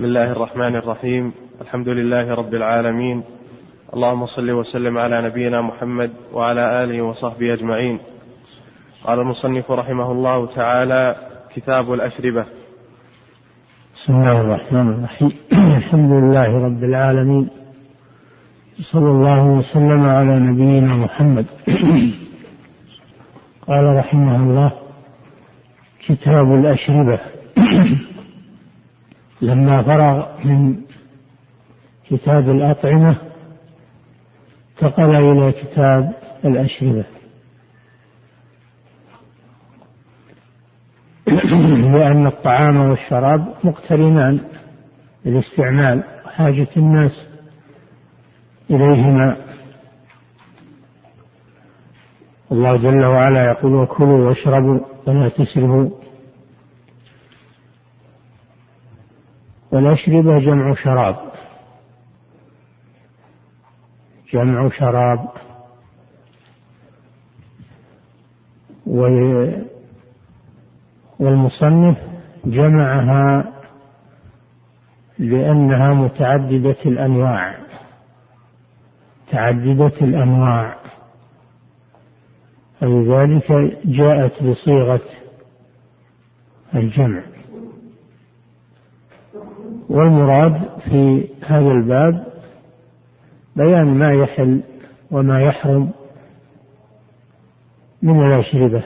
بسم 0.00 0.08
الله 0.08 0.32
الرحمن 0.32 0.76
الرحيم. 0.76 1.32
الحمد 1.60 1.88
لله 1.88 2.34
رب 2.34 2.54
العالمين. 2.54 3.22
اللهم 3.94 4.26
صل 4.26 4.50
وسلم 4.50 4.98
على 4.98 5.22
نبينا 5.22 5.60
محمد 5.60 6.10
وعلى 6.32 6.84
آله 6.84 7.02
وصحبه 7.02 7.52
أجمعين. 7.52 7.98
قال 9.04 9.20
المصنف 9.20 9.70
رحمه 9.70 10.12
الله 10.12 10.46
تعالى 10.46 11.16
كتاب 11.54 11.92
الأشربة. 11.92 12.44
بسم 13.96 14.12
الله 14.12 14.40
الرحمن 14.40 14.88
الرحيم. 14.88 15.32
الحمد 15.80 16.10
لله 16.10 16.64
رب 16.64 16.84
العالمين. 16.84 17.48
صلى 18.92 19.10
الله 19.10 19.44
وسلم 19.44 20.02
على 20.02 20.38
نبينا 20.38 20.96
محمد. 20.96 21.46
قال 23.68 23.96
رحمه 23.96 24.36
الله 24.36 24.72
كتاب 26.06 26.54
الأشربة. 26.54 27.18
لما 29.42 29.82
فرغ 29.82 30.44
من 30.44 30.76
كتاب 32.08 32.50
الأطعمة 32.50 33.16
انتقل 34.82 35.10
إلى 35.10 35.52
كتاب 35.52 36.14
الأشربة. 36.44 37.04
لأن 41.94 42.26
الطعام 42.26 42.76
والشراب 42.76 43.54
مقترنان 43.64 44.40
بالاستعمال 45.24 46.02
وحاجة 46.26 46.68
الناس 46.76 47.12
إليهما. 48.70 49.36
الله 52.52 52.76
جل 52.76 53.04
وعلا 53.04 53.44
يقول 53.50 53.74
وكلوا 53.74 54.28
واشربوا 54.28 54.80
ولا 55.06 55.28
تسرفوا. 55.28 55.99
والأشربة 59.72 60.38
جمع 60.38 60.74
شراب. 60.74 61.16
جمع 64.32 64.68
شراب. 64.68 65.28
والمصنف 71.18 71.98
جمعها 72.44 73.52
لأنها 75.18 75.94
متعددة 75.94 76.76
الأنواع. 76.86 77.56
متعددة 79.28 79.92
الأنواع. 80.02 80.76
فلذلك 82.80 83.78
جاءت 83.84 84.42
بصيغة 84.42 85.00
الجمع. 86.74 87.22
والمراد 89.90 90.68
في 90.84 91.28
هذا 91.46 91.70
الباب 91.70 92.26
بيان 93.56 93.86
ما 93.86 94.12
يحل 94.12 94.60
وما 95.10 95.42
يحرم 95.42 95.90
من 98.02 98.26
الأشربة. 98.26 98.82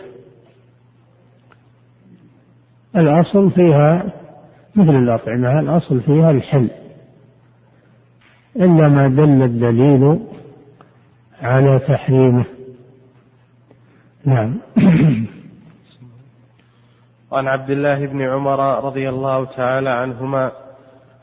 الأصل 2.96 3.50
فيها 3.50 4.12
مثل 4.77 4.94
الأطعمة 4.94 5.61
الأصل 5.61 6.00
فيها 6.00 6.30
الحل. 6.30 6.70
إلا 8.56 8.89
ما 8.89 9.08
دل 9.08 9.42
الدليل 9.42 10.20
على 11.42 11.78
تحريمه. 11.78 12.44
نعم. 14.24 14.58
وعن 17.30 17.48
عبد 17.48 17.70
الله 17.70 18.06
بن 18.06 18.22
عمر 18.22 18.84
رضي 18.84 19.08
الله 19.08 19.44
تعالى 19.44 19.91
عنهما 19.91 20.64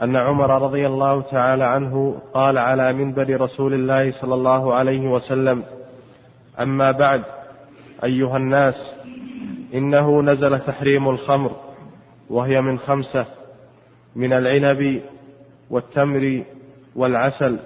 أن 0.03 0.15
عمر 0.15 0.61
رضي 0.61 0.87
الله 0.87 1.21
تعالى 1.21 1.63
عنه 1.63 2.21
قال 2.33 2.57
على 2.57 2.93
منبر 2.93 3.41
رسول 3.41 3.73
الله 3.73 4.11
صلى 4.11 4.33
الله 4.33 4.73
عليه 4.73 5.09
وسلم 5.09 5.63
أما 6.59 6.91
بعد 6.91 7.23
أيها 8.03 8.37
الناس 8.37 8.75
إنه 9.73 10.21
نزل 10.21 10.59
تحريم 10.59 11.09
الخمر 11.09 11.51
وهي 12.29 12.61
من 12.61 12.79
خمسة 12.79 13.25
من 14.15 14.33
العنب 14.33 15.01
والتمر 15.69 16.43
والعسل 16.95 17.59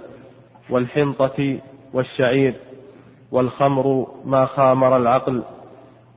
والحنطة 0.70 1.60
والشعير 1.94 2.54
والخمر 3.32 4.08
ما 4.26 4.46
خامر 4.46 4.98
العقل. 4.98 5.44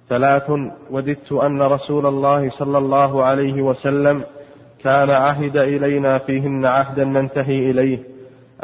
ثلاث 0.08 0.50
وددت 0.90 1.32
أن 1.32 1.62
رسول 1.62 2.06
الله 2.06 2.50
صلى 2.50 2.78
الله 2.78 3.24
عليه 3.24 3.62
وسلم 3.62 4.24
كان 4.82 5.10
عهد 5.10 5.56
إلينا 5.56 6.18
فيهن 6.18 6.66
عهدا 6.66 7.04
ننتهي 7.04 7.70
إليه. 7.70 7.98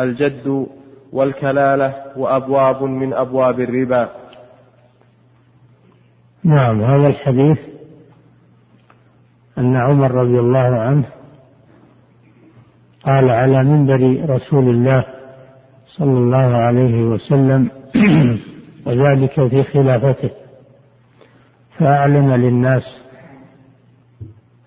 الجد 0.01 0.67
والكلالة 1.13 1.95
وأبواب 2.17 2.83
من 2.83 3.13
أبواب 3.13 3.61
الربا. 3.61 4.09
نعم 6.45 6.83
هذا 6.83 7.09
الحديث 7.09 7.59
أن 9.59 9.77
عمر 9.77 10.11
رضي 10.11 10.41
الله 10.41 10.81
عنه 10.81 11.05
قال 13.05 13.31
على 13.31 13.65
منبر 13.65 14.31
رسول 14.35 14.69
الله 14.69 15.05
صلى 15.87 16.19
الله 16.19 16.57
عليه 16.57 17.03
وسلم 17.03 17.71
وذلك 18.87 19.49
في 19.49 19.63
خلافته. 19.63 20.31
فأعلن 21.79 22.33
للناس 22.35 23.04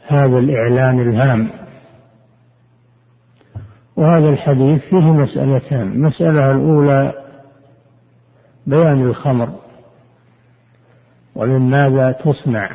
هذا 0.08 0.38
الإعلان 0.38 1.00
الهام. 1.00 1.50
وهذا 3.96 4.30
الحديث 4.30 4.82
فيه 4.82 5.12
مسألتان. 5.12 5.82
المسألة 5.82 6.52
الأولى 6.52 7.14
بيان 8.68 9.02
الخمر 9.02 9.50
ومن 11.36 11.70
ماذا 11.70 12.12
تصنع. 12.12 12.70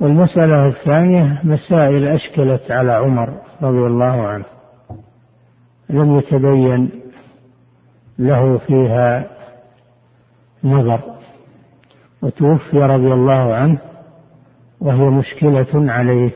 والمسألة 0.00 0.68
الثانية 0.68 1.40
مسائل 1.44 2.04
أشكلت 2.04 2.70
على 2.70 2.92
عمر 2.92 3.34
رضي 3.62 3.86
الله 3.86 4.26
عنه. 4.26 4.44
لم 5.90 6.18
يتبين 6.18 6.90
له 8.18 8.58
فيها 8.58 9.26
نظر. 10.64 11.00
وتوفي 12.22 12.78
رضي 12.78 13.12
الله 13.12 13.54
عنه 13.54 13.78
وهي 14.84 15.10
مشكلة 15.10 15.92
عليه. 15.92 16.30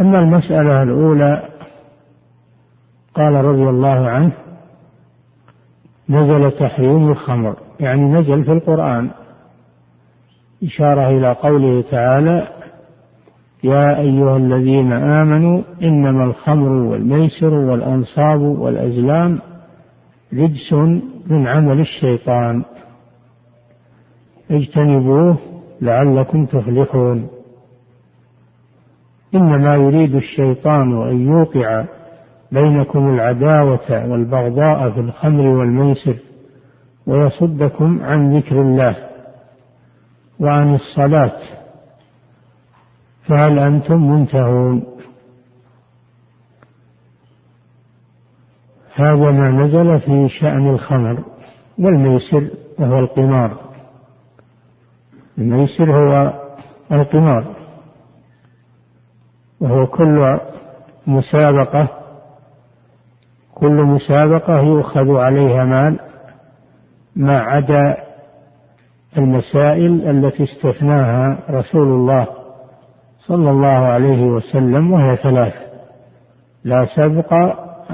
أما 0.00 0.18
المسألة 0.18 0.82
الأولى 0.82 1.48
قال 3.14 3.32
رضي 3.32 3.68
الله 3.68 4.08
عنه 4.08 4.32
نزل 6.08 6.50
تحريم 6.50 7.10
الخمر 7.10 7.56
يعني 7.80 8.02
نزل 8.02 8.44
في 8.44 8.52
القرآن. 8.52 9.10
إشارة 10.62 11.08
إلى 11.08 11.32
قوله 11.32 11.84
تعالى 11.90 12.48
يا 13.64 14.00
أيها 14.00 14.36
الذين 14.36 14.92
آمنوا 14.92 15.62
إنما 15.82 16.24
الخمر 16.24 16.68
والميسر 16.68 17.54
والأنصاب 17.54 18.40
والأزلام 18.40 19.38
رجس 20.32 20.72
من 21.26 21.46
عمل 21.46 21.80
الشيطان. 21.80 22.64
اجتنبوه 24.50 25.49
لعلكم 25.82 26.46
تفلحون. 26.46 27.28
إنما 29.34 29.74
يريد 29.74 30.14
الشيطان 30.14 31.08
أن 31.08 31.28
يوقع 31.28 31.84
بينكم 32.52 33.14
العداوة 33.14 34.06
والبغضاء 34.10 34.90
في 34.90 35.00
الخمر 35.00 35.46
والميسر 35.46 36.16
ويصدكم 37.06 38.02
عن 38.02 38.36
ذكر 38.36 38.60
الله 38.60 38.96
وعن 40.40 40.74
الصلاة. 40.74 41.38
فهل 43.28 43.58
أنتم 43.58 44.10
منتهون؟ 44.10 44.82
هذا 48.94 49.30
ما 49.30 49.50
نزل 49.50 50.00
في 50.00 50.28
شأن 50.28 50.70
الخمر 50.70 51.24
والميسر 51.78 52.48
وهو 52.78 52.98
القمار. 52.98 53.69
الميسر 55.40 55.92
هو 55.92 56.32
القمار. 56.92 57.44
وهو 59.60 59.86
كل 59.86 60.38
مسابقة 61.06 61.88
كل 63.54 63.72
مسابقة 63.72 64.60
يؤخذ 64.60 65.16
عليها 65.16 65.64
مال 65.64 65.98
ما 67.16 67.38
عدا 67.38 67.96
المسائل 69.18 70.10
التي 70.10 70.44
استثناها 70.44 71.38
رسول 71.50 71.88
الله 71.88 72.26
صلى 73.26 73.50
الله 73.50 73.68
عليه 73.68 74.24
وسلم 74.24 74.92
وهي 74.92 75.16
ثلاث 75.16 75.54
لا 76.64 76.86
سبق 76.96 77.34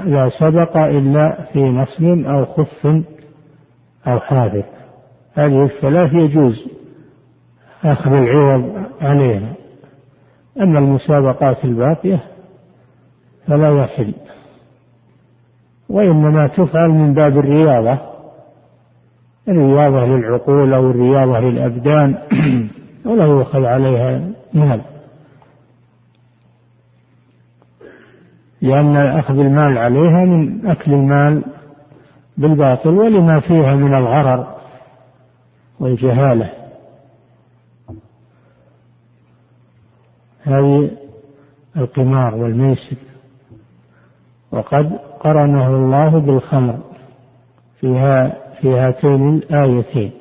لا 0.03 0.29
سبق 0.39 0.77
إلا 0.77 1.47
في 1.53 1.59
نصل 1.59 2.25
أو 2.25 2.45
خف 2.45 2.85
أو 4.07 4.19
حافظ 4.19 4.63
هذه 5.33 5.63
الثلاث 5.65 6.13
يجوز. 6.13 6.76
أخذ 7.83 8.11
العوض 8.11 8.85
عليها. 9.01 9.53
أما 10.61 10.79
المسابقات 10.79 11.65
الباقية 11.65 12.23
فلا 13.47 13.83
يحل. 13.83 14.13
وإنما 15.89 16.47
تفعل 16.47 16.89
من 16.89 17.13
باب 17.13 17.37
الرياضة 17.37 17.97
الرياضة 19.47 20.05
للعقول 20.05 20.73
أو 20.73 20.91
الرياضة 20.91 21.39
للأبدان 21.39 22.17
ولا 23.05 23.25
يؤخذ 23.25 23.65
عليها 23.65 24.21
مال 24.53 24.81
لأن 28.61 28.95
أخذ 28.95 29.39
المال 29.39 29.77
عليها 29.77 30.25
من 30.25 30.67
أكل 30.67 30.93
المال 30.93 31.43
بالباطل 32.37 32.89
ولما 32.89 33.39
فيها 33.39 33.75
من 33.75 33.93
الغرر 33.93 34.47
والجهالة. 35.79 36.49
هذه 40.47 40.91
القمار 41.77 42.35
والميسر. 42.35 42.95
وقد 44.51 44.99
قرنه 45.19 45.67
الله 45.75 46.19
بالخمر 46.19 46.79
فيها 47.81 48.37
في 48.61 48.69
هاتين 48.69 49.29
الآيتين 49.29 50.11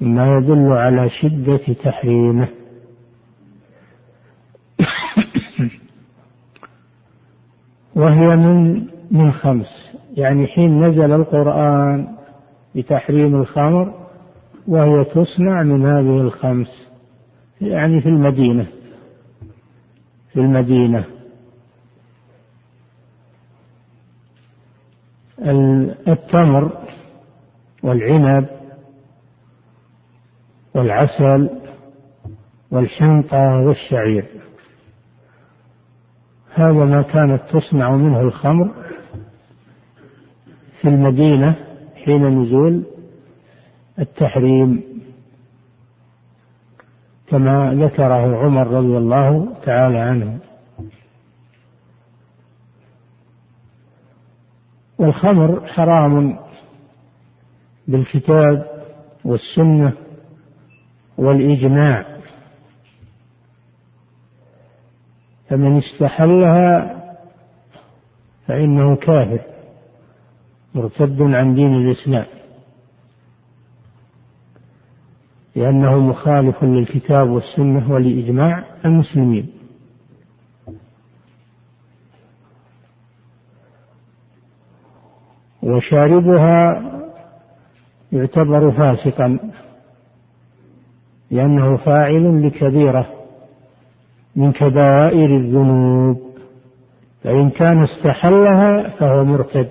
مما 0.00 0.36
يدل 0.36 0.72
على 0.72 1.10
شدة 1.10 1.56
تحريمه. 1.56 2.48
وهي 7.96 8.36
من 8.36 8.86
من 9.10 9.32
خمس. 9.32 9.92
يعني 10.16 10.46
حين 10.46 10.84
نزل 10.84 11.12
القرآن 11.12 12.08
بتحريم 12.74 13.34
الخمر 13.34 13.92
وهي 14.68 15.04
تصنع 15.04 15.62
من 15.62 15.86
هذه 15.86 16.20
الخمس 16.20 16.88
يعني 17.60 18.00
في 18.00 18.08
المدينة. 18.08 18.66
في 20.32 20.40
المدينة 20.40 21.04
التمر 26.08 26.78
والعنب 27.82 28.46
والعسل 30.74 31.50
والحنطة 32.70 33.58
والشعير. 33.66 34.26
هذا 36.54 36.72
ما 36.72 37.02
كانت 37.02 37.42
تصنع 37.50 37.96
منه 37.96 38.20
الخمر 38.20 38.70
في 40.80 40.88
المدينة 40.88 41.56
حين 42.04 42.42
نزول 42.42 42.84
التحريم. 43.98 44.91
كما 47.32 47.74
ذكره 47.74 48.44
عمر 48.44 48.66
رضي 48.66 48.96
الله 48.96 49.56
تعالى 49.64 49.98
عنه. 49.98 50.38
والخمر 54.98 55.66
حرام 55.66 56.38
بالكتاب 57.88 58.82
والسنة 59.24 59.92
والإجماع. 61.18 62.06
فمن 65.48 65.78
استحلها 65.78 67.02
فإنه 68.46 68.96
كافر 68.96 69.40
مرتد 70.74 71.22
عن 71.22 71.54
دين 71.54 71.74
الإسلام. 71.74 72.41
لأنه 75.56 75.98
مخالف 75.98 76.64
للكتاب 76.64 77.30
والسنة 77.30 77.92
ولإجماع 77.92 78.64
المسلمين. 78.84 79.46
وشاربها 85.62 86.82
يعتبر 88.12 88.70
فاسقا 88.70 89.38
لأنه 91.30 91.76
فاعل 91.76 92.46
لكبيرة 92.46 93.06
من 94.36 94.52
كبائر 94.52 95.36
الذنوب 95.36 96.32
فإن 97.24 97.50
كان 97.50 97.82
استحلها 97.82 98.88
فهو 98.88 99.24
مرتد 99.24 99.70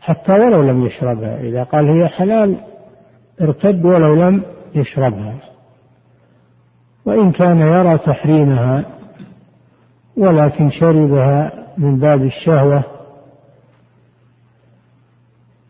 حتى 0.00 0.32
ولو 0.32 0.62
لم 0.62 0.86
يشربها. 0.86 1.40
إذا 1.40 1.62
قال 1.62 1.88
هي 1.88 2.08
حلال 2.08 2.56
ارتد 3.40 3.84
ولو 3.84 4.14
لم 4.14 4.42
يشربها. 4.74 5.34
وإن 7.04 7.32
كان 7.32 7.58
يرى 7.58 7.98
تحريمها 7.98 8.84
ولكن 10.16 10.70
شربها 10.70 11.66
من 11.78 11.98
باب 11.98 12.22
الشهوة 12.22 12.82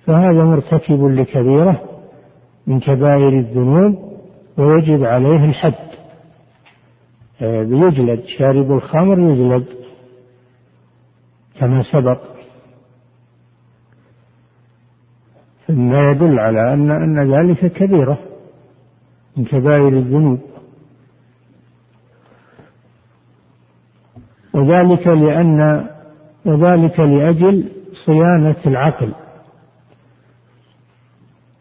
فهذا 0.07 0.45
مرتكب 0.45 1.05
لكبيرة 1.05 1.83
من 2.67 2.81
كبائر 2.81 3.29
الذنوب 3.29 4.19
ويجب 4.57 5.05
عليه 5.05 5.45
الحد. 5.45 5.91
يجلد 7.41 8.25
شارب 8.25 8.73
الخمر 8.73 9.19
يجلد 9.19 9.67
كما 11.59 11.83
سبق. 11.83 12.21
مما 15.69 16.11
يدل 16.11 16.39
على 16.39 16.75
أن 16.75 16.91
أن 16.91 17.33
ذلك 17.35 17.73
كبيرة. 17.73 18.19
من 19.41 19.47
كبائر 19.47 19.89
الذنوب. 19.89 20.39
وذلك 24.55 25.07
لأن 25.07 25.87
وذلك 26.45 27.01
لأجل 27.01 27.69
صيانة 28.07 28.57
العقل. 28.67 29.13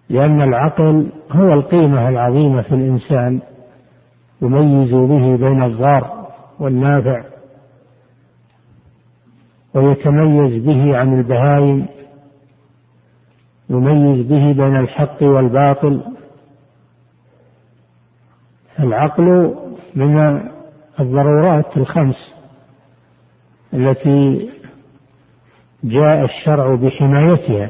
لأن 0.10 0.42
العقل 0.42 1.10
هو 1.32 1.54
القيمة 1.54 2.10
العظيمة 2.10 2.62
في 2.62 2.76
الإنسان 2.76 3.40
يميز 4.42 4.92
به 4.92 5.36
بين 5.36 5.64
الضار 5.64 6.28
والنافع 6.60 7.24
ويتميز 9.74 10.64
به 10.64 10.98
عن 10.98 11.20
البهائم 11.20 11.86
يميز 13.70 14.26
به 14.26 14.52
بين 14.54 14.76
الحق 14.76 15.24
والباطل 15.24 16.02
العقل 18.80 19.56
من 19.96 20.42
الضرورات 21.00 21.78
الخمس 21.78 22.34
التي 23.74 24.50
جاء 25.84 26.26
الشرع 26.26 26.76
بحمايتها 26.76 27.70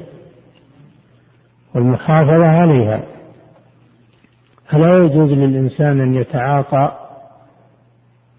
والمحافظة 1.75 2.45
عليها. 2.47 3.03
فلا 4.67 4.97
يجوز 4.97 5.31
للإنسان 5.31 6.01
أن 6.01 6.15
يتعاطى 6.15 6.91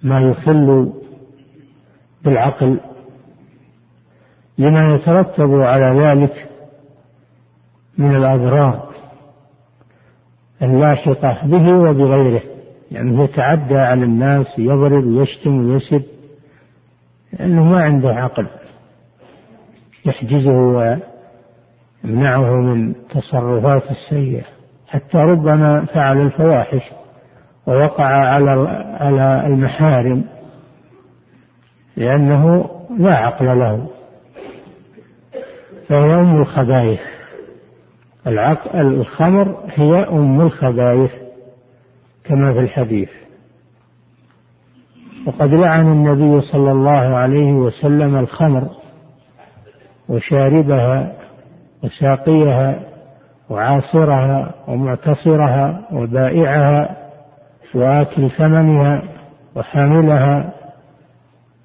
ما 0.03 0.21
يخل 0.21 0.93
بالعقل 2.25 2.81
لما 4.59 4.95
يترتب 4.95 5.55
على 5.55 6.01
ذلك 6.01 6.49
من 7.99 8.17
الأضرار 8.17 8.91
اللاحقة 10.63 11.47
به 11.47 11.73
وبغيره. 11.73 12.43
يعني 12.91 13.25
يتعدى 13.25 13.79
على 13.79 14.05
الناس 14.05 14.47
يضرب 14.59 15.05
ويشتم 15.05 15.71
ويسب 15.71 16.03
لأنه 17.33 17.65
ما 17.65 17.85
عنده 17.85 18.15
عقل 18.15 18.47
يحجزه 20.05 20.99
يمنعه 22.05 22.51
من 22.51 22.95
تصرفات 23.11 23.83
السيئة. 23.91 24.45
حتى 24.89 25.19
ربما 25.19 25.85
فعل 25.85 26.21
الفواحش 26.21 26.83
ووقع 27.67 28.05
على 28.05 28.51
على 29.01 29.47
المحارم 29.47 30.25
لأنه 31.97 32.71
لا 32.99 33.17
عقل 33.17 33.59
له. 33.59 33.87
فهي 35.89 36.15
أم 36.15 36.37
الخبائث. 36.43 37.01
العقل 38.27 38.81
الخمر 38.81 39.65
هي 39.75 39.95
أم 39.95 40.41
الخبائث. 40.41 41.11
كما 42.25 42.53
في 42.53 42.59
الحديث. 42.61 43.09
وقد 45.27 45.55
لعن 45.55 45.93
النبي 45.93 46.41
صلى 46.41 46.73
الله 46.73 47.17
عليه 47.17 47.53
وسلم 47.53 48.17
الخمر 48.17 48.69
وشاربها 50.09 51.13
وساقيها 51.85 52.81
وعاصرها 53.51 54.55
ومعتصرها 54.69 55.89
وبائعها 55.93 56.97
وآكل 57.75 58.31
ثمنها 58.31 59.03
وحاملها 59.57 60.53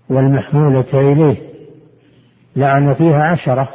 والمحمولة 0.09 0.93
إليه. 0.93 1.37
لعن 2.55 2.93
فيها 2.93 3.23
عشرة. 3.23 3.69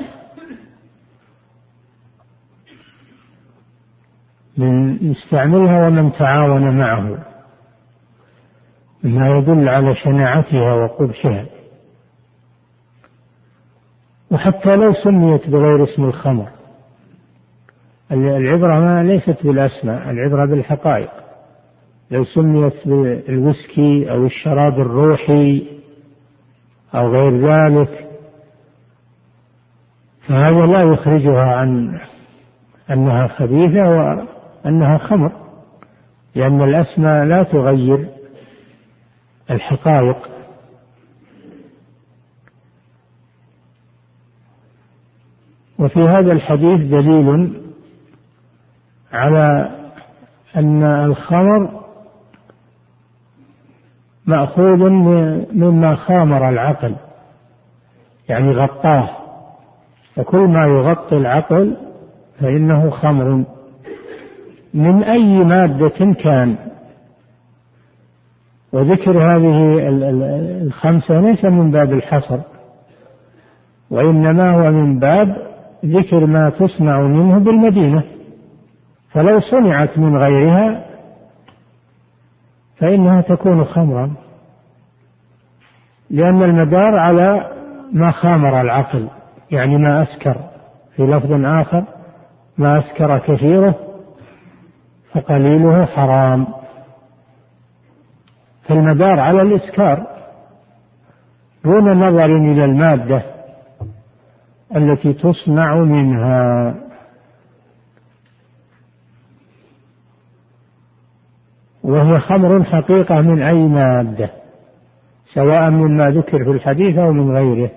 من 4.61 4.99
يستعملها 5.11 5.87
ومن 5.87 6.12
تعاون 6.12 6.79
معه. 6.79 7.19
ما 9.02 9.38
يدل 9.38 9.69
على 9.69 9.95
شناعتها 9.95 10.75
وقبحها 10.75 11.47
وحتى 14.31 14.76
لو 14.76 14.93
سميت 14.93 15.50
بغير 15.50 15.85
اسم 15.85 16.05
الخمر. 16.05 16.49
العبرة 18.12 18.81
ما 18.81 19.02
ليست 19.02 19.43
بالأسماء 19.43 20.11
العبرة 20.11 20.47
بالحقائق. 20.47 21.11
لو 22.11 22.25
سميت 22.25 22.88
بالويسكي 22.88 24.11
أو 24.11 24.26
الشراب 24.26 24.81
الروحي 24.81 25.67
أو 26.95 27.09
غير 27.12 27.47
ذلك 27.47 28.07
فهذا 30.21 30.67
لا 30.67 30.83
يخرجها 30.83 31.43
عن 31.43 32.00
أنها 32.90 33.26
خبيثة 33.29 34.26
وأنها 34.64 34.99
خمر 34.99 35.33
لأن 36.35 36.62
الأسماء 36.62 37.25
لا 37.25 37.43
تغير 37.43 38.09
الحقائق. 39.50 40.31
وفي 45.79 46.00
هذا 46.00 46.33
الحديث 46.33 46.81
دليل 46.81 47.61
على 49.12 49.71
أن 50.57 50.83
الخمر 50.83 51.81
مأخوذ 54.26 54.90
مما 55.52 55.97
خامر 55.97 56.49
العقل 56.49 56.97
يعني 58.29 58.50
غطاه. 58.52 59.11
فكل 60.14 60.38
ما 60.38 60.67
يغطي 60.67 61.17
العقل 61.17 61.76
فإنه 62.40 62.90
خمر. 62.90 63.45
من 64.75 65.03
أي 65.03 65.45
مادة 65.45 66.15
كان. 66.15 66.57
وذكر 68.73 69.19
هذه 69.19 69.89
الخمسة 70.62 71.21
ليس 71.21 71.45
من 71.45 71.71
باب 71.71 71.93
الحصر 71.93 72.39
وإنما 73.91 74.50
هو 74.50 74.73
من 74.73 74.99
باب 74.99 75.37
ذكر 75.85 76.27
ما 76.27 76.50
تصنع 76.50 77.00
منه 77.00 77.39
بالمدينة. 77.39 78.03
فلو 79.11 79.41
صنعت 79.41 79.99
من 79.99 80.17
غيرها 80.17 80.85
فإنها 82.77 83.21
تكون 83.21 83.65
خمرا 83.65 84.15
لأن 86.11 86.43
المدار 86.43 86.97
على 86.97 87.50
ما 87.93 88.11
خامر 88.11 88.61
العقل 88.61 89.09
يعني 89.50 89.79
ما 89.79 90.03
أسكر 90.03 90.37
في 90.97 91.03
لفظ 91.03 91.45
آخر 91.45 91.85
ما 92.59 92.79
أسكر 92.79 93.19
كثيره 93.19 93.75
فقليله 95.14 95.85
حرام. 95.85 96.47
فالمدار 98.62 99.21
على 99.21 99.43
الإسكار 99.43 100.07
دون 101.64 101.99
نظر 101.99 102.25
إلى 102.25 102.64
المادة 102.64 103.23
التي 104.76 105.12
تصنع 105.12 105.75
منها. 105.75 106.75
وهي 111.83 112.21
خمر 112.21 112.64
حقيقة 112.64 113.21
من 113.21 113.43
أي 113.43 113.62
مادة 113.62 114.31
سواء 115.35 115.71
مما 115.71 116.11
ذكر 116.11 116.45
في 116.45 116.50
الحديث 116.50 116.99
أو 116.99 117.12
من 117.12 117.31
غيره. 117.31 117.71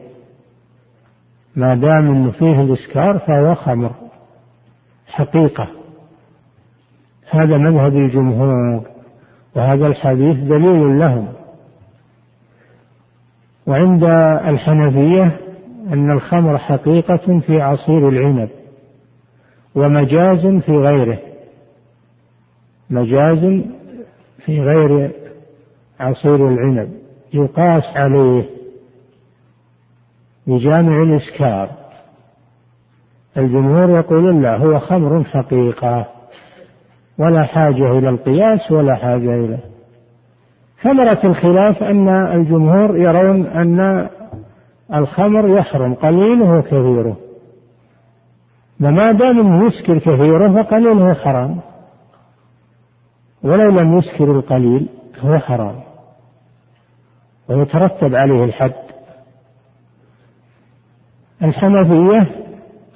ما 1.56 1.76
دام 1.76 2.12
أنه 2.12 2.32
فيه 2.32 2.62
الإسكار 2.62 3.20
فهو 3.20 3.56
خمر 3.56 3.92
حقيقة. 5.08 5.83
هذا 7.30 7.58
مذهب 7.58 7.94
الجمهور 7.94 8.88
وهذا 9.56 9.88
الحديث 9.88 10.38
دليل 10.38 11.00
لهم. 11.00 11.28
وعند 13.68 14.04
الحنفية 14.48 15.40
أن 15.94 16.12
الخمر 16.12 16.58
حقيقة 16.58 17.40
في 17.40 17.62
عصير 17.62 18.10
العنب 18.10 18.50
ومجاز 19.76 20.46
في 20.46 20.72
غيره. 20.72 21.20
مجاز 22.90 23.64
في 24.46 24.62
غير 24.62 25.12
عصير 26.00 26.50
العنب 26.50 26.92
يقاس 27.34 27.84
عليه 27.98 28.46
بجامع 30.48 31.04
الإسكار. 31.04 31.70
الجمهور 33.38 33.90
يقولون 33.90 34.42
لا 34.42 34.58
هو 34.58 34.80
خمر 34.80 35.24
حقيقة. 35.24 36.13
ولا 37.18 37.44
حاجة 37.44 37.92
إلى 37.92 38.10
القياس 38.10 38.72
ولا 38.72 38.96
حاجة 38.96 39.36
إلى 39.36 39.58
ثمرة 40.82 41.20
الخلاف 41.24 41.84
أن 41.84 42.08
الجمهور 42.10 42.98
يرون 42.98 43.46
أن 43.46 44.10
الخمر 44.94 45.58
يحرم 45.58 45.94
قليله 45.94 46.58
وكثيره 46.58 47.18
وما 48.82 49.12
دام 49.12 49.68
يسكر 49.68 49.98
كثيره 50.00 50.64
فقليله 50.64 51.14
حرام. 51.14 51.60
ولو 53.44 53.70
لم 53.80 53.98
يسكر 53.98 54.32
القليل 54.32 54.88
فهو 55.14 55.40
حرام. 55.40 55.76
ويترتب 57.50 58.16
عليه 58.16 58.44
الحد. 58.44 58.74
الحنفية 61.44 62.28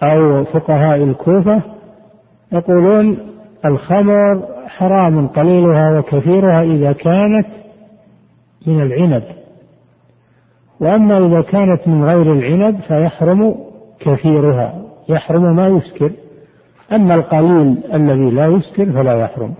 أو 0.04 0.46
فقهاء 0.46 1.04
الكوفة 1.04 1.62
يقولون 2.52 3.18
الخمر 3.66 4.48
حرام 4.68 5.28
قليلها 5.28 6.00
وكثيرها 6.00 6.64
إذا 6.64 6.92
كانت 6.92 7.48
من 8.68 8.82
العنب. 8.82 9.24
وأما 10.80 11.18
إذا 11.18 11.42
كانت 11.42 11.88
من 11.88 12.04
غير 12.04 12.34
العنب 12.34 12.80
فيحرم 12.80 13.56
كثيرها 14.00 14.82
يحرم 15.10 15.56
ما 15.56 15.68
يسكر. 15.68 16.12
أما 16.92 17.16
القليل 17.16 17.78
الذي 17.94 18.32
لا 18.32 18.48
يسكر 18.48 18.92
فلا 18.92 19.20
يحرم. 19.20 19.54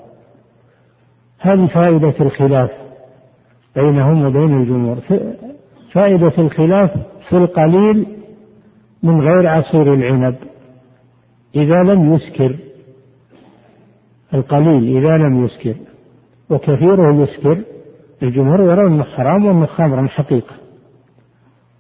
هذه 1.40 1.68
فائدة 1.68 2.14
الخلاف 2.22 2.72
بينهم 3.76 4.26
وبين 4.26 4.62
الجمهور. 4.62 4.98
فائدة 5.92 6.34
الخلاف 6.38 6.92
في 7.30 7.38
القليل 7.38 8.06
من 9.04 9.22
غير 9.22 9.48
عصير 9.48 9.94
العنب. 9.94 10.36
إذا 11.56 11.84
لم 11.84 12.14
يسكر 12.14 12.56
القليل 14.34 14.98
إذا 14.98 15.18
لم 15.18 15.46
يسكر. 15.46 15.76
وكثيره 16.50 17.16
يسكر. 17.24 17.64
الجمهور 18.24 18.62
يرون 18.62 18.94
أنه 18.94 19.04
حرام 19.04 19.46
وأنه 19.46 19.66
خمر 19.66 20.08
حقيقة. 20.08 20.56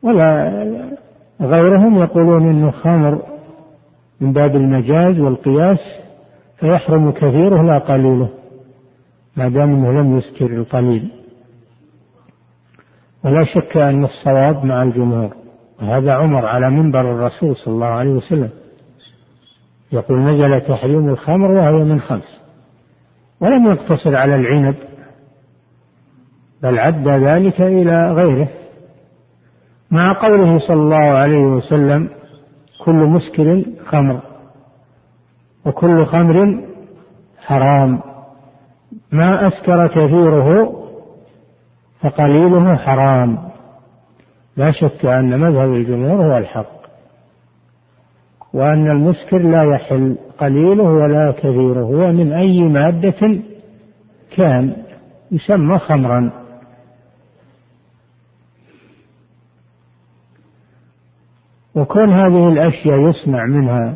ولا 0.04 0.51
غيرهم 1.42 2.01
يقولون 2.01 2.50
أنه 2.50 2.72
خمر 2.72 3.22
من 4.22 4.34
باب 4.34 4.56
المجاز 4.56 5.20
والقياس 5.20 5.80
فيحرم 6.60 7.12
كثيره 7.12 7.62
لا 7.62 7.77
قليله. 7.77 8.30
ما 9.38 9.50
دام 9.50 9.70
إنه 9.70 10.01
لم 10.01 10.18
يسكر 10.18 10.46
القليل. 10.46 11.10
ولا 13.25 13.44
شك 13.44 13.77
أن 13.77 14.06
الصواب 14.06 14.66
مع 14.66 14.84
الجمهور. 14.84 15.30
وهذا 15.82 16.13
عمر 16.13 16.46
على 16.46 16.70
منبر 16.70 17.01
الرسول 17.01 17.56
صلى 17.56 17.74
الله 17.74 17.86
عليه 17.86 18.12
وسلم. 18.12 18.50
يقول 19.92 20.20
نزل 20.20 20.62
تحريم 20.62 21.10
الخمر 21.10 21.51
وهي 21.51 21.84
من 21.84 22.00
خمس. 22.01 22.37
ولم 23.39 23.72
يقتصر 23.72 24.15
على 24.15 24.36
العنب 24.36 24.75
بل 26.62 26.79
عد 26.79 27.08
ذلك 27.08 27.62
إلى 27.62 28.12
غيره. 28.12 28.48
مع 29.91 30.13
قوله 30.13 30.60
صلى 30.60 30.82
الله 30.82 30.96
عليه 30.96 31.44
وسلم 31.44 32.10
كل 32.86 32.96
مسكر 32.96 33.63
خمر 33.86 34.20
وكل 35.65 36.06
خمر 36.06 36.63
حرام. 37.39 38.01
ما 39.12 39.48
أسكر 39.48 39.88
كثيره 39.88 40.74
فقليله 42.01 42.75
حرام. 42.75 43.50
لا 44.58 44.72
شك 44.72 45.06
أن 45.06 45.39
مذهب 45.39 45.70
الجمهور 45.70 46.25
هو 46.25 46.38
الحق. 46.38 46.77
وأن 48.54 48.92
المسكر 48.92 49.38
لا 49.38 49.63
يحل 49.63 50.18
قليله 50.38 50.84
ولا 50.84 51.32
كثيره 51.32 51.82
هو 51.82 52.12
من 52.12 52.34
أي 52.34 52.63
مادة 52.63 53.39
كان 54.36 54.75
يسمى 55.32 55.80
خمرا. 55.80 56.32
وكون 61.75 62.10
هذه 62.10 62.50
الأشياء 62.50 63.00
يصنع 63.00 63.46
منها 63.46 63.96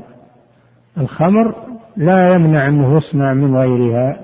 الخمر 0.97 1.55
لا 1.97 2.35
يمنع 2.35 2.67
أنه 2.67 2.97
يصنع 2.97 3.33
من 3.33 3.55
غيرها. 3.55 4.19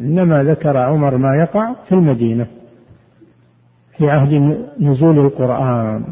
إنما 0.00 0.42
ذكر 0.44 0.76
عمر 0.76 1.16
ما 1.16 1.36
يقع 1.36 1.74
في 1.88 1.92
المدينة 1.92 2.46
في 3.96 4.10
عهد 4.10 4.58
نزول 4.80 5.18
القرآن. 5.18 6.04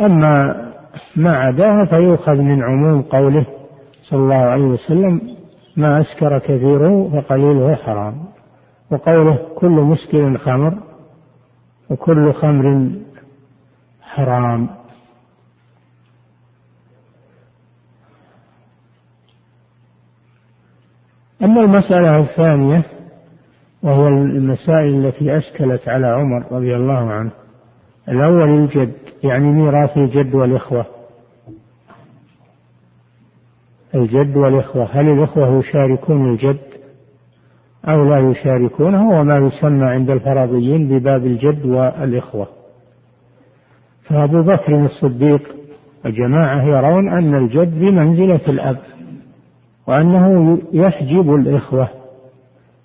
أما 0.00 0.56
ما 1.16 1.36
عداها 1.36 1.84
فيؤخذ 1.84 2.34
من 2.34 2.62
عموم 2.62 3.02
قوله 3.02 3.46
صلى 4.02 4.18
الله 4.18 4.34
عليه 4.34 4.64
وسلم 4.64 5.20
ما 5.76 6.00
أسكر 6.00 6.38
كثيره 6.38 7.08
فقليله 7.08 7.74
حرام. 7.74 8.24
وقوله 8.90 9.38
كل 9.56 9.70
مسكر 9.70 10.38
خمر 10.38 10.78
وكل 11.90 12.32
خمر 12.32 12.90
حرام. 14.02 14.68
أما 21.42 21.60
المسألة 21.60 22.20
الثانية 22.20 22.82
وهو 23.82 24.08
المسائل 24.08 25.06
التي 25.06 25.36
أشكلت 25.36 25.88
على 25.88 26.06
عمر 26.06 26.52
رضي 26.52 26.76
الله 26.76 27.10
عنه 27.10 27.30
الأول 28.08 28.48
الجد 28.48 28.92
يعني 29.24 29.52
ميراث 29.52 29.96
الجد 29.96 30.34
والإخوة. 30.34 30.86
الجد 33.94 34.36
والإخوة 34.36 34.88
هل 34.92 35.08
الإخوة 35.08 35.58
يشاركون 35.58 36.32
الجد 36.32 36.58
أو 37.84 38.04
لا 38.08 38.18
يشاركونه؟ 38.30 39.10
هو 39.10 39.24
ما 39.24 39.36
يسمى 39.38 39.84
عند 39.84 40.10
الفرضيين 40.10 40.88
بباب 40.88 41.26
الجد 41.26 41.66
والإخوة. 41.66 42.48
فأبو 44.02 44.42
بكر 44.42 44.84
الصديق 44.84 45.56
وجماعة 46.04 46.64
يرون 46.64 47.08
أن 47.08 47.34
الجد 47.34 47.78
بمنزلة 47.78 48.40
الأب 48.48 48.80
وأنه 49.86 50.58
يحجب 50.72 51.34
الإخوة 51.34 51.88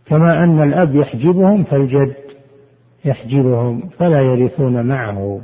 كما 0.06 0.44
أن 0.44 0.62
الأب 0.62 0.96
يحجبهم 0.96 1.64
فالجد. 1.64 2.25
يحجبهم 3.06 3.90
فلا 3.98 4.22
يرثون 4.22 4.86
معه. 4.86 5.42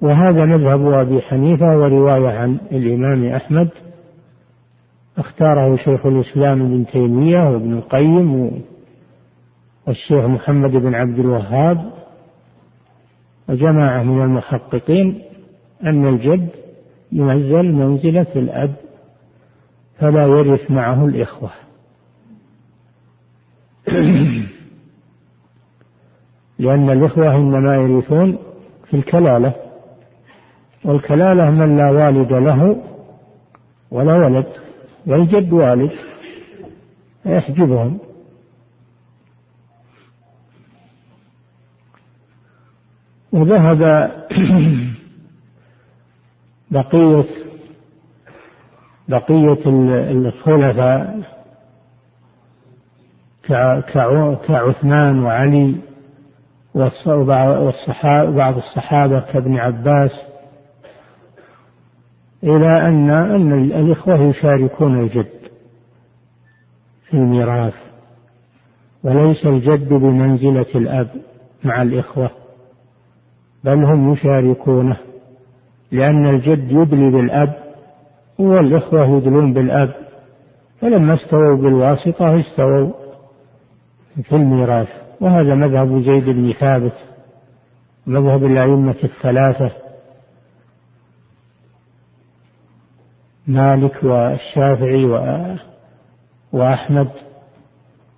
وهذا 0.00 0.44
مذهب 0.44 0.92
أبي 0.92 1.20
حنيفة 1.20 1.78
ورواية 1.78 2.28
عن 2.28 2.58
الإمام 2.72 3.24
أحمد 3.24 3.68
اختاره 5.18 5.76
شيخ 5.76 6.06
الإسلام 6.06 6.60
ابن 6.62 6.86
تيمية 6.86 7.50
وابن 7.50 7.72
القيم 7.72 8.62
والشيخ 9.86 10.24
محمد 10.24 10.70
بن 10.70 10.94
عبد 10.94 11.18
الوهاب 11.18 11.92
وجماعة 13.48 14.02
من 14.02 14.22
المحققين 14.22 15.22
أن 15.84 16.08
الجد 16.08 16.48
ينزل 17.12 17.72
منزلة 17.72 18.26
الأب 18.36 18.74
فلا 19.98 20.26
يرث 20.26 20.70
معه 20.70 21.06
الإخوة. 21.06 21.50
لأن 26.58 26.90
الإخوة 26.90 27.36
إنما 27.36 27.76
يرثون 27.76 28.38
في 28.90 28.96
الكلالة 28.96 29.54
والكلالة 30.84 31.50
من 31.50 31.76
لا 31.76 31.90
والد 31.90 32.32
له 32.32 32.82
ولا 33.90 34.14
ولد 34.14 34.46
والجد 35.06 35.52
والد 35.52 35.92
يحجبهم 37.26 37.98
وذهب 43.32 43.80
بقية 46.70 47.24
بقية 49.08 49.58
الخلفاء 50.10 51.33
كعثمان 54.48 55.22
وعلي 55.22 55.74
والصحابة 56.74 58.30
بعض 58.30 58.56
الصحابة 58.56 59.20
كابن 59.20 59.56
عباس 59.56 60.10
إلى 62.42 62.88
أن 62.88 63.10
أن 63.10 63.52
الإخوة 63.52 64.20
يشاركون 64.20 65.00
الجد 65.00 65.30
في 67.10 67.14
الميراث 67.14 67.74
وليس 69.04 69.46
الجد 69.46 69.88
بمنزلة 69.88 70.66
الأب 70.74 71.08
مع 71.64 71.82
الإخوة 71.82 72.30
بل 73.64 73.84
هم 73.84 74.12
يشاركونه 74.12 74.96
لأن 75.92 76.26
الجد 76.26 76.72
يدلي 76.72 77.10
بالأب 77.10 77.54
والإخوة 78.38 79.06
يدلون 79.06 79.52
بالأب 79.52 79.90
فلما 80.80 81.14
استووا 81.14 81.56
بالواسطة 81.56 82.40
استووا 82.40 83.03
في 84.22 84.32
الميراث 84.36 84.88
وهذا 85.20 85.54
مذهب 85.54 86.02
زيد 86.02 86.24
بن 86.24 86.52
ثابت 86.52 86.92
مذهب 88.06 88.44
الأئمة 88.44 88.96
الثلاثة 89.04 89.72
مالك 93.46 94.04
والشافعي 94.04 95.04
وأحمد 96.52 97.08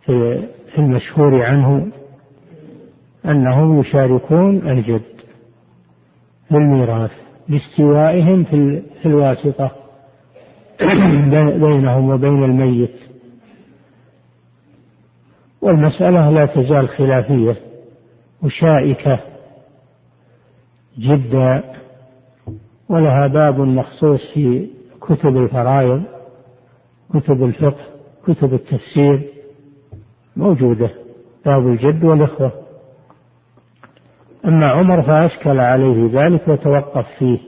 في 0.07 0.79
المشهور 0.79 1.43
عنه 1.43 1.87
أنهم 3.25 3.81
يشاركون 3.81 4.57
الجد 4.69 5.03
في 6.49 6.55
الميراث 6.55 7.11
لاستوائهم 7.49 8.45
في 8.45 8.83
الواسطة 9.07 9.71
بينهم 11.59 12.11
وبين 12.11 12.45
الميت. 12.45 12.97
والمسألة 15.61 16.31
لا 16.31 16.47
تزال 16.47 16.88
خلافية 16.88 17.57
وشائكة 18.42 19.21
جدا 20.99 21.62
ولها 22.88 23.27
باب 23.27 23.61
مخصوص 23.61 24.21
في 24.35 24.69
كتب 25.01 25.37
الفرائض 25.37 26.03
كتب 27.14 27.45
الفقه 27.45 27.85
كتب 28.27 28.55
التفسير 28.55 29.29
موجودة 30.37 30.90
باب 31.47 31.66
الجد 31.66 32.05
والإخوة. 32.05 32.53
أما 34.45 34.66
عمر 34.66 35.03
فأشكل 35.03 35.59
عليه 35.61 36.11
ذلك 36.12 36.49
وتوقف 36.49 37.07
فيه 37.19 37.38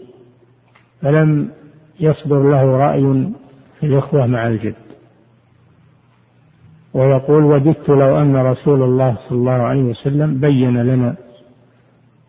فلم 1.03 1.51
يصدر 2.01 2.43
له 2.43 2.63
رأي 2.63 3.33
في 3.81 3.87
الإخوة 3.87 4.27
مع 4.27 4.47
الجد. 4.47 4.75
ويقول 6.95 7.45
وددت 7.45 7.89
لو 7.89 8.19
أن 8.19 8.37
رسول 8.37 8.83
الله 8.83 9.17
صلى 9.29 9.39
الله 9.39 9.53
عليه 9.53 9.83
وسلم 9.83 10.41
بين 10.41 10.83
لنا 10.83 11.15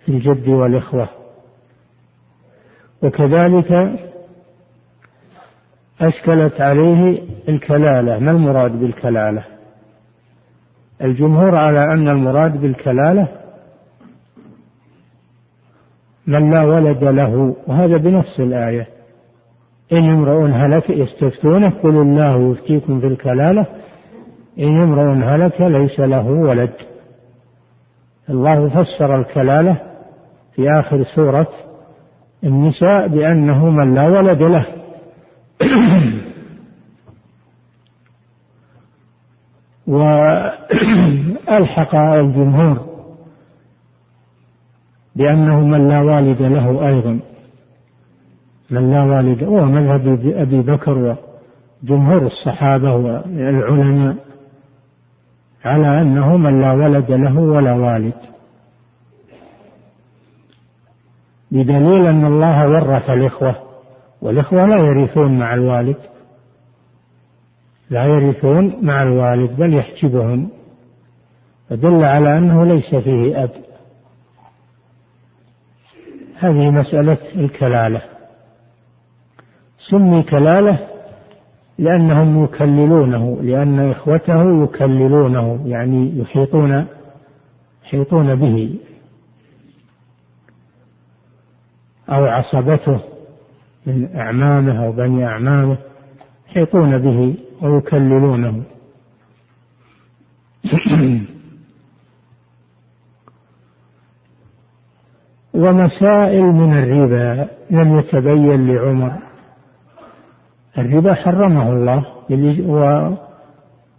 في 0.05 0.11
الجد 0.11 0.47
والإخوة. 0.47 1.09
وكذلك 3.03 3.99
أشكلت 6.01 6.61
عليه 6.61 7.21
الكلالة. 7.49 8.19
ما 8.19 8.31
المراد 8.31 8.71
بالكلالة؟ 8.79 9.43
الجمهور 11.01 11.55
على 11.55 11.93
أن 11.93 12.07
المراد 12.07 12.61
بالكلالة 12.61 13.27
من 16.27 16.51
لا 16.51 16.63
ولد 16.63 17.03
له 17.03 17.55
وهذا 17.67 17.97
بنص 17.97 18.39
الآية. 18.39 18.87
إن 19.91 20.09
امرؤ 20.09 20.45
هلك 20.45 20.89
يستفتونه 20.89 21.69
قل 21.69 21.89
الله 21.89 22.51
يفتيكم 22.51 22.99
في 22.99 23.07
الكلالة 23.07 23.65
إن 24.59 24.81
امرؤ 24.81 25.23
هلك 25.23 25.61
ليس 25.61 25.99
له 25.99 26.27
ولد. 26.27 26.73
الله 28.29 28.69
فسر 28.69 29.19
الكلالة 29.19 29.81
في 30.55 30.69
آخر 30.69 31.03
سورة 31.15 31.47
النساء 32.43 33.07
بأنه 33.07 33.69
من 33.69 33.95
لا 33.95 34.07
ولد 34.07 34.43
له. 34.43 34.65
وألحق 39.87 41.95
الجمهور 41.95 42.89
بأنه 45.15 45.59
من 45.59 45.87
لا 45.87 46.01
والد 46.01 46.41
له 46.41 46.87
أيضا. 46.87 47.19
من 48.69 48.91
لا 48.91 49.03
والد 49.03 49.43
هو 49.43 49.65
مذهب 49.65 50.33
أبي 50.35 50.61
بكر 50.61 51.15
وجمهور 51.83 52.25
الصحابة 52.25 52.95
والعلماء. 52.95 54.28
على 55.65 56.01
أنه 56.01 56.37
من 56.37 56.61
لا 56.61 56.71
ولد 56.71 57.11
له 57.11 57.39
ولا 57.39 57.73
والد. 57.73 58.13
بدليل 61.51 62.05
أن 62.05 62.25
الله 62.25 62.69
ورث 62.69 63.09
الإخوة 63.09 63.55
والإخوة 64.21 64.65
لا 64.65 64.77
يرثون 64.77 65.39
مع 65.39 65.53
الوالد. 65.53 65.97
لا 67.89 68.05
يرثون 68.05 68.77
مع 68.81 69.03
الوالد 69.03 69.51
بل 69.57 69.73
يحجبهم. 69.73 70.49
فدل 71.69 72.03
على 72.03 72.37
أنه 72.37 72.65
ليس 72.65 72.95
فيه 72.95 73.43
أب. 73.43 73.51
هذه 76.35 76.69
مسألة 76.69 77.17
الكلالة. 77.35 78.01
سمي 79.89 80.23
كلالة 80.23 80.88
لأنهم 81.79 82.43
يكللونه 82.43 83.37
لأن 83.41 83.79
إخوته 83.79 84.63
يكللونه 84.63 85.63
يعني 85.65 86.19
يحيطون 86.19 86.85
يحيطون 87.83 88.35
به. 88.35 88.79
أو 92.09 92.25
عصبته 92.25 92.99
من 93.85 94.15
أعمامه 94.15 94.85
أو 94.85 94.91
بني 94.91 95.25
أعمامه 95.25 95.77
يحيطون 96.49 96.97
به 96.97 97.35
ويكللونه. 97.61 98.63
ومسائل 105.53 106.43
من 106.43 106.73
الربا 106.73 107.49
لم 107.71 107.99
يتبين 107.99 108.67
لعمر. 108.67 109.28
الربا 110.77 111.13
حرمه 111.13 111.69
الله 111.69 112.05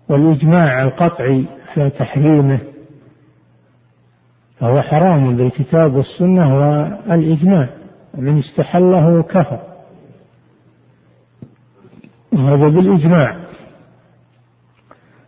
والإجماع 0.09 0.83
القطعي 0.83 1.45
في 1.75 1.91
تحريمه. 1.91 2.59
فهو 4.59 4.83
حرام 4.83 5.37
بالكتاب 5.37 5.95
والسنة 5.95 6.59
والإجماع 6.59 7.69
من 8.15 8.39
استحله 8.39 9.23
كفر. 9.23 9.61
وهذا 12.33 12.69
بالإجماع. 12.69 13.37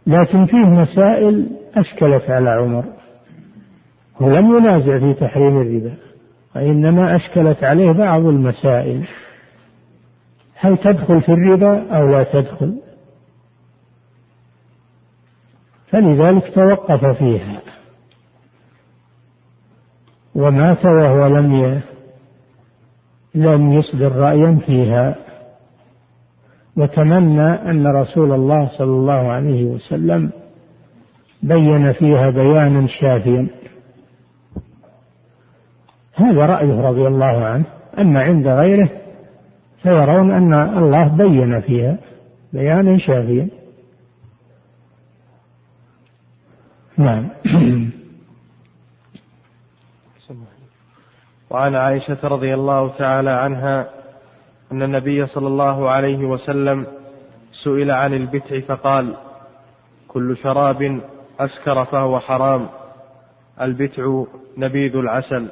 لكن 0.07 0.47
فيه 0.47 0.67
مسائل 0.67 1.47
أشكلت 1.75 2.31
على 2.31 2.51
عمر. 2.51 2.85
هو 4.23 4.37
لم 4.37 4.57
ينازع 4.57 4.99
في 4.99 5.15
تحريم 5.15 5.61
الربا 5.61 5.95
وإنما 6.57 7.17
أشكلت 7.17 7.65
عليه 7.65 7.93
بعض 7.93 8.27
المسائل. 8.27 9.05
هل 10.63 10.77
تدخل 10.79 11.21
في 11.21 11.29
الربا 11.33 11.97
أو 11.97 12.09
لا 12.09 12.25
تدخل؟ 12.25 12.75
فلذلك 15.87 16.55
توقف 16.55 17.05
فيها. 17.05 17.61
ومات 20.35 20.85
وهو 20.85 21.27
لم 21.27 21.81
لم 23.35 23.73
يصدر 23.73 24.13
رأيا 24.13 24.59
فيها. 24.67 25.17
وتمنى 26.77 27.71
أن 27.71 27.87
رسول 27.87 28.33
الله 28.33 28.71
صلى 28.79 28.91
الله 28.91 29.31
عليه 29.33 29.65
وسلم 29.65 30.31
بين 31.43 31.93
فيها 31.93 32.31
بيانا 32.31 32.87
شافيا. 32.87 33.47
هذا 36.15 36.47
رأيه 36.47 36.81
رضي 36.81 37.07
الله 37.07 37.45
عنه. 37.45 37.65
أما 37.99 38.23
عند 38.23 38.49
غيره 38.49 39.02
فيرون 39.83 40.31
أن 40.31 40.53
الله 40.79 41.09
بين 41.09 41.61
فيها 41.61 41.99
بيانا 42.53 42.99
شافيا 42.99 43.49
نعم. 46.97 47.29
وعن 51.51 51.75
عائشة 51.75 52.19
رضي 52.25 52.55
الله 52.55 52.89
تعالى 52.99 53.31
عنها 53.31 53.89
أن 54.73 54.83
النبي 54.83 55.27
صلى 55.27 55.47
الله 55.47 55.91
عليه 55.91 56.25
وسلم 56.25 56.87
سئل 57.65 57.91
عن 57.91 58.15
البتع 58.15 58.61
فقال 58.61 59.17
كل 60.09 60.37
شراب 60.37 61.01
أسكر 61.41 61.85
فهو 61.85 62.21
حرام 62.21 62.69
البتع 63.61 64.25
نبيذ 64.57 64.97
العسل. 64.97 65.49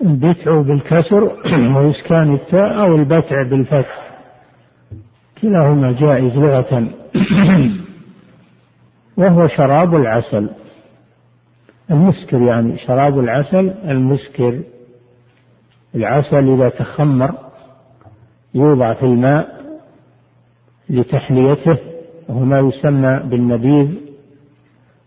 البتع 0.00 0.60
بالكسر 0.60 1.24
وإسكان 1.76 2.34
التاء 2.34 2.80
أو 2.80 2.94
البتع 2.96 3.42
بالفتح. 3.42 4.18
كلاهما 5.42 5.92
جائز 5.92 6.38
لغة. 6.38 6.88
وهو 9.16 9.48
شراب 9.48 9.94
العسل. 9.94 10.50
المسكر 11.90 12.42
يعني 12.42 12.78
شراب 12.78 13.18
العسل 13.18 13.74
المسكر. 13.84 14.60
العسل 15.94 16.54
إذا 16.54 16.68
تخمر 16.68 17.34
يوضع 18.54 18.94
في 18.94 19.02
الماء 19.02 19.62
لتحليته 20.90 21.76
وهو 22.28 22.44
ما 22.44 22.60
يسمى 22.60 23.20
بالنبيذ 23.24 23.94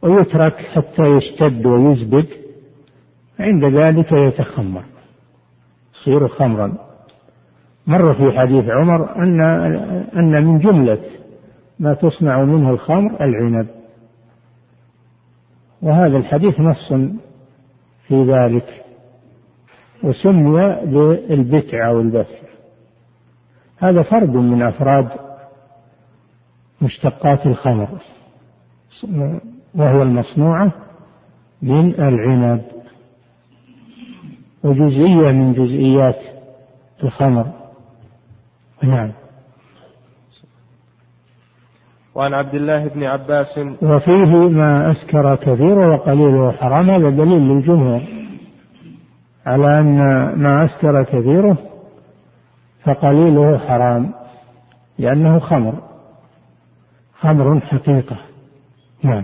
ويترك 0.02 0.56
حتى 0.56 1.18
يشتد 1.18 1.66
ويزبد. 1.66 2.45
عند 3.40 3.66
ذلك 3.66 4.12
يتخمر. 4.12 4.84
يصير 5.96 6.28
خمرا. 6.28 6.74
مر 7.88 8.14
في 8.14 8.40
حديث 8.40 8.66
عمر 8.70 9.16
أن 9.16 9.42
أن 10.16 10.46
من 10.46 10.60
جملة 10.60 11.00
ما 11.80 11.94
تصنع 11.94 12.44
منه 12.44 12.70
الخمر 12.70 13.12
العنب. 13.22 13.68
وهذا 15.82 16.18
الحديث 16.18 16.60
نص 16.60 16.94
في 18.08 18.24
ذلك. 18.24 18.86
وسمي 20.04 20.52
بالبتع 20.86 21.88
أو 21.88 22.02
البث 22.02 22.30
هذا 23.78 24.04
فرد 24.04 24.30
من 24.30 24.62
أفراد 24.62 25.10
مشتقات 26.82 27.46
الخمر. 27.46 27.90
وهو 29.76 30.02
المصنوعة 30.02 30.72
من 31.62 31.94
العنب. 31.94 32.75
وجزئية 34.66 35.32
من 35.32 35.54
جزئيات 35.54 36.20
الخمر. 37.04 37.46
نعم. 38.84 39.12
وعن 42.16 42.34
عبد 42.34 42.56
الله 42.56 42.88
بن 42.88 43.04
عباس. 43.04 43.58
وفيه 43.82 44.50
ما 44.50 44.92
أسكر 44.92 45.36
كثير 45.36 45.78
وقليله 45.78 46.52
حرام 46.52 46.90
هذا 46.90 47.10
دليل 47.10 47.42
للجمهور. 47.42 48.02
على 49.46 49.80
أن 49.80 49.98
ما 50.36 50.66
أسكر 50.66 51.04
كثيره 51.04 51.58
فقليله 52.84 53.58
حرام 53.58 54.14
لأنه 55.00 55.40
خمر. 55.40 55.84
خمر 57.20 57.60
حقيقة. 57.60 58.18
نعم. 59.04 59.24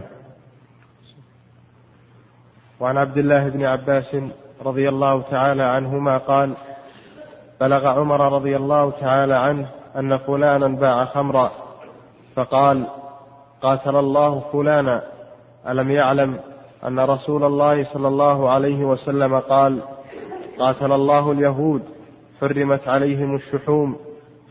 وعن 2.79 2.97
عبد 2.97 3.17
الله 3.17 3.49
بن 3.49 3.63
عباس. 3.63 4.15
رضي 4.65 4.89
الله 4.89 5.21
تعالى 5.21 5.63
عنهما 5.63 6.17
قال 6.17 6.53
بلغ 7.61 7.87
عمر 7.87 8.33
رضي 8.33 8.57
الله 8.57 8.91
تعالى 8.91 9.33
عنه 9.33 9.67
أن 9.95 10.17
فلانا 10.17 10.67
باع 10.67 11.05
خمرا 11.05 11.51
فقال 12.35 12.87
قاتل 13.61 13.95
الله 13.95 14.43
فلانا 14.53 15.03
ألم 15.69 15.89
يعلم 15.89 16.39
أن 16.87 16.99
رسول 16.99 17.43
الله 17.43 17.83
صلى 17.93 18.07
الله 18.07 18.49
عليه 18.49 18.85
وسلم 18.85 19.39
قال 19.39 19.81
قاتل 20.59 20.91
الله 20.91 21.31
اليهود 21.31 21.81
حرمت 22.41 22.87
عليهم 22.87 23.35
الشحوم 23.35 23.97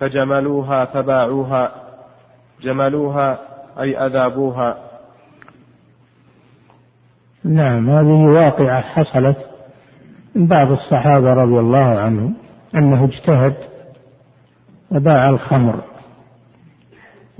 فجملوها 0.00 0.84
فباعوها 0.84 1.72
جملوها 2.62 3.38
أي 3.80 4.06
أذابوها. 4.06 4.78
نعم 7.44 7.90
هذه 7.90 8.24
واقعة 8.26 8.80
حصلت 8.80 9.49
من 10.34 10.46
بعض 10.46 10.70
الصحابة 10.70 11.32
رضي 11.32 11.58
الله 11.58 11.98
عنهم 11.98 12.34
أنه 12.74 13.04
اجتهد 13.04 13.54
وباع 14.90 15.28
الخمر. 15.28 15.80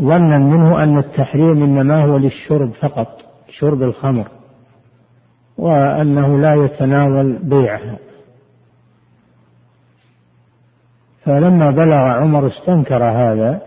ظنا 0.00 0.38
منه 0.38 0.83
أن 0.83 0.98
التحريم 0.98 1.62
إنما 1.62 2.05
هو 2.05 2.16
للشرب 2.16 2.72
فقط 2.72 3.20
شرب 3.48 3.83
الخمر 3.83 4.29
وأنه 5.59 6.38
لا 6.38 6.55
يتناول 6.55 7.38
بيعها. 7.42 7.98
فلما 11.24 11.70
بلغ 11.70 11.94
عمر 11.94 12.46
استنكر 12.46 13.05
هذا 13.05 13.62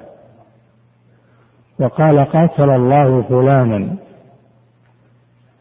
وقال 1.80 2.20
قاتل 2.20 2.70
الله 2.70 3.22
فلانا. 3.22 3.96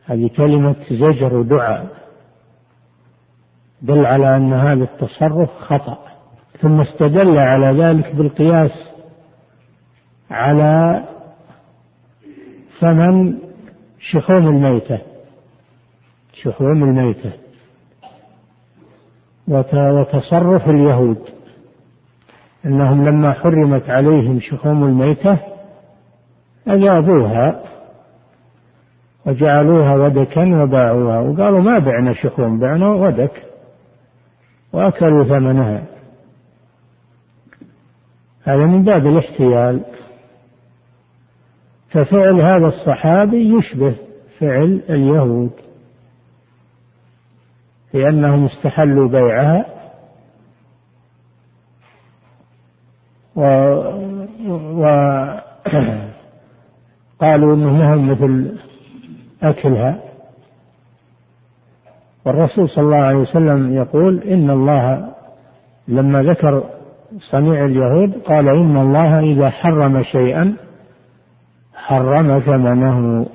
هذه 0.06 0.30
كلمة 0.36 0.76
زجر 0.90 1.34
ودعاء 1.34 2.01
دل 3.82 4.06
على 4.06 4.36
أن 4.36 4.52
هذا 4.52 4.84
التصرف 4.84 5.50
خطأ. 5.58 5.98
ثم 6.60 6.80
استدل 6.80 7.38
على 7.38 7.66
ذلك 7.82 8.14
بالقياس 8.14 8.70
على 10.30 11.04
ثمن 12.80 13.38
شحوم 14.00 14.48
الميتة. 14.48 14.98
شحوم 16.32 16.84
الميتة. 16.84 17.32
وتصرف 19.48 20.68
اليهود. 20.68 21.18
أنهم 22.66 23.04
لما 23.04 23.32
حرمت 23.32 23.90
عليهم 23.90 24.40
شحوم 24.40 24.84
الميتة 24.84 25.38
اذابوها 26.68 27.60
وجعلوها 29.26 29.94
ودكا 29.94 30.62
وباعوها. 30.62 31.20
وقالوا 31.20 31.60
ما 31.60 31.78
بعنا 31.78 32.12
شحوم 32.12 32.60
بعنا 32.60 32.88
ودك. 32.88 33.51
واكلوا 34.72 35.24
ثمنها. 35.24 35.84
هذا 38.44 38.66
من 38.66 38.84
باب 38.84 39.06
الاحتيال. 39.06 39.80
ففعل 41.90 42.40
هذا 42.40 42.66
الصحابي 42.66 43.58
يشبه 43.58 43.94
فعل 44.38 44.82
اليهود 44.90 45.50
لأنهم 47.94 48.44
استحلوا 48.44 49.08
بيعها. 49.08 49.66
قالوا 57.20 57.54
انه 57.56 57.94
مثل 57.96 58.58
أكلها. 59.42 60.11
والرسول 62.26 62.68
صلى 62.68 62.84
الله 62.84 62.96
عليه 62.96 63.18
وسلم 63.18 63.74
يقول 63.74 64.22
إن 64.22 64.50
الله 64.50 65.08
لما 65.88 66.22
ذكر 66.22 66.64
صنيع 67.30 67.64
اليهود 67.64 68.12
قال 68.26 68.48
إن 68.48 68.76
الله 68.76 69.20
إذا 69.20 69.50
حرم 69.50 70.02
شيئا 70.02 70.56
حرم 71.74 72.38
ثمنه. 72.38 73.26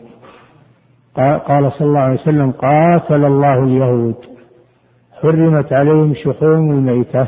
قال 1.18 1.72
صلى 1.72 1.88
الله 1.88 2.00
عليه 2.00 2.22
وسلم 2.22 2.52
قاتل 2.52 3.26
الله 3.26 3.64
اليهود. 3.64 4.16
حرمت 5.22 5.74
عليهم 5.74 6.14
شحوم 6.14 6.72
الميتة. 6.72 7.28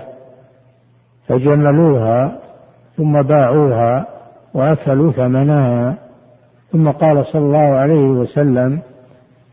فجملوها 1.27 2.39
ثم 2.97 3.21
باعوها 3.21 4.07
وأكلوا 4.53 5.11
ثمنها. 5.11 5.95
ثم 6.71 6.89
قال 6.89 7.25
صلى 7.25 7.41
الله 7.41 7.57
عليه 7.75 8.07
وسلم 8.07 8.81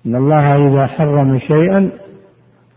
إن 0.07 0.17
الله 0.17 0.69
إذا 0.69 0.87
حرم 0.87 1.39
شيئا 1.39 1.91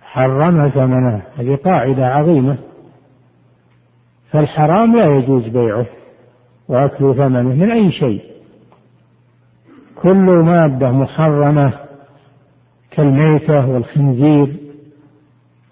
حرم 0.02 0.70
ثمنه 0.70 1.22
هذه 1.38 1.56
قاعدة 1.56 2.08
عظيمة. 2.08 2.58
فالحرام 4.32 4.96
لا 4.96 5.16
يجوز 5.16 5.48
بيعه 5.48 5.86
وأكل 6.68 7.16
ثمنه 7.16 7.42
من 7.42 7.72
أي 7.72 7.92
شيء. 7.92 8.22
كل 10.02 10.26
مادة 10.26 10.92
محرمة 10.92 11.74
كالميتة 12.92 13.70
والخنزير 13.70 14.56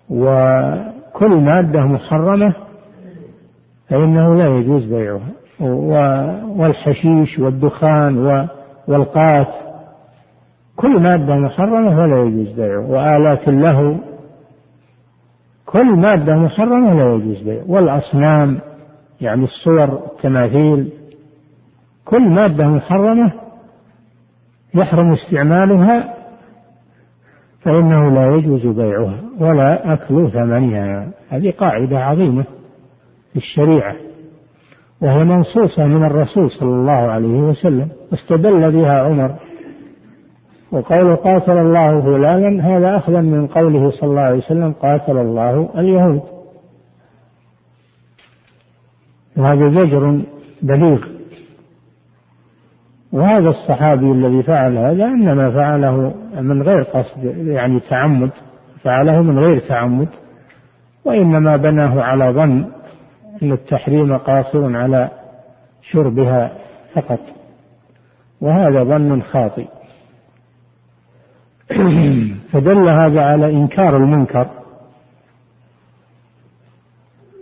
وكل 0.10 1.30
مادة 1.30 1.86
محرمة 1.86 2.54
فإنه 3.90 4.36
لا 4.36 4.58
يجوز 4.58 4.86
بيعها. 4.86 5.30
والحشيش 6.58 7.40
والدخان 7.40 8.48
والقات 8.88 9.67
كل 10.78 11.00
مادة 11.00 11.36
محرمة 11.36 11.96
فلا 11.96 12.24
يجوز 12.24 12.50
بيعه 12.50 12.90
وآلات 12.90 13.48
اللهو 13.48 13.96
كل 15.66 15.86
مادة 15.86 16.36
محرمة 16.38 16.94
لا 16.94 17.14
يجوز 17.14 17.42
بيعه 17.42 17.64
والأصنام 17.68 18.60
يعني 19.22 19.44
الصور 19.44 19.84
التماثيل 19.84 20.90
كل 22.06 22.30
مادة 22.30 22.68
محرمة 22.68 23.34
يحرم 24.76 25.14
استعمالها 25.14 26.14
فإنه 27.62 28.10
لا 28.12 28.36
يجوز 28.36 28.66
بيعها 28.68 29.20
ولا 29.40 29.94
أكل 29.94 30.32
ثمنها 30.32 31.10
هذه 31.30 31.52
قاعدة 31.52 32.00
عظيمة 32.06 32.44
في 33.32 33.38
الشريعة 33.38 33.96
وهي 35.02 35.24
منصوصة 35.24 35.86
من 35.86 36.04
الرسول 36.04 36.52
صلى 36.52 36.70
الله 36.70 36.92
عليه 36.92 37.40
وسلم 37.40 37.90
واستدل 38.12 38.72
بها 38.72 39.02
عمر 39.02 39.36
وقول 40.72 41.16
قاتل 41.16 41.58
الله 41.58 42.02
فلانا 42.02 42.78
هذا 42.78 42.98
أخذا 42.98 43.22
من 43.22 43.48
قوله 43.48 43.92
صلى 43.92 44.10
الله 44.10 44.22
عليه 44.22 44.38
وسلم 44.38 44.72
قاتل 44.72 45.18
الله 45.18 45.70
اليهود. 45.78 46.22
وهذا 49.38 49.70
زجر 49.70 50.22
بليغ. 50.62 51.08
وهذا 53.12 53.50
الصحابي 53.50 54.12
الذي 54.12 54.44
فعل 54.44 54.78
هذا 54.78 55.06
إنما 55.06 55.52
فعله 55.52 56.14
من 56.42 56.64
غير 56.64 56.84
قصد 56.84 57.24
يعني 57.48 57.80
تعمد 57.80 58.30
فعله 58.84 59.22
من 59.22 59.40
غير 59.40 59.60
تعمد 59.60 60.08
وإنما 61.06 61.58
بناه 61.58 62.02
على 62.02 62.26
ظن 62.26 62.66
أن 63.44 63.52
التحريم 63.52 64.18
قاصر 64.18 64.76
على 64.76 65.10
شربها 65.82 66.52
فقط. 66.94 67.20
وهذا 68.42 68.84
ظن 68.84 69.22
خاطئ. 69.22 69.66
فدل 72.52 72.90
هذا 72.90 73.22
على 73.22 73.52
إنكار 73.52 73.98
المنكر. 73.98 74.48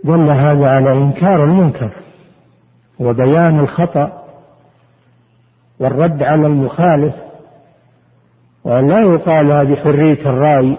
دل 0.04 0.30
هذا 0.30 0.68
على 0.68 0.92
إنكار 0.92 1.44
المنكر 1.44 1.90
وبيان 2.98 3.60
الخطأ 3.60 4.24
والرد 5.80 6.22
على 6.22 6.46
المخالف. 6.46 7.14
ولا 8.64 9.00
يقال 9.00 9.50
هذه 9.50 9.76
حرية 9.76 10.30
الرأي 10.30 10.78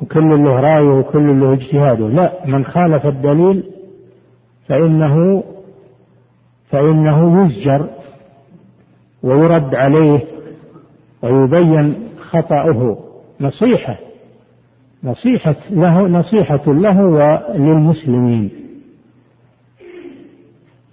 وكل 0.00 0.44
له 0.44 0.60
رأيه 0.60 0.88
وكل 0.88 1.40
له 1.40 1.52
اجتهاده. 1.52 2.08
لا 2.08 2.32
من 2.46 2.64
خالف 2.64 3.06
الدليل 3.06 3.70
فإنه 4.68 5.44
فإنه 6.70 7.44
يزجر 7.44 7.88
ويرد 9.22 9.74
عليه 9.74 10.35
ويبين 11.22 11.94
خطأه 12.30 12.98
نصيحة 13.40 13.98
نصيحة 15.04 15.56
له 15.70 16.08
نصيحة 16.08 16.62
له 16.66 17.04
وللمسلمين. 17.06 18.50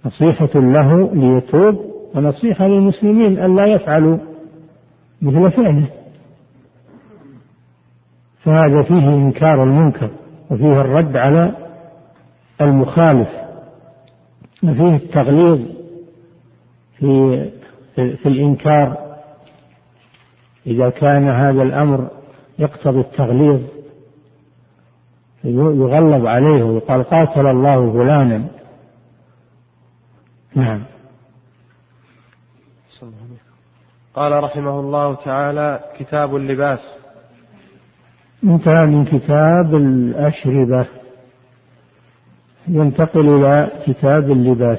نصيحة 0.06 0.50
له 0.54 1.14
ليتوب 1.14 1.94
ونصيحة 2.14 2.66
للمسلمين 2.66 3.44
ألا 3.44 3.66
يفعلوا 3.66 4.18
مثل 5.22 5.50
فعله. 5.50 5.86
فهذا 8.42 8.82
فيه 8.82 9.08
إنكار 9.08 9.64
المنكر 9.64 10.10
وفيه 10.50 10.80
الرد 10.80 11.16
على 11.16 11.52
المخالف 12.60 13.28
وفيه 14.64 14.96
التغليظ 14.96 15.60
في 16.98 17.44
في 17.94 18.26
الإنكار 18.26 19.03
إذا 20.66 20.90
كان 20.90 21.28
هذا 21.28 21.62
الأمر 21.62 22.08
يقتضي 22.58 23.00
التغليظ 23.00 23.60
يغلظ 25.44 26.26
عليه 26.26 26.62
ويقال 26.62 27.04
قاتل 27.04 27.46
الله 27.46 27.92
فلانا. 27.92 28.46
نعم. 30.54 30.82
قال 34.14 34.44
رحمه 34.44 34.80
الله 34.80 35.14
تعالى 35.14 35.80
كتاب 35.98 36.36
اللباس. 36.36 36.78
انتهى 38.44 38.86
من 38.86 39.04
كتاب 39.04 39.74
الأشربة. 39.74 40.86
ينتقل 42.68 43.28
إلى 43.28 43.70
كتاب 43.86 44.30
اللباس. 44.30 44.78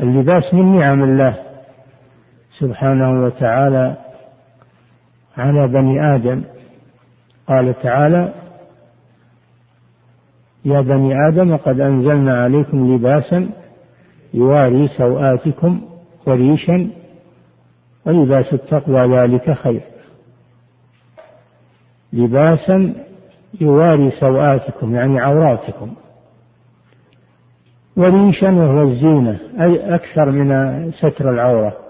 اللباس 0.00 0.54
من 0.54 0.78
نعم 0.78 1.02
الله. 1.02 1.47
سبحانه 2.60 3.24
وتعالى 3.24 3.96
على 5.36 5.68
بني 5.68 6.14
آدم. 6.14 6.42
قال 7.48 7.82
تعالى 7.82 8.32
يا 10.64 10.80
بني 10.80 11.28
آدم 11.28 11.56
قد 11.56 11.80
أنزلنا 11.80 12.42
عليكم 12.42 12.94
لباسا 12.94 13.48
يواري 14.34 14.88
سوآتكم 14.88 15.80
وريشا 16.26 16.90
ولباس 18.04 18.54
التقوى 18.54 19.16
ذلك 19.16 19.50
خير. 19.52 19.82
لباسا 22.12 22.94
يواري 23.60 24.10
سوآتكم 24.10 24.94
يعني 24.94 25.20
عوراتكم. 25.20 25.94
وريشا 27.96 28.50
وهو 28.50 28.82
الزينة 28.82 29.38
أي 29.60 29.94
أكثر 29.94 30.30
من 30.30 30.92
ستر 30.92 31.30
العورة. 31.30 31.87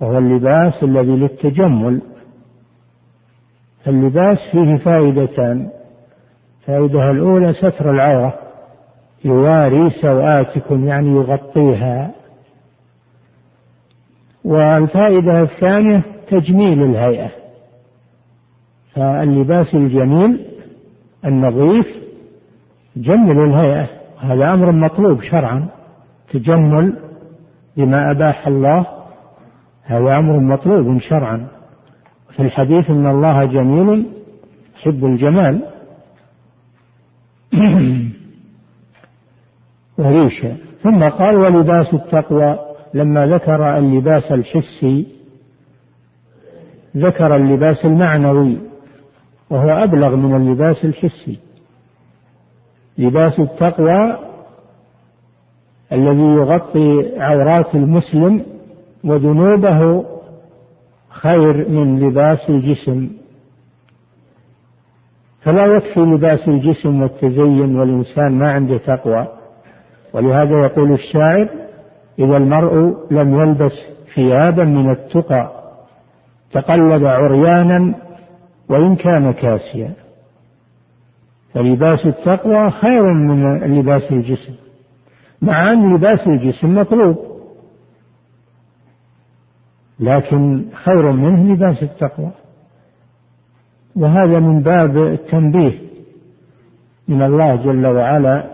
وهو 0.00 0.18
اللباس 0.18 0.82
الذي 0.82 1.16
للتجمل. 1.16 2.00
اللباس 3.86 4.38
فيه 4.52 4.76
فائدتان. 4.76 5.68
الفائدة 6.66 7.10
الأولى 7.10 7.52
ستر 7.52 7.90
العورة. 7.90 8.34
يواري 9.24 9.90
سوآتكم 9.90 10.86
يعني 10.86 11.10
يغطيها. 11.10 12.10
والفائدة 14.44 15.42
الثانية 15.42 16.02
تجميل 16.28 16.82
الهيئة. 16.82 17.30
فاللباس 18.94 19.74
الجميل 19.74 20.46
النظيف 21.24 21.86
جمل 22.96 23.44
الهيئة. 23.44 23.88
هذا 24.18 24.54
أمر 24.54 24.72
مطلوب 24.72 25.20
شرعا. 25.20 25.68
تجمل 26.32 26.96
بما 27.76 28.10
أباح 28.10 28.46
الله. 28.46 28.99
هذا 29.90 30.18
أمر 30.18 30.38
مطلوب 30.38 31.00
شرعا. 31.00 31.46
في 32.30 32.42
الحديث 32.42 32.90
إن 32.90 33.06
الله 33.06 33.44
جميل 33.44 34.06
يحب 34.76 35.04
الجمال. 35.04 35.62
وريشا 39.98 40.56
ثم 40.82 41.08
قال 41.08 41.36
ولباس 41.36 41.94
التقوى. 41.94 42.58
لما 42.94 43.26
ذكر 43.26 43.78
اللباس 43.78 44.32
الحسي 44.32 45.06
ذكر 46.96 47.36
اللباس 47.36 47.84
المعنوي 47.84 48.58
وهو 49.50 49.70
أبلغ 49.70 50.16
من 50.16 50.36
اللباس 50.36 50.84
الحسي. 50.84 51.38
لباس 52.98 53.40
التقوى 53.40 54.18
الذي 55.92 56.22
يغطي 56.22 57.12
عورات 57.18 57.74
المسلم 57.74 58.44
وذنوبه 59.04 60.04
خير 61.08 61.68
من 61.68 62.00
لباس 62.00 62.50
الجسم. 62.50 63.10
فلا 65.42 65.66
يكفي 65.66 66.00
لباس 66.00 66.48
الجسم 66.48 67.02
والتزين 67.02 67.76
والإنسان 67.76 68.32
ما 68.38 68.52
عنده 68.52 68.78
تقوى. 68.78 69.26
ولهذا 70.12 70.64
يقول 70.64 70.92
الشاعر 70.92 71.48
إذا 72.18 72.36
المرء 72.36 72.96
لم 73.10 73.40
يلبس 73.40 73.72
ثيابا 74.14 74.64
من 74.64 74.90
التقى 74.90 75.52
تقلب 76.52 77.04
عريانا 77.04 77.94
وإن 78.68 78.96
كان 78.96 79.32
كاسيا. 79.32 79.92
فلباس 81.54 82.06
التقوى 82.06 82.70
خير 82.70 83.12
من 83.12 83.58
لباس 83.78 84.12
الجسم 84.12 84.54
مع 85.42 85.72
أن 85.72 85.94
لباس 85.94 86.26
الجسم 86.26 86.74
مطلوب. 86.74 87.29
لكن 90.00 90.64
خير 90.84 91.12
منه 91.12 91.54
لباس 91.54 91.82
التقوى. 91.82 92.30
وهذا 93.96 94.40
من 94.40 94.62
باب 94.62 94.96
التنبيه 94.96 95.78
من 97.08 97.22
الله 97.22 97.56
جل 97.56 97.86
وعلا 97.86 98.44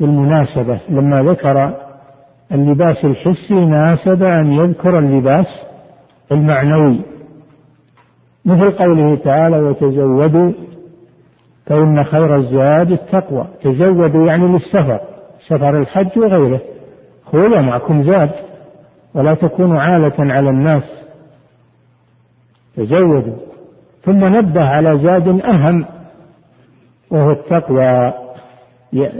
بالمناسبة. 0.00 0.80
لما 0.88 1.22
ذكر 1.22 1.74
اللباس 2.52 3.04
الحسي 3.04 3.66
ناسب 3.66 4.22
أن 4.22 4.52
يذكر 4.52 4.98
اللباس 4.98 5.46
المعنوي. 6.32 7.00
مثل 8.44 8.70
قوله 8.70 9.16
تعالى 9.16 9.60
وتزودوا 9.60 10.52
فإن 11.66 12.04
خير 12.04 12.36
الزاد 12.36 12.92
التقوى. 12.92 13.46
تزودوا 13.62 14.26
يعني 14.26 14.46
للسفر 14.48 15.00
سفر 15.46 15.78
الحج 15.78 16.18
وغيره. 16.18 16.60
خذوا 17.32 17.60
معكم 17.60 18.02
زاد. 18.02 18.47
ولا 19.14 19.34
تكونوا 19.34 19.80
عالة 19.80 20.32
على 20.32 20.50
الناس. 20.50 20.82
تزودوا 22.76 23.36
ثم 24.04 24.36
نبه 24.36 24.64
على 24.64 24.98
زاد 24.98 25.28
أهم 25.40 25.84
وهو 27.10 27.30
التقوى. 27.30 28.12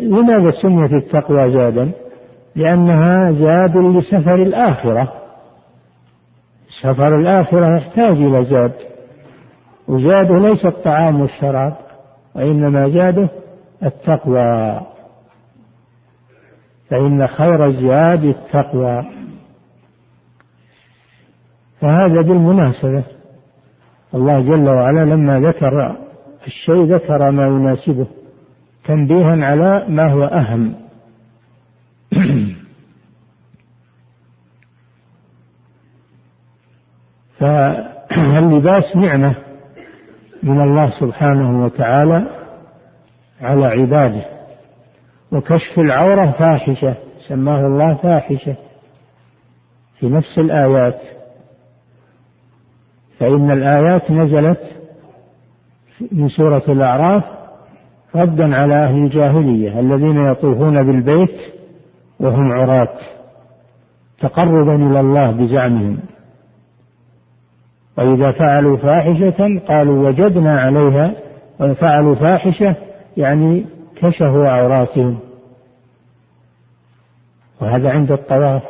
لماذا 0.02 0.50
سميت 0.62 0.92
التقوى 0.92 1.50
زادا؟ 1.52 1.90
لأنها 2.56 3.32
زاد 3.32 3.76
لسفر 3.76 4.34
الآخرة. 4.34 5.12
سفر 6.82 7.16
الآخرة 7.20 7.76
يحتاج 7.76 8.16
إلى 8.16 8.44
زاد 8.44 8.72
وزاده 9.88 10.38
ليس 10.38 10.66
الطعام 10.66 11.20
والشراب 11.20 11.76
وإنما 12.34 12.88
زاده 12.88 13.28
التقوى. 13.82 14.80
فإن 16.90 17.26
خير 17.26 17.66
الزاد 17.66 18.24
التقوى. 18.24 19.04
فهذا 21.80 22.22
بالمناسبة 22.22 23.04
الله 24.14 24.40
جل 24.40 24.68
وعلا 24.68 25.04
لما 25.04 25.40
ذكر 25.40 25.96
الشيء 26.46 26.94
ذكر 26.94 27.30
ما 27.30 27.46
يناسبه 27.46 28.06
تنبيها 28.84 29.46
على 29.46 29.84
ما 29.88 30.12
هو 30.12 30.24
أهم. 30.24 30.74
فاللباس 37.38 38.96
نعمة 38.96 39.34
من 40.42 40.60
الله 40.60 41.00
سبحانه 41.00 41.64
وتعالى 41.64 42.24
على 43.40 43.66
عباده 43.66 44.24
وكشف 45.32 45.78
العورة 45.78 46.30
فاحشة 46.30 46.94
سماه 47.28 47.66
الله 47.66 47.94
فاحشة 47.94 48.56
في 50.00 50.08
نفس 50.08 50.38
الآيات. 50.38 51.17
فإن 53.18 53.50
الآيات 53.50 54.10
نزلت 54.10 54.60
من 56.12 56.28
سورة 56.28 56.62
الأعراف 56.68 57.24
ردا 58.14 58.56
على 58.56 58.74
أهل 58.74 58.96
الجاهلية 59.04 59.80
الذين 59.80 60.26
يطوفون 60.26 60.82
بالبيت 60.82 61.40
وهم 62.20 62.52
عراة 62.52 62.88
تقربا 64.20 64.74
إلى 64.74 65.00
الله 65.00 65.30
بزعمهم. 65.30 65.98
وإذا 67.98 68.32
فعلوا 68.32 68.76
فاحشة 68.76 69.60
قالوا 69.68 70.08
وجدنا 70.08 70.60
عليها 70.60 71.12
وفعلوا 71.60 72.14
فاحشة 72.14 72.74
يعني 73.16 73.66
كشفوا 73.96 74.48
عوراتهم. 74.48 75.18
وهذا 77.60 77.90
عند 77.90 78.12
الطواف. 78.12 78.62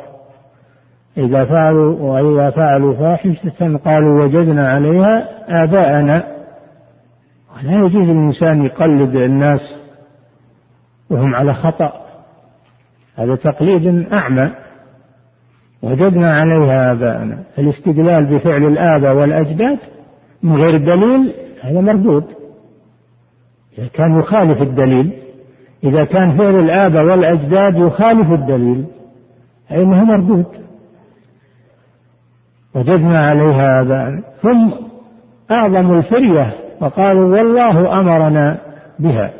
إذا 1.17 1.45
فعلوا 1.45 1.99
وإذا 1.99 2.49
فعلوا 2.49 2.93
فاحشة 2.93 3.77
قالوا 3.85 4.23
وجدنا 4.23 4.71
عليها 4.71 5.27
آباءنا. 5.63 6.23
ولا 7.55 7.85
يجوز 7.85 8.09
الإنسان 8.09 8.65
يقلد 8.65 9.15
الناس 9.15 9.61
وهم 11.09 11.35
على 11.35 11.53
خطأ. 11.53 11.93
هذا 13.15 13.35
تقليد 13.35 14.13
أعمى. 14.13 14.49
وجدنا 15.83 16.33
عليها 16.33 16.91
آباءنا. 16.91 17.43
الاستدلال 17.57 18.25
بفعل 18.25 18.63
الآباء 18.63 19.15
والأجداد 19.15 19.77
من 20.43 20.55
غير 20.55 20.77
دليل 20.77 21.33
هذا 21.61 21.81
مردود. 21.81 22.23
إذا 23.77 23.87
كان 23.87 24.19
يخالف 24.19 24.61
الدليل 24.61 25.11
إذا 25.83 26.03
كان 26.03 26.37
فعل 26.37 26.59
الآباء 26.59 27.05
والأجداد 27.05 27.77
يخالف 27.77 28.31
الدليل 28.31 28.85
فإنه 29.69 30.03
مردود. 30.03 30.45
وجدنا 32.75 33.27
عليها 33.29 33.81
آباءنا 33.81 34.21
ثم 34.41 34.71
أعظم 35.51 35.97
الفرية 35.97 36.53
وقالوا 36.81 37.37
والله 37.37 37.99
أمرنا 37.99 38.57
بها. 38.99 39.31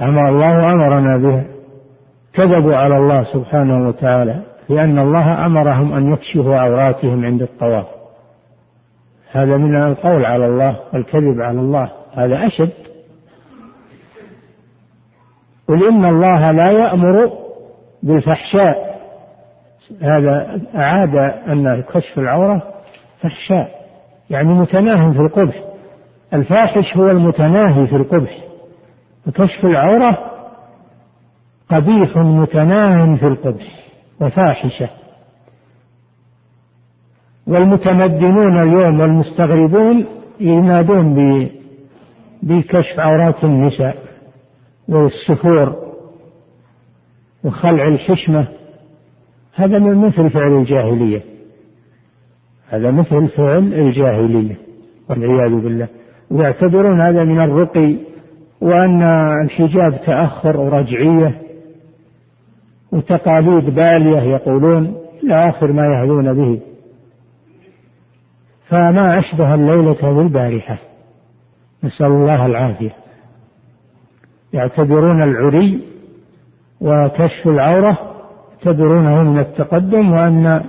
أمر 0.00 0.28
الله 0.28 0.72
أمرنا 0.72 1.16
بها. 1.16 1.44
كذبوا 2.32 2.76
على 2.76 2.96
الله 2.96 3.24
سبحانه 3.24 3.88
وتعالى 3.88 4.42
لأن 4.68 4.98
الله 4.98 5.46
أمرهم 5.46 5.92
أن 5.92 6.12
يكشفوا 6.12 6.56
عوراتهم 6.56 7.24
عند 7.24 7.42
الطواف. 7.42 7.86
هذا 9.32 9.56
من 9.56 9.76
القول 9.76 10.24
على 10.24 10.46
الله 10.46 10.76
والكذب 10.92 11.40
على 11.40 11.60
الله. 11.60 11.90
هذا 12.14 12.46
أشد. 12.46 12.70
قل 15.68 15.88
إن 15.88 16.04
الله 16.04 16.50
لا 16.50 16.70
يأمر 16.70 17.32
بالفحشاء. 18.02 18.89
هذا 20.00 20.60
أعاد 20.74 21.16
أن 21.48 21.82
كشف 21.94 22.18
العورة 22.18 22.62
فحشاء 23.20 23.80
يعني 24.30 24.48
متناهي 24.48 25.12
في 25.12 25.20
القبح. 25.20 25.64
الفاحش 26.34 26.96
هو 26.96 27.10
المتناهي 27.10 27.86
في 27.86 27.96
القبح. 27.96 28.38
وكشف 29.26 29.64
العورة 29.64 30.18
قبيح 31.70 32.16
متناهي 32.16 33.18
في 33.18 33.26
القبح 33.26 33.66
وفاحشة. 34.20 34.88
والمتمدنون 37.46 38.56
اليوم 38.62 39.00
والمستغربون 39.00 40.06
ينادون 40.40 41.48
بكشف 42.42 43.00
عورات 43.00 43.44
النساء 43.44 43.96
والسفور 44.88 45.76
وخلع 47.44 47.88
الحشمة. 47.88 48.59
هذا 49.54 49.78
من 49.78 49.94
مثل 49.94 50.30
فعل 50.30 50.52
الجاهلية. 50.52 51.22
هذا 52.68 52.90
مثل 52.90 53.28
فعل 53.28 53.74
الجاهلية 53.74 54.56
والعياذ 55.08 55.50
بالله. 55.50 55.88
ويعتبرون 56.30 57.00
هذا 57.00 57.24
من 57.24 57.40
الرقي 57.40 57.96
وأن 58.60 59.02
الحجاب 59.44 60.00
تأخر 60.06 60.56
ورجعية 60.56 61.42
وتقاليد 62.92 63.70
بالية 63.70 64.20
يقولون 64.20 64.96
إلى 65.24 65.48
آخر 65.48 65.72
ما 65.72 65.86
يهدون 65.86 66.34
به. 66.34 66.60
فما 68.68 69.18
أشبه 69.18 69.54
الليلة 69.54 70.12
بالبارحة. 70.14 70.78
نسأل 71.84 72.06
الله 72.06 72.46
العافية. 72.46 72.96
يعتبرون 74.52 75.22
العري 75.22 75.80
وكشف 76.80 77.48
العورة 77.48 78.09
يعتبرونه 78.66 79.22
من 79.22 79.38
التقدم 79.38 80.12
وأن 80.12 80.64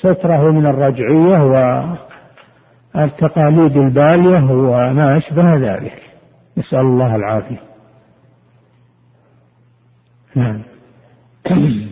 ستره 0.00 0.50
من 0.50 0.66
الرجعية 0.66 1.42
والتقاليد 2.94 3.76
البالية 3.76 4.50
وما 4.50 5.16
أشبه 5.16 5.56
ذلك. 5.56 6.02
نسأل 6.58 6.78
الله 6.78 7.16
العافية. 7.16 7.60
نعم. 10.34 10.62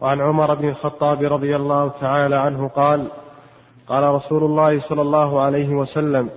وعن 0.00 0.20
عمر 0.20 0.54
بن 0.54 0.68
الخطاب 0.68 1.22
رضي 1.22 1.56
الله 1.56 1.88
تعالى 2.00 2.36
عنه 2.36 2.68
قال 2.68 3.10
قال 3.86 4.14
رسول 4.14 4.44
الله 4.44 4.80
صلى 4.80 5.02
الله 5.02 5.42
عليه 5.42 5.68
وسلم 5.68 6.30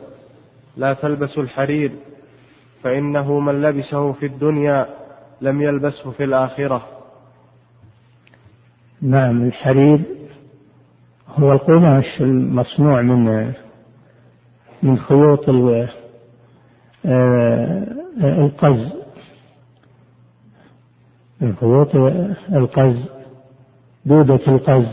لا 0.78 0.94
تلبسوا 0.94 1.44
الحرير 1.44 1.92
فإنه 2.84 3.40
من 3.40 3.62
لبسه 3.62 4.12
في 4.12 4.26
الدنيا 4.26 4.88
لم 5.42 5.62
يلبسه 5.62 6.12
في 6.12 6.24
الآخرة. 6.24 7.03
نعم 9.04 9.44
الحرير 9.46 10.02
هو 11.28 11.52
القماش 11.52 12.22
المصنوع 12.22 13.02
من 13.02 13.54
من 14.84 14.98
خيوط 14.98 15.50
آه، 17.06 17.88
القز. 18.24 18.94
من 21.42 21.56
خيوط 21.56 21.96
القز 22.54 22.96
دودة 24.06 24.40
القز. 24.48 24.88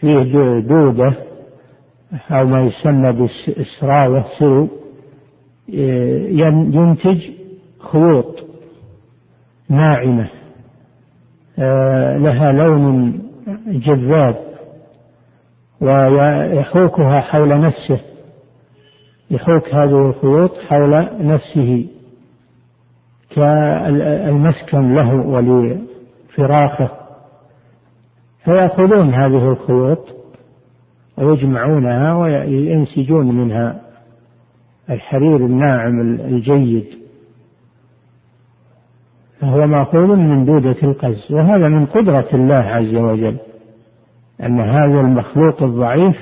فيه 0.00 0.22
دودة 0.60 1.12
أو 2.30 2.46
ما 2.46 2.62
يسمى 2.62 3.12
بالسراوة 3.12 4.24
سرو 4.38 4.68
ينتج 5.68 7.30
خيوط 7.78 8.44
ناعمة. 9.68 10.22
آه، 10.24 10.45
لها 12.18 12.52
لون 12.52 13.18
جذاب 13.66 14.36
ويحوكها 15.80 17.20
حول 17.20 17.60
نفسه. 17.60 18.00
يحوك 19.30 19.74
هذه 19.74 20.08
الخيوط 20.08 20.58
حول 20.68 21.06
نفسه 21.20 21.86
كالمسكن 23.30 24.94
له 24.94 25.14
ولفراخه 25.14 26.90
فيأخذون 28.44 29.14
هذه 29.14 29.52
الخيوط 29.52 30.08
ويجمعونها 31.18 32.14
وينسجون 32.14 33.26
منها 33.26 33.80
الحرير 34.90 35.36
الناعم 35.36 36.00
الجيد. 36.00 37.05
فهو 39.40 39.66
مأخوذ 39.66 40.06
من 40.16 40.44
دودة 40.44 40.76
القز 40.82 41.32
وهذا 41.32 41.68
من 41.68 41.86
قدرة 41.86 42.28
الله 42.34 42.54
عز 42.54 42.94
وجل 42.94 43.36
أن 44.42 44.60
هذا 44.60 45.00
المخلوق 45.00 45.62
الضعيف 45.62 46.16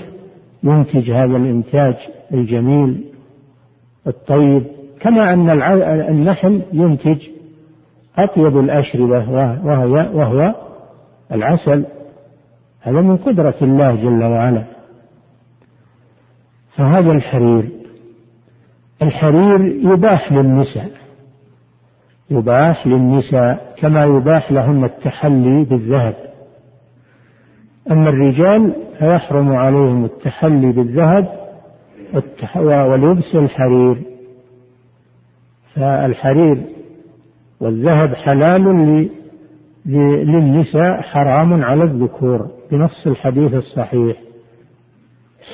ينتج 0.63 1.11
هذا 1.11 1.37
الإنتاج 1.37 1.95
الجميل 2.33 3.05
الطيب 4.07 4.65
كما 5.01 5.33
أن 5.33 5.51
النحل 6.11 6.63
ينتج 6.73 7.19
أطيب 8.19 8.59
الأشربة 8.59 9.31
وهو, 9.65 9.93
وهو 9.93 10.55
العسل. 11.33 11.85
هذا 12.81 13.01
من 13.01 13.17
قدرة 13.17 13.55
الله 13.63 13.95
جل 13.95 14.25
وعلا. 14.25 14.65
فهذا 16.77 17.13
الحرير 17.13 17.69
الحرير 19.03 19.61
يباح 19.61 20.33
للنساء. 20.33 20.91
يباح 22.31 22.87
للنساء 22.87 23.75
كما 23.77 24.05
يباح 24.05 24.53
لهن 24.53 24.85
التحلي 24.85 25.65
بالذهب. 25.65 26.15
أما 27.91 28.09
الرجال 28.09 28.75
فيحرم 28.99 29.53
عليهم 29.53 30.05
التحلي 30.05 30.73
بالذهب 30.73 31.29
ولبس 32.57 33.35
الحرير. 33.35 34.03
فالحرير 35.75 36.63
والذهب 37.61 38.15
حلال 38.15 38.65
للنساء 39.87 41.01
حرام 41.01 41.65
على 41.65 41.85
الذكور 41.85 42.49
بنص 42.71 43.07
الحديث 43.07 43.55
الصحيح. 43.55 44.17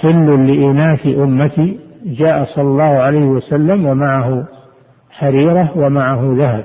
حل 0.00 0.46
لإناث 0.46 1.06
أمتي 1.06 1.78
جاء 2.04 2.44
صلى 2.54 2.64
الله 2.64 2.84
عليه 2.84 3.24
وسلم 3.24 3.86
ومعه 3.86 4.48
حريرة 5.10 5.72
ومعه 5.76 6.34
ذهب. 6.36 6.64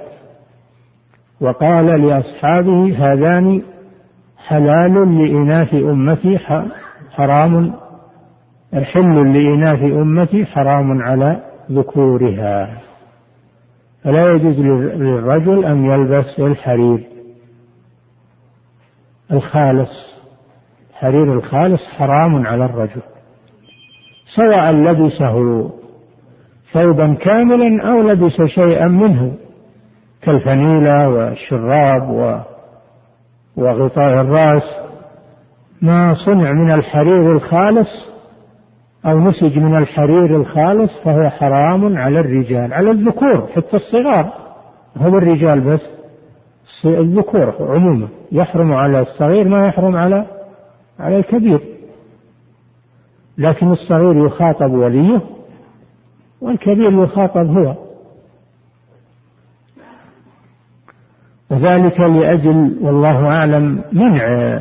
وقال 1.41 1.85
لأصحابه 1.85 2.95
هذان 2.97 3.61
حلال 4.37 4.93
لإناث 5.17 5.73
أمتي 5.73 6.37
حرام 7.11 7.73
حل 8.73 9.33
لإناث 9.33 9.83
أمتي 9.83 10.45
حرام 10.45 11.01
على 11.01 11.41
ذكورها. 11.71 12.77
فلا 14.03 14.31
يجوز 14.31 14.59
للرجل 14.59 15.65
أن 15.65 15.85
يلبس 15.85 16.39
الحرير 16.39 17.07
الخالص. 19.31 20.15
حرير 20.93 21.33
الخالص 21.33 21.83
حرام 21.83 22.47
على 22.47 22.65
الرجل 22.65 23.01
سواء 24.35 24.71
لبسه 24.71 25.71
ثوبا 26.73 27.13
كاملا 27.13 27.91
أو 27.91 28.01
لبس 28.01 28.41
شيئا 28.41 28.87
منه 28.87 29.33
كالفنيلة 30.21 31.09
والشراب 31.09 32.09
وغطاء 33.57 34.21
الرأس. 34.21 34.63
ما 35.81 36.15
صنع 36.25 36.51
من 36.51 36.71
الحرير 36.71 37.31
الخالص 37.31 37.89
أو 39.05 39.19
نسج 39.19 39.59
من 39.59 39.77
الحرير 39.77 40.35
الخالص 40.35 40.91
فهو 41.03 41.29
حرام 41.29 41.97
على 41.97 42.19
الرجال. 42.19 42.73
على 42.73 42.91
الذكور 42.91 43.47
حتى 43.55 43.77
الصغار. 43.77 44.33
هو 44.97 45.17
الرجال 45.17 45.61
بس. 45.61 45.81
الذكور 46.85 47.53
عموما. 47.59 48.07
يحرم 48.31 48.73
على 48.73 48.99
الصغير 48.99 49.47
ما 49.47 49.67
يحرم 49.67 49.95
على 49.95 50.25
على 50.99 51.17
الكبير. 51.17 51.59
لكن 53.37 53.71
الصغير 53.71 54.25
يخاطب 54.25 54.71
وليه. 54.71 55.21
والكبير 56.41 57.03
يخاطب 57.03 57.57
هو. 57.57 57.75
وذلك 61.49 61.99
لأجل 61.99 62.77
والله 62.81 63.27
أعلم 63.27 63.81
منع 63.93 64.59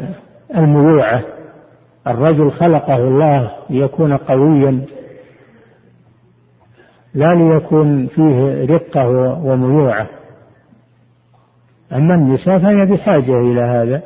المروعة 0.56 1.22
الرجل 2.06 2.50
خلقه 2.50 2.96
الله 2.96 3.52
ليكون 3.70 4.16
قويا 4.16 4.84
لا 7.14 7.34
ليكون 7.34 8.06
فيه 8.06 8.64
رقة 8.64 9.08
ومروعة 9.44 10.06
أما 11.92 12.14
النساء 12.14 12.58
فهي 12.58 12.86
بحاجة 12.86 13.40
إلى 13.40 13.60
هذا 13.60 14.02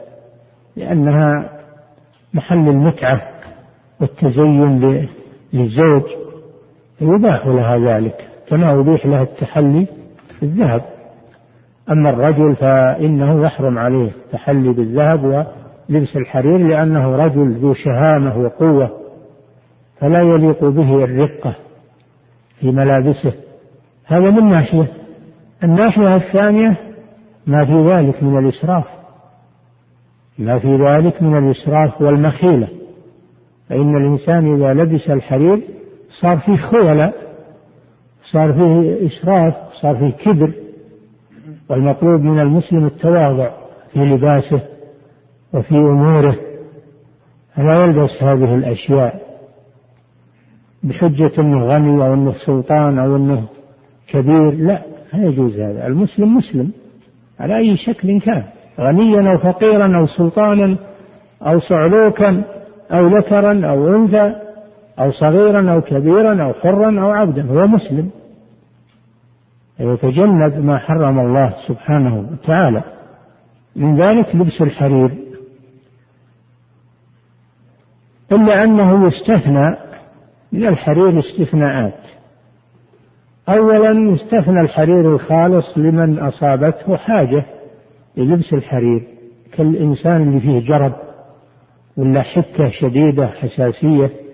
لأنها 0.77 1.51
محل 2.35 2.69
المتعة 2.69 3.21
والتزين 4.01 5.07
للزوج. 5.53 6.03
يباح 7.01 7.47
لها 7.47 7.79
ذلك 7.79 8.29
كما 8.49 8.81
أبيح 8.81 9.07
لها 9.07 9.23
التحلي 9.23 9.87
بالذهب 10.41 10.83
أما 11.91 12.11
الرجل 12.11 12.57
فإنه 12.57 13.45
يحرم 13.45 13.79
عليه 13.79 14.09
التحلي 14.09 14.73
بالذهب 14.73 15.25
ولبس 15.25 16.17
الحرير 16.17 16.59
لأنه 16.59 17.17
رجل 17.17 17.53
ذو 17.53 17.75
شهامة 17.75 18.39
وقوة 18.39 18.91
فلا 20.01 20.23
يليق 20.23 20.65
به 20.65 21.05
الرقة 21.05 21.57
في 22.61 22.71
ملابسه. 22.71 23.33
هذا 24.05 24.31
من 24.31 24.45
ناحية. 24.45 24.87
الناحية 25.65 26.17
الثانية 26.17 26.77
ما 27.47 27.65
في 27.65 27.89
ذلك 27.91 28.23
من 28.23 28.39
الإسراف. 28.39 28.85
ما 30.39 30.59
في 30.59 30.77
ذلك 30.77 31.23
من 31.23 31.39
الإسراف 31.39 32.01
والمخيلة. 32.01 32.69
فإن 33.69 33.97
الإنسان 33.97 34.55
إذا 34.55 34.75
لبس 34.75 35.11
الحرير 35.11 35.63
صار 36.21 36.39
فيه 36.39 36.57
خيلاء 36.57 37.15
صار 38.33 38.53
فيه 38.53 39.07
إسراف 39.07 39.55
صار 39.83 39.97
فيه 39.97 40.11
كبر 40.11 40.53
والمطلوب 41.69 42.21
من 42.21 42.41
المسلم 42.41 42.87
التواضع 42.87 43.51
في 43.93 43.99
لباسه 43.99 44.61
وفي 45.55 45.75
أموره 45.75 46.37
فلا 47.57 47.85
يلبس 47.85 48.23
هذه 48.23 48.55
الأشياء 48.55 49.29
بحجة 50.83 51.33
أنه 51.39 51.65
غني 51.65 52.07
أو 52.07 52.15
أنه 52.15 52.35
سلطان 52.47 52.99
أو 52.99 53.17
أنه 53.17 53.45
كبير 54.09 54.51
لا 54.51 54.83
لا 55.13 55.25
يجوز 55.25 55.61
هذا. 55.61 55.87
المسلم 55.87 56.37
مسلم 56.37 56.71
على 57.41 57.57
أي 57.57 57.77
شكل 57.77 58.21
كان 58.21 58.45
غنيا 58.81 59.33
أو 59.33 59.39
فقيرا 59.39 59.97
أو 59.99 60.07
سلطانا 60.07 60.77
أو 61.43 61.61
صعلوكا 61.61 62.43
أو 62.91 63.07
ذكرا 63.07 63.67
أو 63.67 63.97
أنثى. 63.97 64.35
أو 64.99 65.13
صغيرا 65.13 65.73
أو 65.73 65.81
كبيرا 65.81 66.45
أو 66.45 66.53
حرا 66.53 67.01
أو 67.01 67.11
عبدا 67.11 67.47
هو 67.47 67.67
مسلم. 67.67 68.11
يتجنب 69.81 70.65
ما 70.65 70.79
حرم 70.79 71.19
الله 71.19 71.55
سبحانه 71.69 72.29
وتعالى. 72.33 72.83
من 73.77 73.97
ذلك 73.97 74.35
لبس 74.35 74.61
الحرير. 74.61 75.11
إلا 78.33 78.65
أنه 78.65 79.07
يستثنى 79.07 79.77
من 80.53 80.67
الحرير 80.67 81.19
استثناءات. 81.19 82.01
أولا 83.49 84.13
يستثنى 84.15 84.61
الحرير 84.61 85.15
الخالص 85.15 85.79
لمن 85.79 86.19
أصابته 86.19 86.97
حاجة 86.97 87.45
للبس 88.17 88.53
الحرير. 88.53 89.09
كالإنسان 89.53 90.23
اللي 90.23 90.41
فيه 90.41 90.69
جرب 90.69 90.93
ولا 91.97 92.23
حكة 92.23 92.71
شديدة 92.71 93.27
حساسية. 93.27 94.28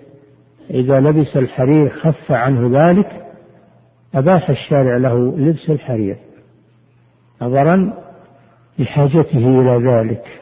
إذا 0.69 0.99
لبس 0.99 1.37
الحرير 1.37 1.89
خف 1.89 2.31
عنه 2.31 2.89
ذلك 2.89 3.25
أباح 4.15 4.49
الشارع 4.49 4.97
له 4.97 5.37
لبس 5.37 5.69
الحرير 5.69 6.17
نظرا 7.41 7.93
لحاجته 8.79 9.61
إلى 9.61 9.89
ذلك. 9.89 10.41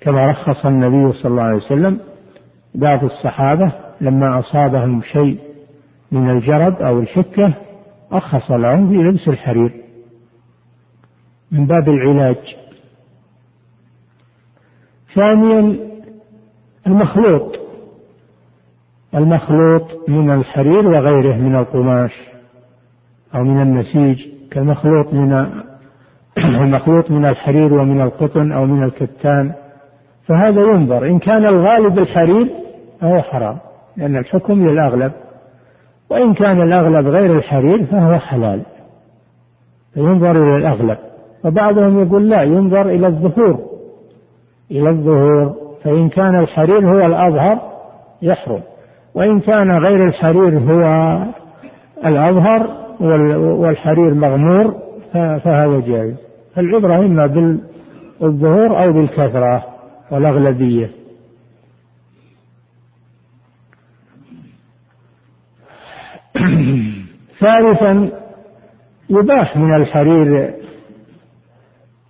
كما 0.00 0.30
رخص 0.30 0.66
النبي 0.66 1.12
صلى 1.12 1.30
الله 1.30 1.42
عليه 1.42 1.56
وسلم 1.56 2.00
بعض 2.74 3.04
الصحابة 3.04 3.72
لما 4.00 4.38
أصابهم 4.38 5.02
شيء 5.02 5.38
من 6.12 6.30
الجرب 6.30 6.82
أو 6.82 7.00
الحكة 7.00 7.54
رخص 8.12 8.50
لهم 8.50 8.88
في 8.88 8.94
لبس 8.94 9.28
الحرير 9.28 9.84
من 11.52 11.66
باب 11.66 11.88
العلاج. 11.88 12.56
ثانيا 15.14 15.76
المخلوط. 16.86 17.67
المخلوط 19.14 20.08
من 20.08 20.30
الحرير 20.30 20.88
وغيره 20.88 21.36
من 21.36 21.56
القماش 21.56 22.12
أو 23.34 23.44
من 23.44 23.62
النسيج 23.62 24.26
كالمخلوط 24.50 25.14
من 25.14 25.46
المخلوط 26.62 27.10
من 27.10 27.24
الحرير 27.24 27.74
ومن 27.74 28.00
القطن 28.00 28.52
أو 28.52 28.66
من 28.66 28.82
الكتان. 28.82 29.52
فهذا 30.26 30.60
ينظر. 30.60 31.06
إن 31.06 31.18
كان 31.18 31.46
الغالب 31.46 31.98
الحرير 31.98 32.48
فهو 33.00 33.22
حرام 33.22 33.58
لأن 33.96 34.16
الحكم 34.16 34.68
للأغلب. 34.68 35.12
وإن 36.10 36.34
كان 36.34 36.62
الأغلب 36.62 37.06
غير 37.06 37.36
الحرير 37.36 37.86
فهو 37.86 38.18
حلال 38.18 38.62
فينظر 39.94 40.30
إلى 40.30 40.56
الأغلب. 40.56 40.98
وبعضهم 41.44 42.02
يقول 42.02 42.30
لا 42.30 42.42
ينظر 42.42 42.88
إلى 42.88 43.06
الظهور. 43.06 43.58
إلى 44.70 44.90
الظهور 44.90 45.54
فإن 45.84 46.08
كان 46.08 46.40
الحرير 46.40 46.88
هو 46.88 47.06
الأظهر 47.06 47.58
يحرم. 48.22 48.62
وإن 49.14 49.40
كان 49.40 49.70
غير 49.70 50.08
الحرير 50.08 50.58
هو 50.58 51.18
الأظهر 52.06 52.78
والحرير 53.00 54.14
مغمور 54.14 54.74
فهذا 55.12 55.80
جائز. 55.86 56.14
العبرة 56.58 56.96
إما 56.96 57.26
بالظهور 58.20 58.84
أو 58.84 58.92
بالكثرة 58.92 59.64
والأغلبية. 60.10 60.90
ثالثا 67.40 68.10
يباح 69.10 69.56
من 69.56 69.74
الحرير 69.74 70.54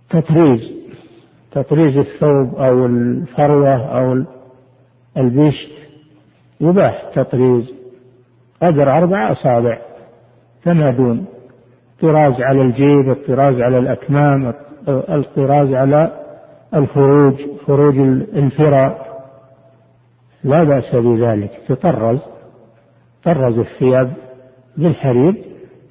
تطريز 0.09 0.79
تطريز 1.51 1.97
الثوب 1.97 2.55
أو 2.55 2.85
الفروة 2.85 3.99
أو 3.99 4.23
البشت. 5.17 5.88
يباح 6.61 7.11
تطريز 7.15 7.73
قدر 8.61 8.91
أربع 8.97 9.31
أصابع 9.31 9.77
فما 10.63 10.91
دون. 10.91 11.25
طراز 12.01 12.41
على 12.41 12.61
الجيب 12.61 13.09
الطراز 13.09 13.61
على 13.61 13.79
الأكمام 13.79 14.53
الطراز 14.87 15.73
على 15.73 16.11
الفروج 16.73 17.35
فروج 17.67 17.97
الفراء 17.97 19.09
لا 20.43 20.63
بأس 20.63 20.95
بذلك. 20.95 21.51
تطرز 21.67 22.19
طرز 23.23 23.57
الثياب 23.59 24.13
بالحرير 24.77 25.33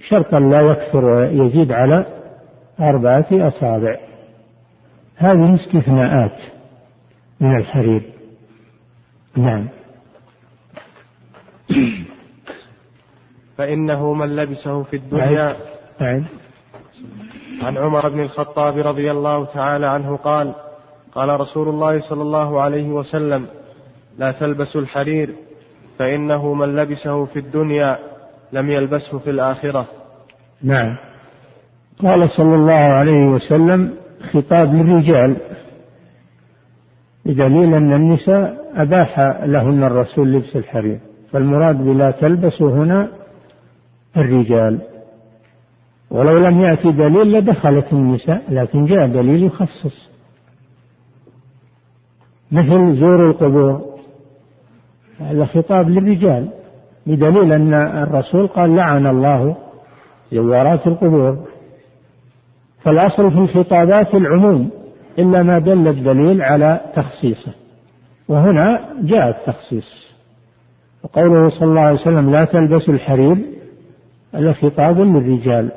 شرطا 0.08 0.40
لا 0.40 0.60
يكثر 0.60 1.04
ويزيد 1.04 1.72
على 1.72 2.06
أربعة 2.80 3.26
أصابع. 3.32 3.96
هذه 5.16 5.54
استثناءات 5.54 6.36
من 7.40 7.56
الحرير. 7.56 8.02
نعم. 9.36 9.77
فإنه 13.58 14.12
من 14.14 14.36
لبسه 14.36 14.82
في 14.82 14.96
الدنيا. 14.96 15.56
نعم 16.00 16.24
عن 17.62 17.76
عمر 17.76 18.08
بن 18.08 18.20
الخطاب 18.20 18.78
رضي 18.78 19.10
الله 19.10 19.44
تعالى 19.44 19.86
عنه 19.86 20.16
قال 20.16 20.54
قال 21.14 21.40
رسول 21.40 21.68
الله 21.68 22.00
صلى 22.00 22.22
الله 22.22 22.60
عليه 22.60 22.88
وسلم 22.88 23.46
لا 24.18 24.32
تلبسوا 24.32 24.80
الحرير 24.80 25.34
فإنه 25.98 26.54
من 26.54 26.76
لبسه 26.76 27.24
في 27.24 27.38
الدنيا 27.38 27.98
لم 28.52 28.70
يلبسه 28.70 29.18
في 29.18 29.30
الآخرة. 29.30 29.86
نعم. 30.62 30.96
قال 32.02 32.30
صلى 32.30 32.54
الله 32.54 32.72
عليه 32.72 33.26
وسلم 33.26 33.94
خطاب 34.32 34.74
للرجال 34.74 35.36
بدليل 37.26 37.74
أن 37.74 37.92
النساء 37.92 38.72
أباح 38.74 39.20
لهن 39.44 39.84
الرسول 39.84 40.32
لبس 40.32 40.56
الحرير. 40.56 40.98
فالمراد 41.32 41.76
بلا 41.76 42.10
تلبس 42.10 42.62
هنا 42.62 43.08
الرجال. 44.16 44.78
ولو 46.10 46.38
لم 46.38 46.60
يأتي 46.60 46.92
دليل 46.92 47.32
لدخلت 47.32 47.92
النساء 47.92 48.42
لكن 48.48 48.84
جاء 48.84 49.06
دليل 49.06 49.42
يخصص. 49.42 50.08
مثل 52.52 52.96
زور 52.96 53.30
القبور 53.30 53.98
هذا 55.20 55.44
خطاب 55.44 55.88
للرجال 55.88 56.48
بدليل 57.06 57.52
أن 57.52 57.74
الرسول 57.74 58.46
قال 58.46 58.76
لعن 58.76 59.06
الله 59.06 59.56
زوارات 60.32 60.86
القبور 60.86 61.48
فالأصل 62.82 63.30
في 63.30 63.38
الخطابات 63.38 64.14
العموم 64.14 64.70
إلا 65.18 65.42
ما 65.42 65.58
دل 65.58 65.88
الدليل 65.88 66.42
على 66.42 66.80
تخصيصه. 66.94 67.52
وهنا 68.28 68.80
جاء 69.02 69.28
التخصيص. 69.28 70.07
وقوله 71.04 71.50
صلى 71.50 71.68
الله 71.68 71.80
عليه 71.80 72.00
وسلم 72.00 72.30
لا 72.30 72.44
تلبسوا 72.44 72.94
الحرير 72.94 73.36
هذا 74.34 74.52
خطاب 74.52 75.00
للرجال. 75.00 75.70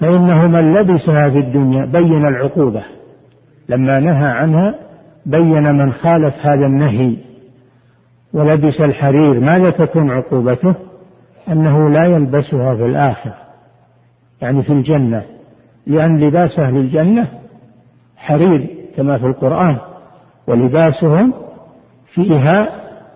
فإنه 0.00 0.46
من 0.46 0.74
لبسها 0.74 1.30
في 1.30 1.38
الدنيا 1.38 1.84
بين 1.84 2.26
العقوبة. 2.26 2.84
لما 3.68 4.00
نهى 4.00 4.28
عنها 4.30 4.74
بين 5.26 5.74
من 5.74 5.92
خالف 5.92 6.34
هذا 6.40 6.66
النهي 6.66 7.16
ولبس 8.32 8.80
الحرير 8.80 9.40
ماذا 9.40 9.70
تكون 9.70 10.10
عقوبته؟ 10.10 10.74
أنه 11.48 11.90
لا 11.90 12.04
يلبسها 12.04 12.74
في 12.74 12.86
الآخرة 12.86 13.34
يعني 14.42 14.62
في 14.62 14.72
الجنة. 14.72 15.22
لأن 15.86 16.20
لباس 16.20 16.58
أهل 16.58 16.76
الجنة 16.76 17.28
حرير 18.16 18.66
كما 18.96 19.18
في 19.18 19.26
القرآن 19.26 19.76
ولباسهم 20.46 21.32
فيها 22.16 22.68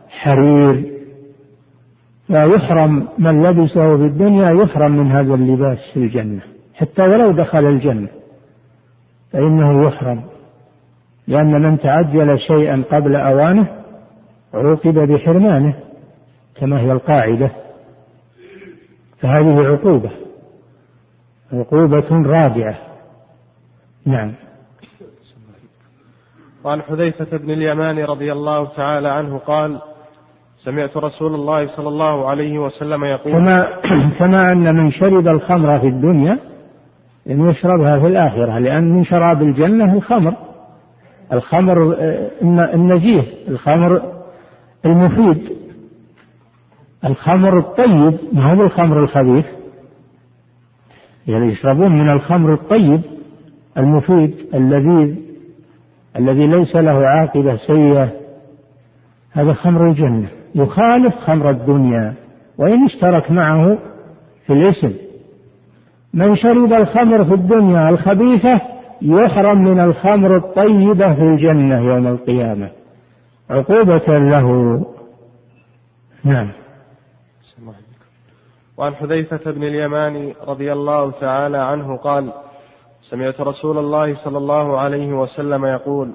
حرير. 0.08 1.00
فيحرم 2.26 3.08
من 3.18 3.42
لبسه 3.42 3.96
في 3.96 4.04
الدنيا 4.04 4.50
يحرم 4.50 4.92
من 4.92 5.10
هذا 5.10 5.34
اللباس 5.34 5.78
في 5.94 6.00
الجنة 6.00 6.40
حتى 6.74 7.02
ولو 7.02 7.32
دخل 7.32 7.64
الجنة. 7.66 8.08
فإنه 9.32 9.86
يحرم 9.86 10.22
لأن 11.28 11.62
من 11.62 11.78
تعجل 11.78 12.38
شيئا 12.38 12.82
قبل 12.90 13.16
أوانه 13.16 13.68
عوقب 14.54 14.94
بحرمانه 14.94 15.74
كما 16.54 16.80
هي 16.80 16.92
القاعدة. 16.92 17.50
فهذه 19.18 19.66
عقوبة 19.66 20.10
عقوبة 21.52 22.10
رادعة 22.10 22.78
نعم. 24.06 24.32
وعن 26.64 26.82
حذيفة 26.82 27.36
بن 27.36 27.50
اليمان 27.50 27.98
رضي 27.98 28.32
الله 28.32 28.64
تعالى 28.76 29.08
عنه 29.08 29.38
قال 29.38 29.78
سمعت 30.64 30.96
رسول 30.96 31.34
الله 31.34 31.76
صلى 31.76 31.88
الله 31.88 32.30
عليه 32.30 32.58
وسلم 32.58 33.04
يقول 33.04 33.32
كما, 33.32 33.68
كما 34.18 34.52
أن 34.52 34.74
من 34.74 34.90
شرب 34.90 35.28
الخمر 35.28 35.78
في 35.78 35.86
الدنيا 35.86 36.38
أن 37.30 37.50
يشربها 37.50 38.00
في 38.00 38.06
الآخرة 38.06 38.58
لأن 38.58 38.90
من 38.90 39.04
شراب 39.04 39.42
الجنة 39.42 39.94
الخمر. 39.94 40.34
الخمر 41.32 41.96
النزيه 42.74 43.22
الخمر 43.48 44.02
المفيد. 44.84 45.52
الخمر 47.04 47.58
الطيب 47.58 48.18
ما 48.32 48.52
هو 48.52 48.62
الخمر 48.62 49.04
الخبيث؟ 49.04 49.46
يعني 51.26 51.46
يشربون 51.52 51.92
من 51.92 52.10
الخمر 52.10 52.54
الطيب 52.54 53.00
المفيد 53.78 54.34
اللذيذ. 54.54 55.29
الذي 56.16 56.46
ليس 56.46 56.76
له 56.76 57.06
عاقبة 57.06 57.56
سيئة 57.56 58.12
هذا 59.32 59.52
خمر 59.52 59.88
الجنة. 59.88 60.28
يخالف 60.54 61.14
خمر 61.14 61.50
الدنيا 61.50 62.14
وإن 62.58 62.84
اشترك 62.84 63.30
معه 63.30 63.78
في 64.46 64.52
الاسم 64.52 64.92
من 66.14 66.36
شرب 66.36 66.72
الخمر 66.72 67.24
في 67.24 67.34
الدنيا 67.34 67.88
الخبيثة 67.88 68.60
يحرم 69.02 69.64
من 69.64 69.80
الخمر 69.80 70.36
الطيبة 70.36 71.14
في 71.14 71.22
الجنة 71.22 71.80
يوم 71.80 72.06
القيامة. 72.06 72.70
عقوبة 73.50 74.18
له. 74.18 74.80
نعم. 76.24 76.50
وعن 78.76 78.94
حذيفة 78.94 79.50
بن 79.50 79.62
اليمان 79.62 80.32
رضي 80.48 80.72
الله 80.72 81.10
تعالى 81.10 81.58
عنه 81.58 81.96
قال 81.96 82.32
سمعت 83.10 83.40
رسول 83.40 83.78
الله 83.78 84.24
صلى 84.24 84.38
الله 84.38 84.78
عليه 84.78 85.12
وسلم 85.12 85.64
يقول 85.64 86.12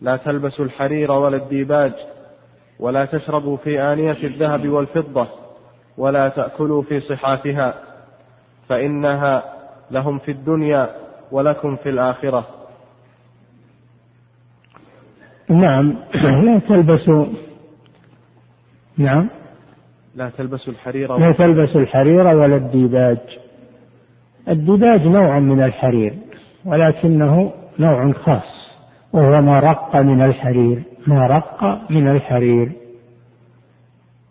لا 0.00 0.16
تلبسوا 0.16 0.64
الحرير 0.64 1.12
ولا 1.12 1.36
الديباج 1.36 1.92
ولا 2.80 3.04
تشربوا 3.04 3.56
في 3.56 3.80
آنية 3.80 4.24
الذهب 4.24 4.68
والفضة 4.68 5.26
ولا 5.98 6.28
تأكلوا 6.28 6.82
في 6.82 7.00
صحافها 7.00 7.74
فإنها 8.68 9.42
لهم 9.90 10.18
في 10.18 10.30
الدنيا 10.30 10.90
ولكم 11.32 11.76
في 11.76 11.88
الآخرة. 11.88 12.46
نعم. 15.48 15.96
لا 16.14 16.58
تلبسوا 16.58 17.26
نعم. 18.98 19.28
لا 20.14 20.30
تلبسوا 20.30 20.72
الحرير 20.72 21.16
لا 21.16 21.32
تلبسوا 21.32 21.80
الحرير 21.80 22.26
ولا 22.26 22.56
الديباج. 22.56 23.18
الديباج 24.48 25.06
نوع 25.06 25.38
من 25.38 25.62
الحرير 25.62 26.14
ولكنه 26.64 27.52
نوع 27.78 28.12
خاص 28.12 28.70
وهو 29.12 29.42
ما 29.42 29.60
رق 29.60 29.96
من 29.96 30.22
الحرير 30.22 30.82
ما 31.06 31.26
رق 31.26 31.80
من 31.90 32.08
الحرير. 32.08 32.72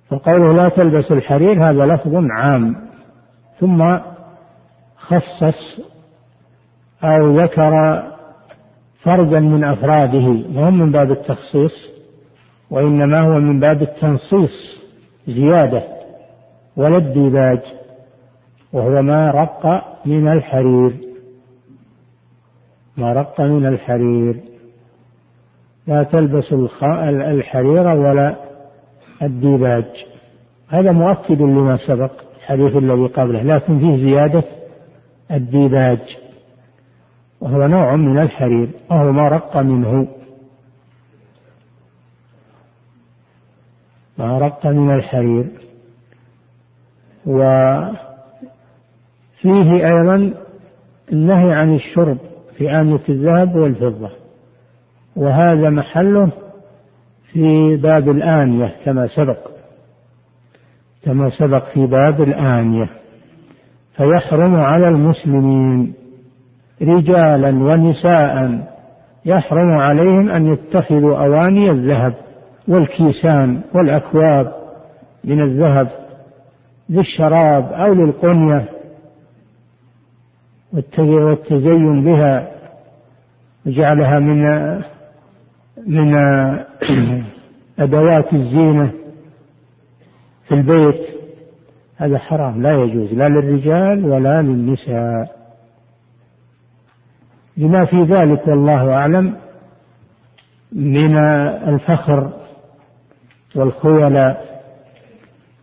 فقوله 0.10 0.54
لا 0.54 0.70
تلبسوا 0.70 1.16
الحرير 1.16 1.70
هذا 1.70 1.86
لفظ 1.86 2.12
عام 2.32 2.76
ثم 3.60 3.98
خصص 4.98 5.80
أو 7.04 7.40
ذكر 7.40 8.04
فردا 9.00 9.40
من 9.40 9.64
أفراده 9.64 10.44
هو 10.56 10.72
من 10.72 10.92
باب 10.92 11.12
التخصيص 11.12 11.74
وإنما 12.70 13.20
هو 13.20 13.40
من 13.40 13.60
باب 13.60 13.82
التنصيص 13.82 14.78
زيادة 15.28 15.84
ولا 16.78 16.98
الديباج 16.98 17.60
وهو 18.74 19.02
ما 19.02 19.32
رق 19.32 19.84
من 20.06 20.28
الحرير. 20.28 20.98
ما 22.98 23.14
رق 23.14 23.42
من 23.42 23.66
الحرير. 23.66 24.44
لا 25.88 26.04
تلبس 26.04 26.54
الحرير 26.54 27.88
ولا 27.88 28.36
الديباج. 29.22 29.86
هذا 30.68 30.92
مؤكد 30.92 31.42
لما 31.42 31.78
سبق 31.88 32.12
الحديث 32.38 32.76
الذي 32.76 33.08
قبله 33.08 33.44
لكن 33.44 33.80
فيه 33.80 33.98
زيادة 33.98 34.44
الديباج. 35.32 36.18
وهو 37.42 37.68
نوع 37.68 37.96
من 37.96 38.20
الحرير 38.20 38.70
وهو 38.92 39.12
ما 39.12 39.28
رق 39.28 39.58
منه. 39.58 40.08
ما 44.18 44.38
رق 44.38 44.68
من 44.68 44.96
الحرير. 44.96 45.52
وفيه 49.46 49.88
أيضا 49.88 50.34
النهي 51.14 51.54
عن 51.54 51.76
الشرب 51.76 52.18
في 52.58 52.72
آنية 52.72 53.02
الذهب 53.10 53.56
والفضة. 53.56 54.10
وهذا 55.16 55.70
محله 55.70 56.30
في 57.32 57.78
باب 57.78 58.10
الآنية 58.10 58.76
كما 58.86 59.08
سبق. 59.08 59.38
كما 61.06 61.30
سبق 61.30 61.64
في 61.74 61.86
باب 61.86 62.22
الآنية. 62.22 62.90
فيحرم 63.98 64.56
على 64.56 64.88
المسلمين 64.90 65.94
رجالا 66.82 67.50
ونساء 67.50 68.60
يحرم 69.26 69.72
عليهم 69.72 70.30
أن 70.30 70.54
يتخذوا 70.54 71.18
أواني 71.18 71.72
الذهب 71.72 72.14
والكيسان 72.68 73.62
والأكواب 73.74 74.54
من 75.24 75.42
الذهب 75.42 75.88
للشراب 76.90 77.74
أو 77.74 77.94
للقنية. 77.94 78.73
والتزين 80.74 82.04
بها 82.04 82.52
وجعلها 83.66 84.20
من 84.20 84.44
من 85.88 86.14
أدوات 87.80 88.34
الزينة 88.34 88.92
في 90.48 90.56
البيت. 90.56 91.02
هذا 91.98 92.18
حرام 92.18 92.62
لا 92.62 92.84
يجوز 92.84 93.14
لا 93.14 93.30
للرجال 93.30 94.06
ولا 94.06 94.42
للنساء. 94.42 95.36
لما 97.58 97.86
في 97.86 98.04
ذلك 98.04 98.48
والله 98.48 98.94
أعلم 98.94 99.36
من 100.72 101.18
الفخر 101.68 102.34
والخيلاء. 103.56 104.54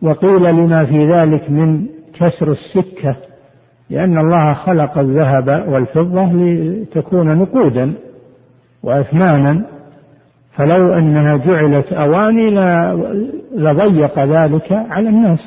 وقيل 0.01 0.43
لما 0.43 0.85
في 0.85 1.11
ذلك 1.11 1.49
من 1.49 1.87
كسر 2.13 2.51
السكة 2.51 3.30
لأن 3.91 4.17
الله 4.17 4.53
خلق 4.53 4.97
الذهب 4.97 5.65
والفضة 5.67 6.25
لتكون 6.33 7.37
نقودا 7.37 7.93
وأثمانا 8.83 9.61
فلو 10.53 10.93
أنها 10.93 11.37
جعلت 11.37 11.93
أواني 11.93 12.49
لضيق 13.55 14.19
ذلك 14.19 14.71
على 14.71 15.09
الناس. 15.09 15.39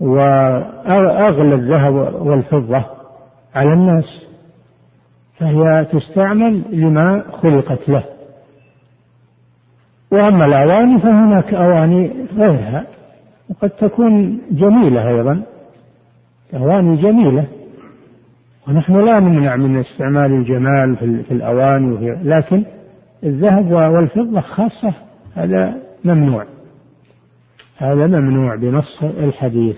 وأغلى 0.00 1.54
الذهب 1.54 1.94
والفضة 2.26 2.84
على 3.54 3.72
الناس. 3.72 4.04
فهي 5.38 5.86
تستعمل 5.92 6.62
لما 6.72 7.22
خلقت 7.42 7.88
له. 7.88 8.04
وأما 10.12 10.44
الأواني 10.46 10.98
فهناك 10.98 11.54
أواني 11.54 12.10
غيرها 12.36 12.84
وقد 13.50 13.70
تكون 13.70 14.38
جميلة 14.50 15.08
أيضا. 15.08 15.42
أواني 16.54 17.02
جميلة. 17.02 17.46
ونحن 18.68 19.04
لا 19.04 19.20
نمنع 19.20 19.56
من 19.56 19.80
استعمال 19.80 20.32
الجمال 20.32 20.96
في 20.96 21.34
الأواني 21.34 22.18
لكن 22.24 22.64
الذهب 23.24 23.72
والفضة 23.72 24.40
خاصة 24.40 24.94
هذا 25.34 25.76
ممنوع. 26.04 26.46
هذا 27.76 28.06
ممنوع 28.06 28.54
بنص 28.54 29.02
الحديث. 29.02 29.76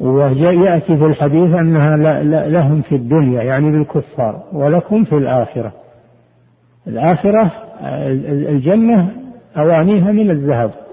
ويأتي 0.00 0.98
في 0.98 1.06
الحديث 1.06 1.54
أنها 1.54 1.96
لهم 2.48 2.82
في 2.82 2.94
الدنيا 2.94 3.42
يعني 3.42 3.70
للكفار 3.70 4.42
ولكم 4.52 5.04
في 5.04 5.14
الآخرة. 5.14 5.72
الآخرة 6.86 7.52
الجنة 8.48 9.12
أوانيها 9.56 10.12
من 10.12 10.30
الذهب. 10.30 10.87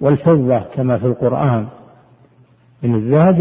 والفضة 0.00 0.58
كما 0.58 0.98
في 0.98 1.06
القرآن 1.06 1.66
من 2.82 2.94
الذهب 2.94 3.40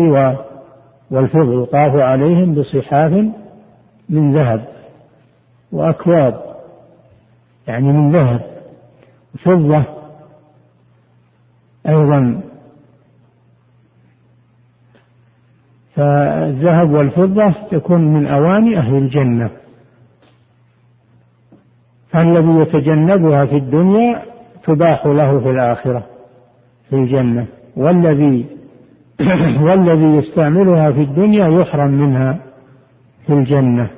والفضة 1.12 1.64
يطاف 1.64 1.96
عليهم 1.96 2.56
بصحاف 2.56 3.12
من 4.10 4.34
ذهب 4.34 4.66
وأكواب 5.72 6.56
يعني 7.68 7.92
من 7.94 8.12
ذهب. 8.12 8.42
فضة 9.40 9.84
أيضا. 11.88 12.42
فالذهب 15.96 16.92
والفضة 16.92 17.54
تكون 17.72 18.02
من 18.02 18.28
أواني 18.28 18.78
أهل 18.78 18.96
الجنة. 18.96 19.50
فالذي 22.10 22.60
يتجنبها 22.60 23.46
في 23.46 23.58
الدنيا 23.58 24.22
تباح 24.64 25.06
له 25.06 25.40
في 25.40 25.50
الآخرة. 25.50 26.13
في 26.94 27.00
الجنة 27.00 27.46
والذي 27.76 28.46
والذي 29.66 30.18
يستعملها 30.18 30.92
في 30.92 31.02
الدنيا 31.02 31.48
يحرم 31.48 31.92
منها 31.92 32.40
في 33.28 33.34
الجنة. 33.34 33.90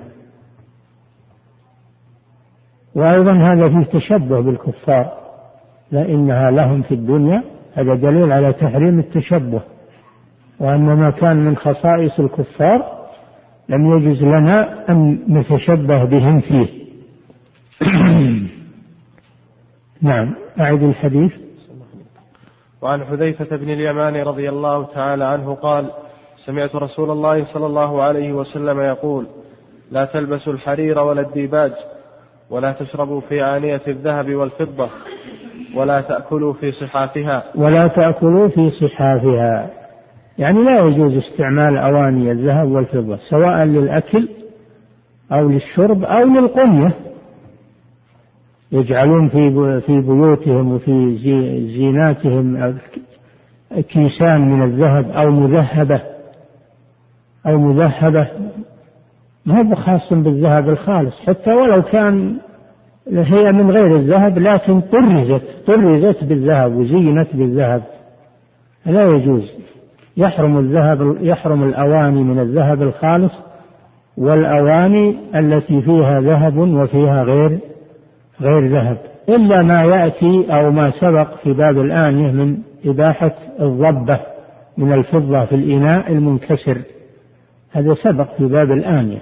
وأيضا 2.95 3.31
هذا 3.31 3.69
فيه 3.69 3.83
تشبه 3.83 4.39
بالكفار 4.39 5.13
لأنها 5.91 6.51
لهم 6.51 6.81
في 6.81 6.93
الدنيا 6.93 7.43
هذا 7.73 7.95
دليل 7.95 8.31
على 8.31 8.53
تحريم 8.53 8.99
التشبه. 8.99 9.61
وأن 10.59 10.85
ما 10.85 11.09
كان 11.09 11.37
من 11.37 11.57
خصائص 11.57 12.19
الكفار 12.19 13.05
لم 13.69 13.85
يجز 13.85 14.23
لنا 14.23 14.89
أن 14.89 15.19
نتشبه 15.29 16.03
بهم 16.03 16.39
فيه. 16.39 16.67
نعم 20.01 20.35
أعد 20.59 20.83
الحديث. 20.83 21.44
وعن 22.85 23.03
حذيفة 23.03 23.57
بن 23.57 23.69
اليمان 23.69 24.15
رضي 24.15 24.49
الله 24.49 24.85
تعالى 24.85 25.23
عنه 25.23 25.55
قال 25.55 25.85
سمعت 26.45 26.75
رسول 26.75 27.11
الله 27.11 27.45
صلى 27.53 27.65
الله 27.65 28.01
عليه 28.01 28.33
وسلم 28.33 28.79
يقول 28.79 29.27
لا 29.91 30.05
تلبسوا 30.05 30.53
الحرير 30.53 30.99
ولا 30.99 31.21
الديباج 31.21 31.71
ولا 32.49 32.71
تشربوا 32.71 33.21
في 33.21 33.43
آنية 33.43 33.81
الذهب 33.87 34.35
والفضة 34.35 34.89
ولا 35.75 36.01
تأكلوا 36.01 36.53
في 36.53 36.71
صحافها. 36.71 37.43
ولا 37.55 37.87
تأكلوا 37.87 38.47
في 38.47 38.71
صحافها. 38.71 39.69
يعني 40.37 40.63
لا 40.63 40.79
يجوز 40.79 41.17
استعمال 41.17 41.77
أواني 41.77 42.31
الذهب 42.31 42.71
والفضة 42.71 43.17
سواء 43.29 43.63
للأكل 43.65 44.29
أو 45.31 45.49
للشرب 45.49 46.03
أو 46.03 46.23
للقنية. 46.23 46.93
يجعلون 48.75 49.29
في 49.29 49.81
في 49.81 50.01
بيوتهم 50.01 50.73
وفي 50.73 51.17
زيناتهم 51.67 52.75
كيسان 53.89 54.49
من 54.49 54.63
الذهب 54.63 55.09
أو 55.11 55.31
مذهبة 55.31 56.01
أو 57.47 57.57
مذهبة. 57.57 58.27
ما 59.45 59.61
هو 59.61 59.75
خاص 59.75 60.13
بالذهب 60.13 60.69
الخالص 60.69 61.15
حتى 61.27 61.53
ولو 61.53 61.81
كان 61.81 62.35
هي 63.07 63.51
من 63.51 63.71
غير 63.71 63.95
الذهب 63.95 64.39
لكن 64.39 64.81
طرزت 64.81 65.41
طرزت 65.67 66.23
بالذهب 66.23 66.75
وزينت 66.75 67.27
بالذهب. 67.33 67.83
لا 68.85 69.15
يجوز. 69.15 69.51
يحرم 70.17 70.57
الذهب 70.57 71.17
يحرم 71.21 71.63
الأواني 71.63 72.23
من 72.23 72.39
الذهب 72.39 72.81
الخالص 72.81 73.33
والأواني 74.17 75.15
التي 75.35 75.81
فيها 75.81 76.21
ذهب 76.21 76.57
وفيها 76.57 77.23
غير 77.23 77.59
غير 78.41 78.71
ذهب. 78.71 78.97
إلا 79.29 79.61
ما 79.61 79.83
يأتي 79.83 80.45
أو 80.49 80.71
ما 80.71 80.91
سبق 80.91 81.35
في 81.43 81.53
باب 81.53 81.77
الآنية 81.77 82.31
من 82.31 82.57
إباحة 82.85 83.35
الضبة 83.59 84.19
من 84.77 84.93
الفضة 84.93 85.45
في 85.45 85.55
الإناء 85.55 86.11
المنكسر. 86.11 86.81
هذا 87.71 87.93
سبق 87.93 88.35
في 88.37 88.45
باب 88.45 88.71
الآنية. 88.71 89.21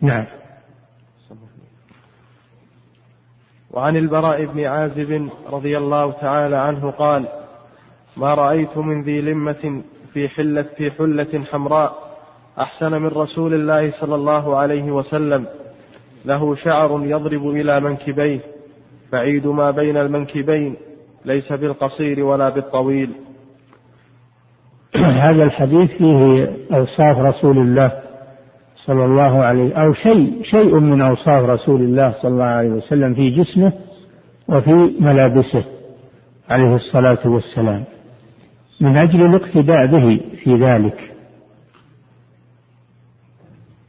نعم. 0.00 0.24
وعن 3.70 3.96
البراء 3.96 4.44
بن 4.44 4.64
عازب 4.64 5.28
رضي 5.50 5.78
الله 5.78 6.12
تعالى 6.12 6.56
عنه 6.56 6.90
قال 6.90 7.26
ما 8.16 8.34
رأيت 8.34 8.78
من 8.78 9.02
ذي 9.02 9.20
لمة 9.20 9.82
في 10.12 10.28
حلة 10.28 10.62
في 10.62 10.90
حلة 10.90 11.44
حمراء 11.50 12.16
أحسن 12.58 12.92
من 13.02 13.06
رسول 13.06 13.54
الله 13.54 14.00
صلى 14.00 14.14
الله 14.14 14.56
عليه 14.56 14.92
وسلم 14.92 15.46
له 16.26 16.54
شعر 16.54 17.00
يضرب 17.04 17.50
إلى 17.50 17.80
منكبيه 17.80 18.40
بعيد 19.12 19.46
ما 19.46 19.70
بين 19.70 19.96
المنكبين 19.96 20.76
ليس 21.24 21.52
بالقصير 21.52 22.24
ولا 22.24 22.48
بالطويل. 22.48 23.10
هذا 24.96 25.44
الحديث 25.44 25.90
فيه 25.90 26.50
أوصاف 26.72 27.18
رسول 27.18 27.58
الله 27.58 28.02
صلى 28.86 29.04
الله 29.04 29.42
عليه 29.42 29.74
أو 29.74 29.92
شيء 29.92 30.42
شيء 30.42 30.78
من 30.78 31.00
أوصاف 31.00 31.44
رسول 31.44 31.80
الله 31.80 32.14
صلى 32.22 32.30
الله 32.30 32.44
عليه 32.44 32.70
وسلم 32.70 33.14
في 33.14 33.30
جسمه 33.30 33.72
وفي 34.48 34.74
ملابسه 35.00 35.64
عليه 36.48 36.74
الصلاة 36.74 37.18
والسلام. 37.24 37.84
من 38.80 38.96
أجل 38.96 39.26
الاقتداء 39.26 39.86
به 39.86 40.20
في 40.44 40.54
ذلك. 40.54 41.12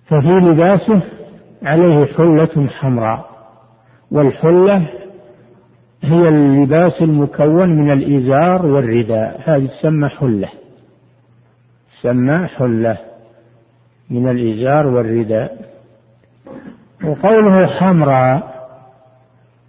ففي 0.05 0.27
لباسه 0.27 1.16
عليه 1.63 2.05
حلة 2.05 2.67
حمراء 2.67 3.29
والحلة 4.11 4.89
هي 6.01 6.29
اللباس 6.29 7.01
المكون 7.01 7.69
من 7.69 7.91
الإزار 7.91 8.65
والرداء 8.65 9.41
هذه 9.45 9.65
تسمى 9.65 10.09
حلة. 10.09 10.49
تسمى 11.99 12.47
حلة 12.47 12.97
من 14.09 14.29
الإزار 14.29 14.87
والرداء. 14.87 15.57
وقوله 17.03 17.67
حمراء 17.67 18.57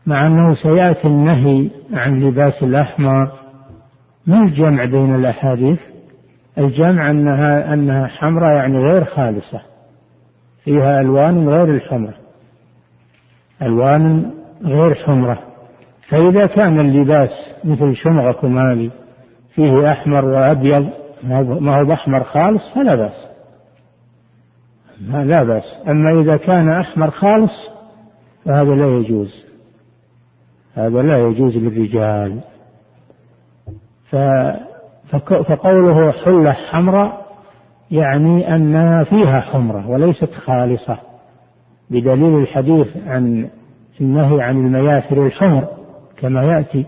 مع 0.07 0.27
أنه 0.27 0.55
سيأتي 0.55 1.09
النهي 1.09 1.71
عن 1.93 2.21
لباس 2.21 2.63
الأحمر 2.63 3.33
ما 4.27 4.43
الجمع 4.43 4.85
بين 4.85 5.15
الأحاديث؟ 5.15 5.79
الجمع 6.59 7.11
أنها 7.11 7.75
أنها 7.75 8.07
حمراء 8.07 8.55
يعني 8.55 8.79
غير 8.79 9.05
خالصة. 9.05 9.61
فيها 10.69 11.01
ألوان 11.01 11.49
غير 11.49 11.65
الحمرة. 11.65 12.15
ألوان 13.63 14.31
غير 14.63 14.95
حمرة. 14.95 15.39
فإذا 16.09 16.47
كان 16.47 16.81
اللباس 16.81 17.31
مثل 17.65 17.97
شمعكم 17.97 18.59
هذه 18.59 18.91
فيه 19.55 19.93
أحمر 19.93 20.25
وأبيض 20.25 20.91
ما 21.23 21.79
هو 21.79 21.85
بأحمر 21.85 22.25
خالص 22.25 22.63
فلا 22.75 22.95
بأس. 22.95 23.27
لا 25.01 25.43
بأس. 25.43 25.65
أما 25.89 26.21
إذا 26.21 26.37
كان 26.37 26.69
أحمر 26.69 27.11
خالص 27.11 27.53
فهذا 28.45 28.75
لا 28.75 28.87
يجوز. 28.87 29.45
هذا 30.75 31.03
لا 31.03 31.19
يجوز 31.19 31.57
للرجال. 31.57 32.41
فقوله 35.49 36.13
حلة 36.13 36.53
حمراء 36.53 37.28
يعني 37.91 38.57
أنها 38.57 39.05
فيها 39.05 39.41
حمرة 39.41 39.89
وليست 39.89 40.33
خالصة 40.33 40.99
بدليل 41.91 42.39
الحديث 42.39 42.87
عن 43.07 43.49
النهي 44.01 44.43
عن 44.43 44.57
المياثر 44.57 45.27
الحمر 45.27 45.69
كما 46.17 46.43
يأتي. 46.43 46.87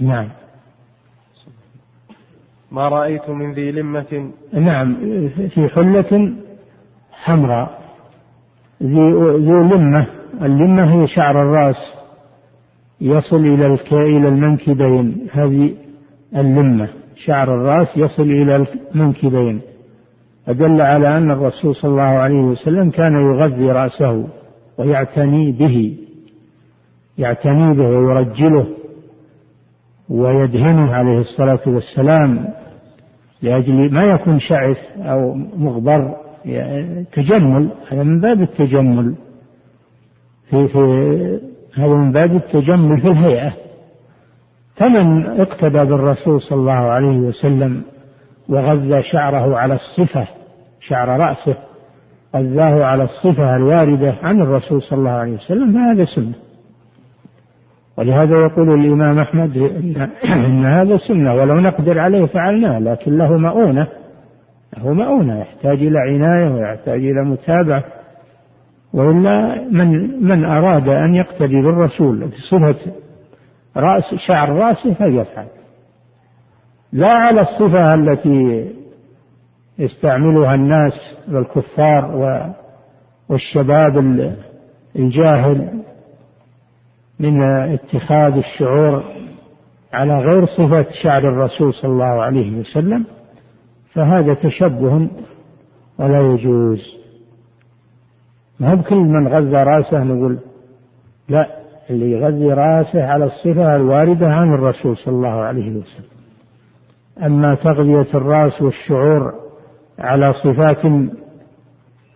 نعم. 0.00 0.28
ما 2.72 2.88
رأيت 2.88 3.30
من 3.30 3.52
ذي 3.52 3.72
لمة؟ 3.72 4.30
نعم 4.52 4.96
في 5.48 5.68
حلة 5.68 6.32
حمراء. 7.12 7.80
ذي 8.82 9.12
ذو 9.12 9.62
لمة 9.62 10.06
اللمة 10.42 10.94
هي 10.94 11.08
شعر 11.08 11.42
الرأس 11.42 11.76
يصل 13.00 13.36
إلى 13.36 13.66
إلى 13.92 14.28
المنكبين 14.28 15.26
هذه 15.32 15.74
اللمة. 16.36 16.88
شعر 17.24 17.54
الرأس 17.54 17.88
يصل 17.96 18.22
إلى 18.22 18.66
المنكبين. 18.94 19.60
أدل 20.48 20.80
على 20.80 21.18
أن 21.18 21.30
الرسول 21.30 21.76
صلى 21.76 21.90
الله 21.90 22.02
عليه 22.02 22.40
وسلم 22.40 22.90
كان 22.90 23.12
يغذي 23.12 23.72
رأسه 23.72 24.24
ويعتني 24.78 25.52
به 25.52 25.96
يعتني 27.18 27.74
به 27.74 27.86
ويرجله 27.86 28.66
ويدهنه 30.08 30.92
عليه 30.92 31.18
الصلاة 31.18 31.60
والسلام 31.66 32.48
لأجل 33.42 33.94
ما 33.94 34.04
يكون 34.04 34.40
شعث 34.40 34.78
أو 34.98 35.34
مغبر 35.56 36.16
تجمل 37.12 37.68
هذا 37.88 38.02
من 38.02 38.20
باب 38.20 38.42
التجمل. 38.42 39.14
في, 40.50 40.68
في 40.68 40.78
هذا 41.74 41.94
من 41.94 42.12
باب 42.12 42.36
التجمل 42.36 43.00
في 43.00 43.08
الهيئة. 43.08 43.52
فمن 44.80 45.26
اقتدى 45.40 45.84
بالرسول 45.84 46.42
صلى 46.42 46.58
الله 46.58 46.72
عليه 46.72 47.18
وسلم 47.18 47.82
وغذى 48.48 49.02
شعره 49.02 49.56
على 49.56 49.74
الصفة 49.74 50.28
شعر 50.80 51.20
رأسه 51.20 51.56
غذاه 52.36 52.84
على 52.84 53.04
الصفة 53.04 53.56
الواردة 53.56 54.14
عن 54.22 54.40
الرسول 54.40 54.82
صلى 54.82 54.98
الله 54.98 55.10
عليه 55.10 55.34
وسلم 55.34 55.72
فهذا 55.72 56.04
سنة. 56.04 56.32
ولهذا 57.98 58.36
يقول 58.40 58.80
الإمام 58.80 59.18
أحمد 59.18 59.56
إن, 59.56 60.08
إن 60.24 60.66
هذا 60.66 60.96
سنة 60.96 61.34
ولو 61.34 61.60
نقدر 61.60 61.98
عليه 61.98 62.24
فعلناه 62.26 62.78
لكن 62.78 63.18
له 63.18 63.36
مؤونة 63.36 63.86
له 64.78 64.92
مؤونة 64.92 65.40
يحتاج 65.40 65.82
إلى 65.82 65.98
عناية 65.98 66.48
ويحتاج 66.48 67.04
إلى 67.04 67.24
متابعة. 67.24 67.84
وإلا 68.92 69.62
من 69.70 69.88
من 70.24 70.44
أراد 70.44 70.88
أن 70.88 71.14
يقتدي 71.14 71.62
بالرسول 71.62 72.26
بصفة 72.26 72.76
رأس 73.76 74.14
شعر 74.26 74.48
رأسه 74.48 74.94
فليفعل. 74.94 75.46
لا 76.92 77.12
على 77.12 77.40
الصفة 77.40 77.94
التي 77.94 78.70
يستعملها 79.78 80.54
الناس 80.54 80.92
والكفار 81.28 82.54
والشباب 83.28 83.98
الجاهل 84.96 85.82
من 87.20 87.42
اتخاذ 87.42 88.36
الشعور 88.36 89.04
على 89.92 90.18
غير 90.18 90.46
صفة 90.46 90.86
شعر 91.02 91.28
الرسول 91.28 91.74
صلى 91.74 91.92
الله 91.92 92.22
عليه 92.22 92.58
وسلم 92.58 93.04
فهذا 93.92 94.34
تشبه 94.34 95.08
ولا 95.98 96.20
يجوز. 96.20 96.82
ما 98.60 98.74
بكل 98.74 98.96
من 98.96 99.28
غذى 99.28 99.62
رأسه 99.62 100.04
نقول 100.04 100.38
لا 101.28 101.59
اللي 101.90 102.12
يغذي 102.12 102.52
رأسه 102.52 103.04
على 103.04 103.24
الصفة 103.24 103.76
الواردة 103.76 104.32
عن 104.32 104.54
الرسول 104.54 104.96
صلى 104.96 105.14
الله 105.14 105.28
عليه 105.28 105.70
وسلم. 105.70 106.10
أما 107.22 107.54
تغذية 107.54 108.06
الرأس 108.14 108.62
والشعور 108.62 109.34
على 109.98 110.32
صفات 110.32 110.86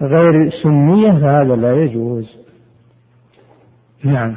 غير 0.02 0.50
سنية 0.62 1.10
فهذا 1.12 1.56
لا 1.56 1.82
يجوز. 1.84 2.36
نعم. 4.04 4.36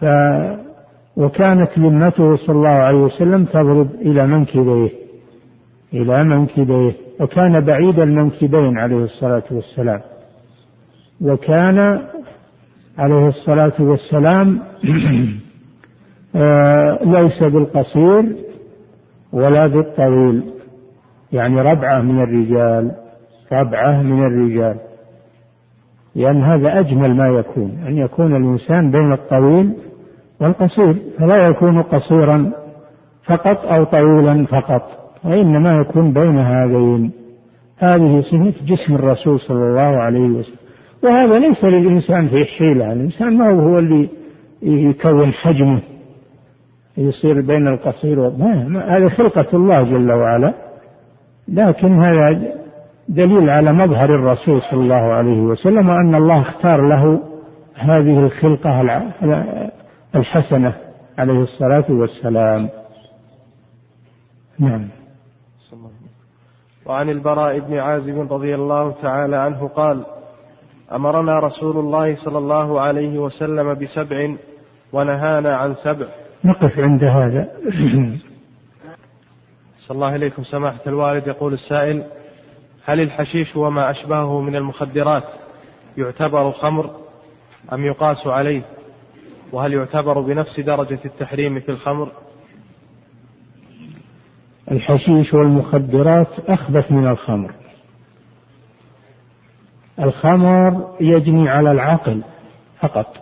ف 0.00 0.04
وكانت 1.16 1.78
لمته 1.78 2.36
صلى 2.36 2.56
الله 2.56 2.68
عليه 2.68 2.98
وسلم 2.98 3.44
تضرب 3.44 3.94
إلى 3.94 4.26
منكبيه 4.26 4.90
إلى 5.92 6.24
منكبيه 6.24 6.92
وكان 7.20 7.60
بعيد 7.60 8.00
المنكبين 8.00 8.78
عليه 8.78 9.04
الصلاة 9.04 9.42
والسلام. 9.50 10.00
وكان 11.20 12.02
عليه 12.98 13.28
الصلاة 13.28 13.72
والسلام 13.80 14.60
آه، 16.36 16.98
ليس 17.04 17.42
بالقصير 17.42 18.36
ولا 19.32 19.66
بالطويل 19.66 20.42
يعني 21.32 21.60
ربعة 21.60 22.00
من 22.00 22.22
الرجال 22.22 22.92
ربعة 23.52 24.02
من 24.02 24.26
الرجال 24.26 24.76
لأن 26.14 26.42
هذا 26.42 26.80
أجمل 26.80 27.16
ما 27.16 27.28
يكون 27.28 27.78
أن 27.86 27.96
يكون 27.96 28.36
الإنسان 28.36 28.90
بين 28.90 29.12
الطويل 29.12 29.72
والقصير 30.40 30.96
فلا 31.18 31.48
يكون 31.48 31.82
قصيرا 31.82 32.52
فقط 33.24 33.66
أو 33.66 33.84
طويلا 33.84 34.46
فقط 34.46 34.82
وإنما 35.24 35.80
يكون 35.80 36.12
بين 36.12 36.38
هذين. 36.38 37.10
هذه 37.78 38.20
صفة 38.20 38.54
جسم 38.66 38.94
الرسول 38.94 39.40
صلى 39.40 39.68
الله 39.68 39.80
عليه 39.80 40.28
وسلم. 40.28 40.63
وهذا 41.04 41.38
ليس 41.38 41.64
للإنسان 41.64 42.28
في 42.28 42.44
حيلة 42.44 42.92
الإنسان 42.92 43.38
ما 43.38 43.50
هو 43.50 43.78
اللي 43.78 44.08
يكون 44.62 45.32
حجمه 45.32 45.80
يصير 46.96 47.40
بين 47.40 47.68
القصير 47.68 48.30
ما 48.30 48.96
هذه 48.96 49.08
خلقة 49.08 49.46
الله 49.54 49.82
جل 49.82 50.12
وعلا 50.12 50.54
لكن 51.48 51.98
هذا 51.98 52.54
دليل 53.08 53.50
على 53.50 53.72
مظهر 53.72 54.14
الرسول 54.14 54.62
صلى 54.62 54.80
الله 54.80 55.12
عليه 55.12 55.40
وسلم 55.40 55.88
وأن 55.88 56.14
الله 56.14 56.40
اختار 56.40 56.88
له 56.88 57.20
هذه 57.74 58.24
الخلقة 58.24 59.02
الحسنة 60.14 60.72
عليه 61.18 61.42
الصلاة 61.42 61.84
والسلام. 61.88 62.68
نعم. 64.58 64.88
وعن 66.86 67.10
البراء 67.10 67.58
بن 67.58 67.78
عازب 67.78 68.32
رضي 68.32 68.54
الله 68.54 68.94
تعالى 69.02 69.36
عنه 69.36 69.68
قال 69.68 70.04
أمرنا 70.94 71.38
رسول 71.38 71.76
الله 71.76 72.16
صلى 72.16 72.38
الله 72.38 72.80
عليه 72.80 73.18
وسلم 73.18 73.74
بسبع 73.74 74.34
ونهانا 74.92 75.56
عن 75.56 75.74
سبع. 75.84 76.06
نقف 76.44 76.78
عند 76.78 77.04
هذا. 77.04 77.48
صلى 79.86 79.94
الله 79.94 80.14
إليكم 80.14 80.44
سماحة 80.44 80.80
الوالد 80.86 81.26
يقول 81.26 81.52
السائل 81.52 82.02
هل 82.84 83.00
الحشيش 83.00 83.56
وما 83.56 83.90
أشبهه 83.90 84.40
من 84.40 84.56
المخدرات 84.56 85.24
يعتبر 85.96 86.52
خمر 86.52 86.90
أم 87.72 87.84
يقاس 87.84 88.26
عليه؟ 88.26 88.62
وهل 89.52 89.72
يعتبر 89.72 90.20
بنفس 90.20 90.60
درجة 90.60 90.98
التحريم 91.04 91.60
في 91.60 91.68
الخمر؟ 91.68 92.12
الحشيش 94.70 95.34
والمخدرات 95.34 96.28
أخبث 96.48 96.92
من 96.92 97.06
الخمر. 97.06 97.54
الخمر 99.98 100.90
يجني 101.00 101.48
على 101.48 101.70
العقل 101.70 102.22
فقط 102.80 103.16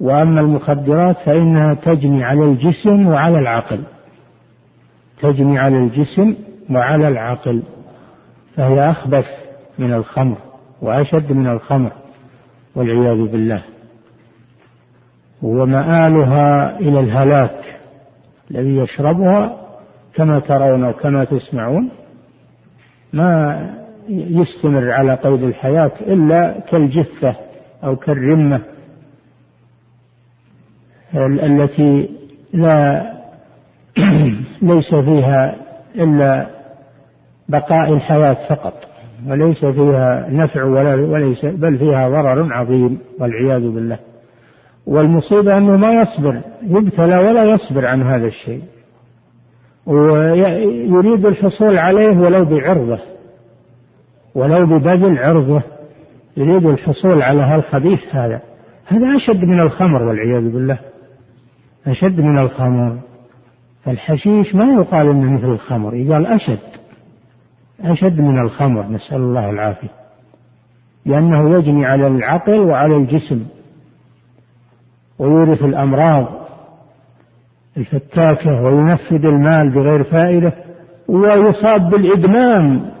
وأما 0.00 0.40
المخدرات 0.40 1.16
فإنها 1.24 1.74
تجني 1.74 2.24
على 2.24 2.44
الجسم 2.44 3.06
وعلى 3.06 3.38
العقل 3.38 3.82
تجني 5.22 5.58
على 5.58 5.78
الجسم 5.78 6.34
وعلى 6.70 7.08
العقل 7.08 7.62
فهي 8.56 8.90
أخبث 8.90 9.26
من 9.78 9.92
الخمر 9.92 10.36
وأشد 10.82 11.32
من 11.32 11.46
الخمر 11.46 11.92
والعياذ 12.74 13.26
بالله. 13.26 13.62
ومآلها 15.42 16.78
إلى 16.78 17.00
الهلاك 17.00 17.80
الذي 18.50 18.76
يشربها 18.76 19.56
كما 20.14 20.38
ترون 20.38 20.84
وكما 20.84 21.24
تسمعون 21.24 21.90
ما 23.12 23.87
يستمر 24.08 24.90
على 24.90 25.14
قيد 25.14 25.42
الحياة 25.42 25.92
إلا 26.00 26.60
كالجثة 26.70 27.36
أو 27.84 27.96
كالرمة 27.96 28.60
التي 31.14 32.10
لا 32.52 33.12
ليس 34.62 34.94
فيها 34.94 35.56
إلا 35.96 36.46
بقاء 37.48 37.92
الحياة 37.92 38.48
فقط 38.48 38.74
وليس 39.26 39.58
فيها 39.58 40.28
نفع 40.30 40.64
ولا 40.64 40.94
وليس 40.94 41.44
بل 41.44 41.78
فيها 41.78 42.08
ضرر 42.08 42.52
عظيم 42.52 42.98
والعياذ 43.18 43.70
بالله. 43.70 43.98
والمصيبة 44.86 45.58
أنه 45.58 45.76
ما 45.76 46.02
يصبر 46.02 46.40
يبتلى 46.62 47.18
ولا 47.18 47.44
يصبر 47.44 47.86
عن 47.86 48.02
هذا 48.02 48.26
الشيء 48.26 48.62
ويريد 49.86 51.26
الحصول 51.26 51.78
عليه 51.78 52.18
ولو 52.18 52.44
بعرضة. 52.44 52.98
ولو 54.38 54.66
ببذل 54.66 55.18
عرضه 55.18 55.62
يريد 56.36 56.66
الحصول 56.66 57.22
على 57.22 57.42
هالخبيث 57.42 58.00
هذا. 58.10 58.40
هذا 58.86 59.16
أشد 59.16 59.44
من 59.44 59.60
الخمر 59.60 60.02
والعياذ 60.02 60.52
بالله. 60.52 60.78
أشد 61.86 62.20
من 62.20 62.38
الخمر 62.38 62.98
فالحشيش 63.84 64.54
ما 64.54 64.64
يقال 64.64 65.06
إنه 65.06 65.32
مثل 65.32 65.52
الخمر 65.52 65.94
يقال 65.94 66.26
أشد. 66.26 66.58
أشد 67.80 68.20
من 68.20 68.38
الخمر 68.38 68.86
نسأل 68.86 69.16
الله 69.16 69.50
العافية. 69.50 69.88
لأنه 71.06 71.58
يجني 71.58 71.86
على 71.86 72.06
العقل 72.06 72.58
وعلى 72.58 72.96
الجسم. 72.96 73.42
ويورث 75.18 75.62
الأمراض 75.62 76.26
الفتاكه 77.76 78.62
وينفذ 78.62 79.24
المال 79.24 79.70
بغير 79.70 80.04
فائدة 80.04 80.52
ويصاب 81.08 81.90
بالإدمان. 81.90 82.97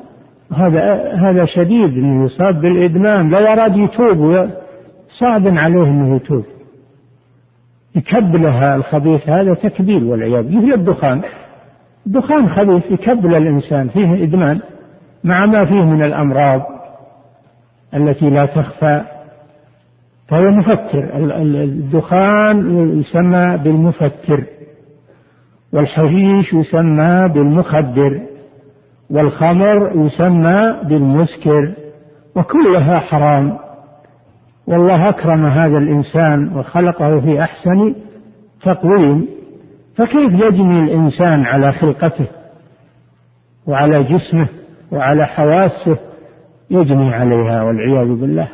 هذا 0.52 1.12
هذا 1.14 1.44
شديد 1.44 1.92
إنه 1.92 2.24
يصاب 2.24 2.60
بالإدمان. 2.60 3.30
لا 3.30 3.52
يراد 3.52 3.76
يتوب 3.76 4.50
صعب 5.18 5.48
عليه 5.48 5.84
إنه 5.84 6.16
يتوب. 6.16 6.44
يكبله 7.94 8.76
الخبيث 8.76 9.28
هذا 9.28 9.54
تكبيل 9.54 10.04
والعياذ 10.04 10.56
مثل 10.56 10.72
الدخان 10.72 11.20
الدخان 12.06 12.48
خبيث 12.48 12.90
يكبل 12.90 13.34
الإنسان 13.34 13.88
فيه 13.88 14.24
إدمان 14.24 14.60
مع 15.24 15.46
ما 15.46 15.64
فيه 15.64 15.84
من 15.84 16.02
الأمراض 16.02 16.62
التي 17.94 18.30
لا 18.30 18.46
تخفى. 18.46 19.04
فهو 20.28 20.50
مفتر 20.50 21.10
الدخان 21.14 22.98
يسمى 23.00 23.58
بالمفتر 23.64 24.44
والحشيش 25.72 26.52
يسمى 26.52 27.28
بالمخدر. 27.34 28.20
والخمر 29.10 29.92
يسمى 30.06 30.76
بالمسكر 30.84 31.74
وكلها 32.36 32.98
حرام. 32.98 33.58
والله 34.66 35.08
أكرم 35.08 35.46
هذا 35.46 35.78
الإنسان 35.78 36.56
وخلقه 36.56 37.20
في 37.20 37.42
أحسن 37.42 37.94
تقويم. 38.62 39.28
فكيف 39.96 40.32
يجني 40.32 40.84
الإنسان 40.84 41.44
على 41.44 41.72
خلقته؟ 41.72 42.26
وعلى 43.66 44.02
جسمه 44.02 44.46
وعلى 44.92 45.26
حواسه 45.26 45.98
يجني 46.70 47.14
عليها 47.14 47.62
والعياذ 47.62 48.08
بالله. 48.08 48.48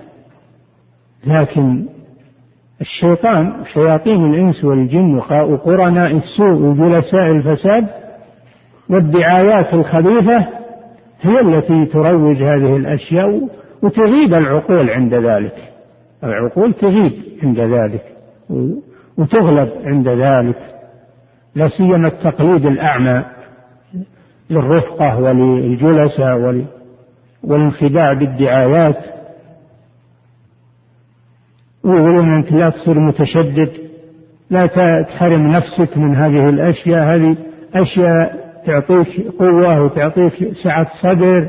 لكن 1.27 1.87
الشيطان 2.81 3.65
شياطين 3.75 4.35
الإنس 4.35 4.65
والجن 4.65 5.15
وقرناء 5.31 6.17
السوء 6.17 6.63
وجلساء 6.63 7.31
الفساد 7.31 8.04
والدعايات 8.91 9.75
الخبيثة 9.75 10.47
هي 11.21 11.41
التي 11.41 11.87
تروج 11.87 12.37
هذه 12.37 12.77
الأشياء 12.77 13.49
وتغيب 13.83 14.35
العقول 14.35 14.91
عند 14.91 15.15
ذلك. 15.15 15.55
العقول 16.25 16.73
تزيد 16.73 17.13
عند 17.43 17.61
ذلك 17.61 18.03
وتغلب 19.19 19.71
عند 19.85 20.09
ذلك 20.09 20.57
لا 21.55 21.69
سيما 21.69 22.09
التقليد 22.09 22.67
الأعمى 22.67 23.25
للرفقة 24.51 25.19
وللجلسة 25.19 26.57
والانخداع 27.45 28.13
بالدعايات. 28.13 28.99
ويقولون 31.85 32.35
أنت 32.35 32.53
لا 32.53 32.71
تصير 32.71 32.99
متشدد 32.99 33.71
لا 34.51 34.67
تحرم 35.03 35.47
نفسك 35.47 35.99
من 35.99 36.17
هذه 36.17 36.49
الأشياء. 36.49 37.05
هذه 37.05 37.37
أشياء 37.75 38.44
تعطيك 38.67 39.29
قوة 39.39 39.83
وتعطيك 39.83 40.53
سعة 40.65 40.87
صدر 41.03 41.49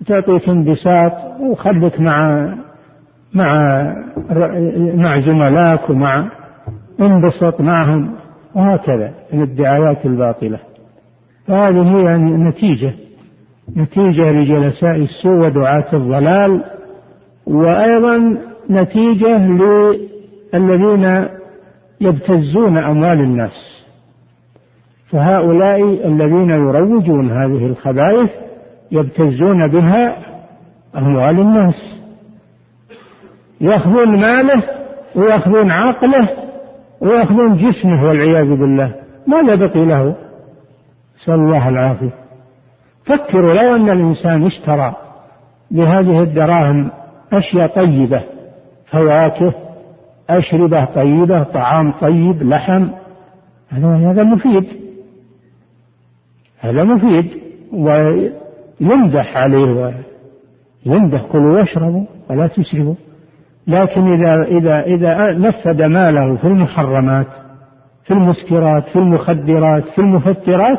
وتعطيك 0.00 0.48
انبساط 0.48 1.12
وخلك 1.40 2.00
مع 2.00 2.48
مع 3.34 3.82
مع 4.94 5.20
زملائك 5.20 5.90
ومع 5.90 6.30
انبسط 7.00 7.60
معهم 7.60 8.14
وهكذا 8.54 9.14
من 9.32 9.42
الدعايات 9.42 10.06
الباطلة. 10.06 10.58
فهذه 11.46 11.96
هي 11.96 12.16
نتيجة 12.18 12.94
نتيجة 13.76 14.30
لجلساء 14.32 14.96
السوء 14.96 15.46
ودعاة 15.46 15.86
الضلال 15.92 16.64
وأيضا 17.46 18.38
نتيجة 18.70 19.38
للذين 20.54 21.24
يبتزون 22.00 22.78
أموال 22.78 23.20
الناس. 23.20 23.77
فهؤلاء 25.10 25.80
الذين 26.08 26.50
يروجون 26.50 27.30
هذه 27.30 27.66
الخبائث 27.66 28.30
يبتزون 28.92 29.66
بها 29.66 30.16
أموال 30.96 31.40
الناس. 31.40 31.74
يأخذون 33.60 34.20
ماله 34.20 34.62
ويأخذون 35.14 35.70
عقله 35.70 36.28
ويأخذون 37.00 37.54
جسمه 37.54 38.04
والعياذ 38.08 38.48
بالله. 38.48 38.94
ماذا 39.26 39.54
بقي 39.54 39.86
له؟ 39.86 40.16
نسأل 41.22 41.34
الله 41.34 41.68
العافية. 41.68 42.14
فكروا 43.04 43.54
لو 43.54 43.76
أن 43.76 43.90
الإنسان 43.90 44.46
اشترى 44.46 44.94
بهذه 45.70 46.22
الدراهم 46.22 46.90
أشياء 47.32 47.66
طيبة 47.66 48.22
فواكه 48.86 49.54
أشربة 50.30 50.84
طيبة 50.84 51.42
طعام 51.42 51.92
طيب 51.92 52.42
لحم 52.42 52.88
هذا 53.70 54.22
مفيد. 54.22 54.87
هذا 56.58 56.84
مفيد 56.84 57.26
ويمدح 57.72 59.36
عليه 59.36 59.94
يمدح 60.86 61.22
كلوا 61.22 61.58
واشربوا 61.58 62.06
ولا 62.30 62.46
تسرفوا 62.46 62.94
لكن 63.66 64.12
إذا 64.12 64.42
إذا 64.42 64.80
إذا 64.82 65.32
نفذ 65.38 65.86
ماله 65.86 66.36
في 66.36 66.44
المحرمات 66.44 67.26
في 68.04 68.14
المسكرات 68.14 68.88
في 68.88 68.96
المخدرات 68.96 69.84
في 69.84 69.98
المفترات 69.98 70.78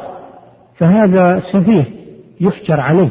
فهذا 0.77 1.41
سفيه 1.53 1.85
يحجر 2.41 2.79
عليه. 2.79 3.09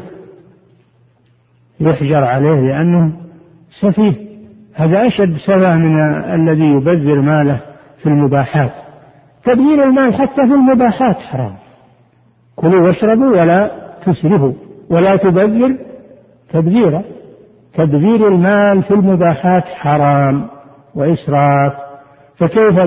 يحجر 1.80 2.24
عليه 2.24 2.60
لأنه 2.60 3.12
سفيه. 3.80 4.12
هذا 4.74 5.06
أشد 5.06 5.36
سفه 5.36 5.76
من 5.76 6.00
الذي 6.34 6.64
يبذر 6.64 7.20
ماله 7.20 7.60
في 8.02 8.06
المباحات. 8.06 8.72
تبذير 9.44 9.84
المال 9.84 10.14
حتى 10.14 10.46
في 10.46 10.54
المباحات 10.54 11.16
حرام. 11.16 11.54
كلوا 12.60 12.86
واشربوا 12.86 13.40
ولا 13.40 13.70
تسرفوا 14.06 14.52
ولا 14.90 15.16
تبذر 15.16 15.76
تبذيرا. 16.52 17.02
تبذير 17.74 18.28
المال 18.28 18.82
في 18.82 18.94
المباحات 18.94 19.64
حرام 19.64 20.46
وإسراف. 20.94 21.72
فكيف 22.36 22.80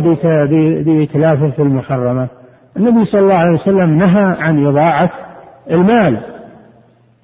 بإتلافه 0.86 1.50
في 1.50 1.62
المحرمات 1.62 2.30
النبي 2.78 3.06
صلى 3.06 3.22
الله 3.22 3.34
عليه 3.36 3.60
وسلم 3.62 3.98
نهى 3.98 4.36
عن 4.40 4.66
إضاعة 4.66 5.10
المال. 5.72 6.18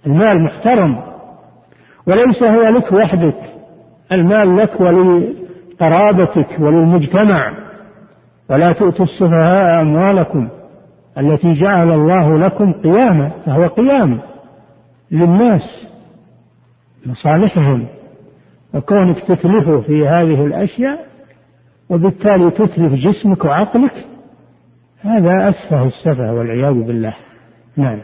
المال 0.07 0.43
محترم. 0.43 0.97
وليس 2.07 2.43
هو 2.43 2.61
لك 2.61 2.91
وحدك. 2.91 3.37
المال 4.11 4.57
لك 4.57 4.81
ولقرابتك 4.81 6.47
وللمجتمع. 6.59 7.41
ولا 8.49 8.71
تؤتوا 8.71 9.05
السفهاء 9.05 9.81
أموالكم. 9.81 10.47
التي 11.17 11.53
جعل 11.53 11.91
الله 11.91 12.37
لكم 12.37 12.73
قياما 12.73 13.31
فهو 13.45 13.67
قيام 13.67 14.19
للناس 15.11 15.87
مصالحهم 17.05 17.87
وكونك 18.73 19.19
تتلفه 19.19 19.81
في 19.81 20.07
هذه 20.07 20.45
الأشياء 20.45 21.07
وبالتالي 21.89 22.51
تتلف 22.51 22.93
جسمك 22.93 23.45
وعقلك 23.45 24.05
هذا 25.01 25.49
أسفه 25.49 25.85
السفه 25.85 26.33
والعياذ 26.33 26.73
بالله. 26.73 27.15
نعم. 27.77 28.01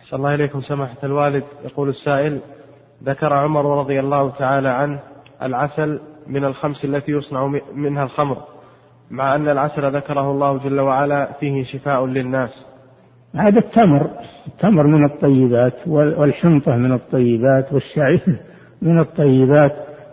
أحسن 0.00 0.16
الله 0.16 0.34
إليكم 0.34 0.60
سماحة 0.60 0.96
الوالد. 1.04 1.44
يقول 1.64 1.88
السائل 1.88 2.40
ذكر 3.04 3.32
عمر 3.32 3.78
رضي 3.78 4.00
الله 4.00 4.30
تعالى 4.30 4.68
عنه 4.68 5.00
العسل 5.42 6.00
من 6.26 6.44
الخمس 6.44 6.84
التي 6.84 7.12
يصنع 7.12 7.52
منها 7.74 8.04
الخمر. 8.04 8.36
مع 9.10 9.34
أن 9.34 9.48
العسل 9.48 9.96
ذكره 9.96 10.30
الله 10.30 10.58
جل 10.58 10.80
وعلا 10.80 11.28
فيه 11.40 11.64
شفاء 11.64 12.06
للناس. 12.06 12.50
هذا 13.34 13.58
التمر 13.58 14.10
التمر 14.46 14.86
من 14.86 15.04
الطيبات 15.04 15.74
والحنطة 15.86 16.76
من 16.76 16.92
الطيبات 16.92 17.72
والشعير 17.72 18.40
من 18.82 18.98
الطيبات 18.98 19.72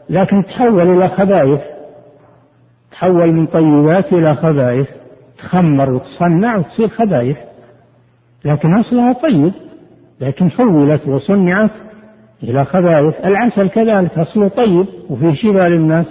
لكن 0.10 0.46
تحول 0.46 0.88
إلى 0.98 1.10
خبائث. 1.10 1.62
تحول 2.92 3.32
من 3.32 3.46
طيبات 3.46 4.14
إلى 4.14 4.36
خبائث. 4.36 4.88
تخمر 5.38 5.94
وتصنع 5.94 6.58
وتصير 6.58 6.88
خبائث. 6.88 7.38
لكن 8.46 8.74
أصلها 8.74 9.14
طيب 9.14 9.54
لكن 10.22 10.52
حولت 10.52 11.08
وصنعت 11.08 11.72
إلى 12.44 12.66
خبائث. 12.66 13.26
العسل 13.26 13.70
كذلك 13.70 14.18
أصله 14.18 14.48
طيب 14.48 14.86
وفيه 15.10 15.34
شفاء 15.34 15.68
للناس. 15.68 16.06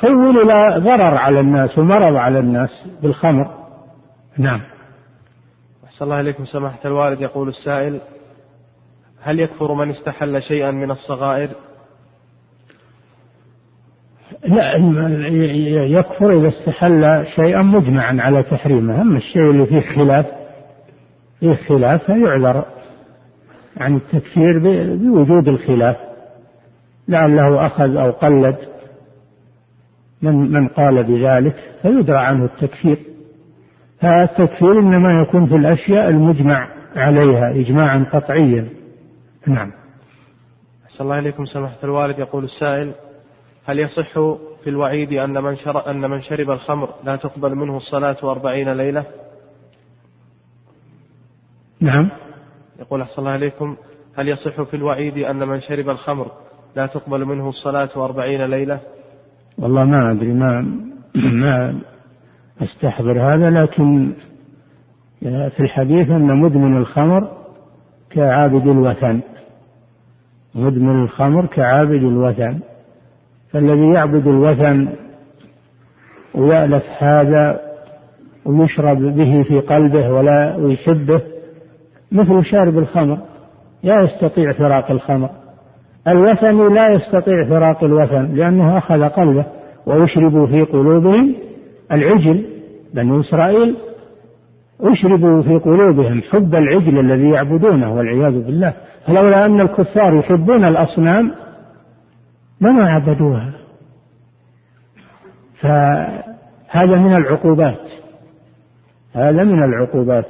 حول 0.00 0.38
إلى 0.38 0.80
ضرر 0.80 1.14
على 1.16 1.40
الناس 1.40 1.78
ومرض 1.78 2.16
على 2.16 2.38
الناس 2.38 2.70
بالخمر. 3.02 3.50
نعم. 4.38 4.60
أحسن 5.84 6.04
الله 6.04 6.20
إليكم 6.20 6.44
سماحة 6.44 6.78
الوالد. 6.84 7.20
يقول 7.20 7.48
السائل 7.48 8.00
هل 9.22 9.40
يكفر 9.40 9.74
من 9.74 9.90
استحل 9.90 10.42
شيئا 10.42 10.70
من 10.70 10.90
الصغائر؟ 10.90 11.48
لا 14.44 14.76
يكفر 15.86 16.30
إذا 16.38 16.48
استحل 16.48 17.26
شيئا 17.36 17.62
مجمعا 17.62 18.16
على 18.20 18.42
تحريمه. 18.42 19.00
أما 19.00 19.18
الشيء 19.18 19.50
اللي 19.50 19.66
فيه 19.66 19.80
خلاف 19.80 20.26
فيه 21.40 21.54
خلاف 21.54 22.04
فيعذر 22.04 22.64
عن 23.76 23.96
التكفير 23.96 24.58
بوجود 24.96 25.48
الخلاف. 25.48 25.96
لعله 27.08 27.66
أخذ 27.66 27.96
أو 27.96 28.10
قلد. 28.10 28.71
من 30.22 30.52
من 30.52 30.68
قال 30.68 31.04
بذلك 31.04 31.54
فيدرى 31.82 32.18
عنه 32.18 32.44
التكفير. 32.44 32.98
فالتكفير 34.00 34.78
إنما 34.78 35.22
يكون 35.22 35.46
في 35.46 35.56
الأشياء 35.56 36.08
المجمع 36.08 36.68
عليها 36.96 37.50
إجماعا 37.50 38.06
قطعيا. 38.12 38.68
نعم. 39.46 39.72
أحسن 40.86 41.04
الله 41.04 41.18
إليكم 41.18 41.44
سماحة 41.44 41.78
الوالد. 41.84 42.18
يقول 42.18 42.44
السائل 42.44 42.92
هل 43.64 43.78
يصح 43.78 44.12
في 44.64 44.70
الوعيد 44.70 45.12
أن 45.12 45.42
من, 45.42 45.56
شر 45.56 45.90
أن 45.90 46.10
من 46.10 46.22
شرب 46.22 46.50
الخمر 46.50 46.88
لا 47.04 47.16
تقبل 47.16 47.54
منه 47.54 47.76
الصلاة 47.76 48.16
أربعين 48.22 48.72
ليلة؟ 48.72 49.04
نعم. 51.80 52.08
يقول 52.78 53.00
أحسن 53.00 53.14
الله 53.18 53.36
إليكم 53.36 53.76
هل 54.16 54.28
يصح 54.28 54.62
في 54.62 54.76
الوعيد 54.76 55.18
أن 55.18 55.48
من 55.48 55.60
شرب 55.60 55.88
الخمر 55.88 56.30
لا 56.76 56.86
تقبل 56.86 57.24
منه 57.24 57.48
الصلاة 57.48 57.90
أربعين 57.96 58.44
ليلة؟ 58.44 58.80
والله 59.58 59.84
ما 59.84 60.10
أدري 60.10 60.32
ما 60.32 60.66
ما 61.14 61.74
أستحضر 62.62 63.20
هذا 63.20 63.50
لكن 63.50 64.12
في 65.20 65.60
الحديث 65.60 66.10
أن 66.10 66.36
مدمن 66.36 66.76
الخمر 66.76 67.28
كعابد 68.10 68.66
الوثن. 68.66 69.20
مدمن 70.54 71.04
الخمر 71.04 71.46
كعابد 71.46 72.02
الوثن. 72.02 72.58
فالذي 73.50 73.92
يعبد 73.92 74.26
الوثن 74.26 74.88
ويألف 76.34 76.84
هذا 76.98 77.60
ويشرب 78.44 78.98
به 78.98 79.42
في 79.42 79.60
قلبه 79.60 80.10
ولا 80.10 80.56
ويحبه 80.56 81.20
مثل 82.12 82.44
شارب 82.44 82.78
الخمر 82.78 83.18
لا 83.82 84.02
يستطيع 84.02 84.52
فراق 84.52 84.90
الخمر. 84.90 85.30
الوثني 86.08 86.74
لا 86.74 86.88
يستطيع 86.88 87.48
فراق 87.48 87.84
الوثن 87.84 88.34
لأنه 88.34 88.78
أخذ 88.78 89.08
قلبه 89.08 89.44
وأشربوا 89.86 90.46
في 90.46 90.62
قلوبهم 90.62 91.34
العجل 91.92 92.46
بنو 92.94 93.20
إسرائيل. 93.20 93.76
أشربوا 94.80 95.42
في 95.42 95.58
قلوبهم 95.58 96.22
حب 96.30 96.54
العجل 96.54 96.98
الذي 96.98 97.30
يعبدونه 97.30 97.94
والعياذ 97.94 98.32
بالله. 98.32 98.72
فلولا 99.06 99.46
أن 99.46 99.60
الكفار 99.60 100.14
يحبون 100.14 100.64
الأصنام 100.64 101.32
لما 102.60 102.90
عبدوها. 102.90 103.52
فهذا 105.60 106.96
من 106.96 107.16
العقوبات. 107.16 107.80
هذا 109.14 109.44
من 109.44 109.62
العقوبات. 109.62 110.26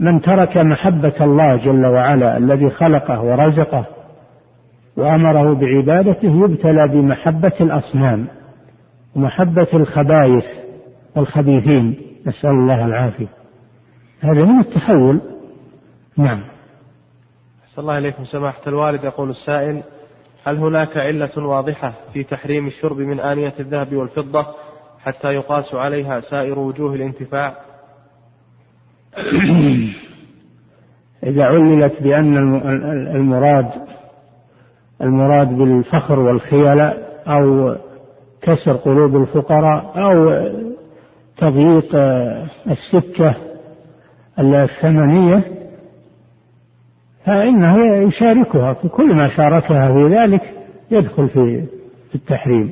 من 0.00 0.20
ترك 0.20 0.56
محبة 0.56 1.12
الله 1.20 1.56
جل 1.56 1.86
وعلا 1.86 2.36
الذي 2.36 2.70
خلقه 2.70 3.22
ورزقه 3.22 3.86
وأمره 4.96 5.54
بعبادته 5.54 6.44
يبتلى 6.44 6.88
بمحبة 6.88 7.52
الأصنام 7.60 8.26
ومحبة 9.16 9.68
الخبائث 9.74 10.44
والخبيثين. 11.16 11.96
نسأل 12.26 12.50
الله 12.50 12.86
العافية. 12.86 13.28
هذا 14.20 14.44
من 14.44 14.60
التحول. 14.60 15.20
نعم. 16.16 16.40
صلى 17.74 17.82
الله 17.82 17.98
إليكم. 17.98 18.24
سماحة 18.24 18.60
الوالد 18.66 19.04
يقول 19.04 19.30
السائل 19.30 19.82
هل 20.44 20.56
هناك 20.56 20.96
علة 20.96 21.46
واضحة 21.46 21.92
في 22.12 22.22
تحريم 22.22 22.66
الشرب 22.66 22.98
من 22.98 23.20
آنية 23.20 23.52
الذهب 23.60 23.94
والفضة 23.94 24.46
حتى 25.00 25.28
يقاس 25.34 25.74
عليها 25.74 26.20
سائر 26.20 26.58
وجوه 26.58 26.94
الانتفاع؟ 26.94 27.54
إذا 31.24 31.44
عللت 31.44 32.02
بأن 32.02 32.36
المراد 33.16 33.70
المراد 35.02 35.48
بالفخر 35.48 36.20
والخيلاء 36.20 37.22
أو 37.26 37.76
كسر 38.42 38.72
قلوب 38.72 39.16
الفقراء 39.16 39.92
أو 39.96 40.46
تضييق 41.36 41.96
السكة 42.70 43.34
الثمنية 44.38 45.42
فإنه 47.24 47.96
يشاركها 47.96 48.72
في 48.72 48.88
كل 48.88 49.14
ما 49.14 49.28
شاركها 49.28 49.92
في 49.92 50.14
ذلك 50.14 50.42
يدخل 50.90 51.28
في 51.28 51.64
التحريم. 52.14 52.70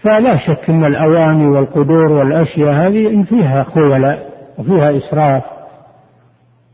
فلا 0.00 0.36
شك 0.36 0.70
أن 0.70 0.84
الأواني 0.84 1.46
والقدور 1.46 2.12
والأشياء 2.12 2.72
هذه 2.72 3.10
إن 3.10 3.24
فيها 3.24 3.66
خيلاء 3.74 4.30
وفيها 4.58 4.96
إسراف 4.96 5.42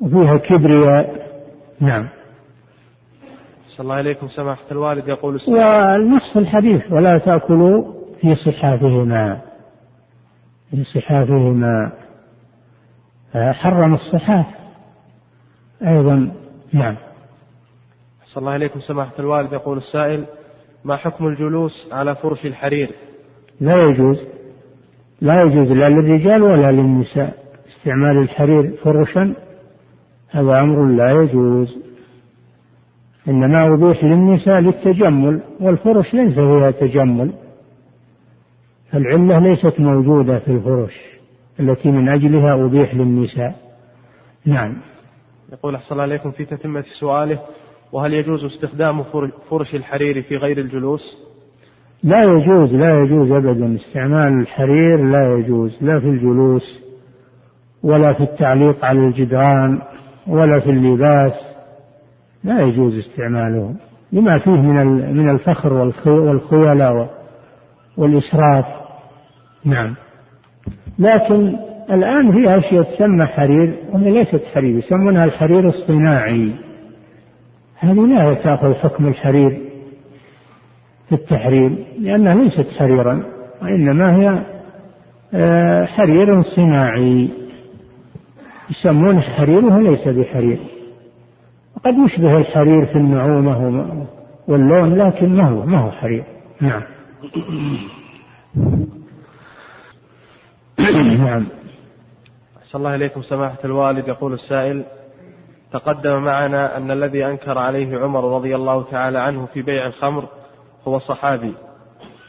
وفيها 0.00 0.36
كبرياء. 0.36 1.28
نعم. 1.80 2.08
صلى 3.76 3.84
الله 3.84 3.94
عليكم. 3.94 4.28
سماحة 4.28 4.62
الوالد 4.72 5.08
يقول 5.08 5.40
والنص 5.48 6.36
الحديث 6.36 6.92
ولا 6.92 7.18
تأكلوا 7.18 7.92
في 8.20 8.34
صحافهما. 8.34 9.40
في 10.70 10.84
صحافهما. 10.84 11.92
حرم 13.34 13.94
الصحاف. 13.94 14.46
أيضا 15.86 16.32
نعم. 16.72 16.94
صلى 18.26 18.40
الله 18.40 18.52
عليكم. 18.52 18.80
سماحة 18.80 19.12
الوالد 19.18 19.52
يقول 19.52 19.78
السائل 19.78 20.24
ما 20.84 20.96
حكم 20.96 21.26
الجلوس 21.26 21.88
على 21.92 22.14
فرش 22.14 22.46
الحرير؟ 22.46 22.90
لا 23.60 23.82
يجوز. 23.82 24.18
لا 25.20 25.42
يجوز 25.42 25.68
لا 25.68 25.88
للرجال 25.88 26.42
ولا 26.42 26.72
للنساء. 26.72 27.34
استعمال 27.76 28.22
الحرير 28.22 28.76
فرشا 28.84 29.34
هذا 30.30 30.60
أمر 30.60 30.86
لا 30.86 31.10
يجوز. 31.22 31.78
إنما 33.28 33.74
أبيح 33.74 34.04
للنساء 34.04 34.60
للتجمل 34.60 35.40
والفرش 35.60 36.14
ليس 36.14 36.34
فيها 36.34 36.70
تجمل 36.70 37.32
العلة 38.94 39.38
ليست 39.38 39.80
موجودة 39.80 40.38
في 40.38 40.48
الفرش 40.48 41.00
التي 41.60 41.90
من 41.90 42.08
أجلها 42.08 42.64
أبيح 42.64 42.94
للنساء. 42.94 43.54
نعم. 44.46 44.76
يقول 45.52 45.74
أحسن 45.74 46.00
عليكم 46.00 46.30
في 46.30 46.44
تتمة 46.44 46.84
سؤاله 47.00 47.38
وهل 47.92 48.14
يجوز 48.14 48.44
استخدام 48.44 49.02
فرش 49.50 49.74
الحرير 49.74 50.22
في 50.22 50.36
غير 50.36 50.58
الجلوس؟ 50.58 51.16
لا 52.02 52.24
يجوز 52.24 52.74
لا 52.74 53.00
يجوز 53.00 53.30
أبدا. 53.30 53.76
استعمال 53.76 54.40
الحرير 54.40 55.04
لا 55.04 55.38
يجوز 55.38 55.78
لا 55.80 56.00
في 56.00 56.06
الجلوس 56.06 56.80
ولا 57.82 58.12
في 58.12 58.20
التعليق 58.20 58.84
على 58.84 58.98
الجدران 58.98 59.82
ولا 60.26 60.60
في 60.60 60.70
اللباس. 60.70 61.32
لا 62.44 62.62
يجوز 62.62 62.94
استعماله 62.94 63.74
لما 64.12 64.38
فيه 64.38 64.50
من 64.50 65.16
من 65.16 65.30
الفخر 65.30 65.72
والخيلاء 66.06 67.10
والإسراف. 67.96 68.64
نعم. 69.64 69.94
لكن 70.98 71.56
الآن 71.90 72.32
في 72.32 72.58
أشياء 72.58 72.82
تسمى 72.82 73.26
حرير 73.26 73.74
وهي 73.92 74.10
ليست 74.10 74.42
حرير 74.54 74.78
يسمونها 74.78 75.24
الحرير 75.24 75.68
الصناعي. 75.68 76.52
هذه 77.78 78.06
لا 78.06 78.34
تأخذ 78.34 78.74
حكم 78.74 79.06
الحرير 79.06 79.60
في 81.08 81.14
التحرير 81.14 81.86
لأنها 82.00 82.34
ليست 82.34 82.66
حريرا 82.78 83.24
وإنما 83.62 84.16
هي 84.16 84.44
آه، 85.34 85.84
حرير 85.84 86.42
صناعي. 86.42 87.28
يسمونه 88.70 89.20
حرير 89.20 89.64
وهو 89.64 89.80
ليس 89.80 90.08
بحرير. 90.08 90.58
قد 91.84 91.94
يشبه 91.94 92.36
الحرير 92.36 92.86
في 92.86 92.96
النعومة 92.96 94.06
واللون 94.48 94.94
لكن 94.94 95.36
ما 95.36 95.48
هو 95.48 95.66
ما 95.66 95.78
هو 95.78 95.90
حرير. 95.90 96.24
نعم. 96.60 96.82
نعم. 101.24 101.46
أحسن 102.62 102.78
الله 102.78 102.94
إليكم 102.94 103.22
سماحة 103.22 103.58
الوالد. 103.64 104.08
يقول 104.08 104.32
السائل 104.32 104.84
تقدم 105.72 106.22
معنا 106.22 106.76
أن 106.76 106.90
الذي 106.90 107.26
أنكر 107.26 107.58
عليه 107.58 107.98
عمر 107.98 108.36
رضي 108.36 108.56
الله 108.56 108.84
تعالى 108.90 109.18
عنه 109.18 109.46
في 109.46 109.62
بيع 109.62 109.86
الخمر 109.86 110.24
هو 110.88 110.98
صحابي. 110.98 111.54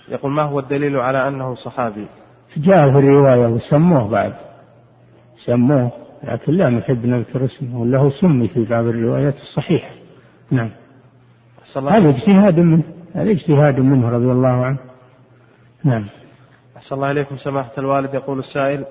يقول 0.09 0.31
ما 0.31 0.41
هو 0.41 0.59
الدليل 0.59 0.97
على 0.97 1.27
أنه 1.27 1.55
صحابي؟ 1.55 2.07
جاء 2.57 2.91
في 2.91 2.97
الرواية 2.97 3.47
وسموه 3.47 4.07
بعد. 4.07 4.33
سموه 5.45 6.04
لكن 6.25 6.53
لا 6.53 6.69
نحب 6.69 7.05
نذكر 7.05 7.45
اسمه 7.45 7.81
وله 7.81 8.09
سمي 8.09 8.47
في 8.47 8.65
بعض 8.65 8.85
الروايات 8.85 9.35
الصحيحة. 9.35 9.91
نعم. 10.51 10.69
هذا 11.75 12.09
اجتهاد 12.09 12.59
منه 12.59 12.83
هذا 13.13 13.31
اجتهاد 13.31 13.79
منه 13.79 14.09
رضي 14.09 14.31
الله 14.31 14.65
عنه. 14.65 14.77
نعم. 15.83 16.05
أحسن 16.77 16.95
الله 16.95 17.11
إليكم 17.11 17.37
سماحة 17.37 17.71
الوالد. 17.77 18.13
يقول 18.13 18.39
السائل 18.39 18.85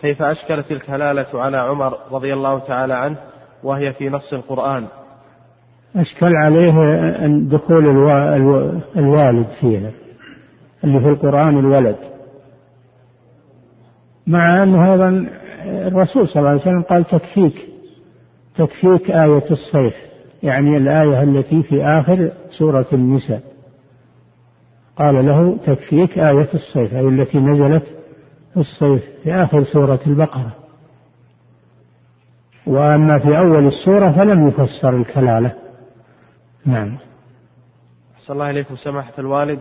كيف 0.00 0.22
أشكلت 0.22 0.72
الكلالة 0.72 1.26
على 1.34 1.56
عمر 1.56 1.98
رضي 2.10 2.34
الله 2.34 2.58
تعالى 2.58 2.94
عنه 2.94 3.16
وهي 3.62 3.92
في 3.92 4.08
نص 4.08 4.32
القرآن؟ 4.32 4.86
أشكل 5.96 6.36
عليه 6.36 6.74
أن 7.24 7.48
دخول 7.48 7.86
الوالد 8.96 9.46
فيها 9.60 9.90
اللي 10.84 11.00
في 11.00 11.08
القرآن 11.08 11.58
الولد. 11.58 11.96
مع 14.26 14.62
أنه 14.62 14.92
أيضا 14.92 15.28
الرسول 15.66 16.28
صلى 16.28 16.36
الله 16.36 16.50
عليه 16.50 16.60
وسلم 16.60 16.82
قال 16.82 17.04
تكفيك 17.04 17.68
تكفيك 18.56 19.10
آية 19.10 19.50
الصيف 19.50 19.94
يعني 20.42 20.76
الآية 20.76 21.22
التي 21.22 21.62
في 21.62 21.84
آخر 21.84 22.30
سورة 22.50 22.86
النساء. 22.92 23.42
قال 24.98 25.26
له 25.26 25.58
تكفيك 25.66 26.18
آية 26.18 26.48
الصيف 26.54 26.94
أي 26.94 27.08
التي 27.08 27.38
نزلت 27.38 27.84
في 28.54 28.60
الصيف 28.60 29.02
في 29.22 29.32
آخر 29.32 29.64
سورة 29.64 30.00
البقرة. 30.06 30.56
وأما 32.66 33.18
في 33.18 33.38
أول 33.38 33.66
السورة 33.66 34.12
فلم 34.12 34.48
يفسر 34.48 34.96
الكلالة. 34.96 35.52
نعم. 36.66 36.98
صلى 38.26 38.34
الله 38.34 38.44
عليكم 38.44 38.76
سماحة 38.76 39.12
الوالد. 39.18 39.60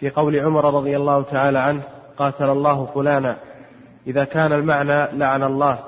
في 0.00 0.10
قول 0.10 0.36
عمر 0.36 0.74
رضي 0.74 0.96
الله 0.96 1.22
تعالى 1.22 1.58
عنه 1.58 1.80
قاتل 2.16 2.50
الله 2.50 2.86
فلانا. 2.86 3.36
إذا 4.06 4.24
كان 4.24 4.52
المعنى 4.52 5.18
لعن 5.18 5.42
الله 5.42 5.78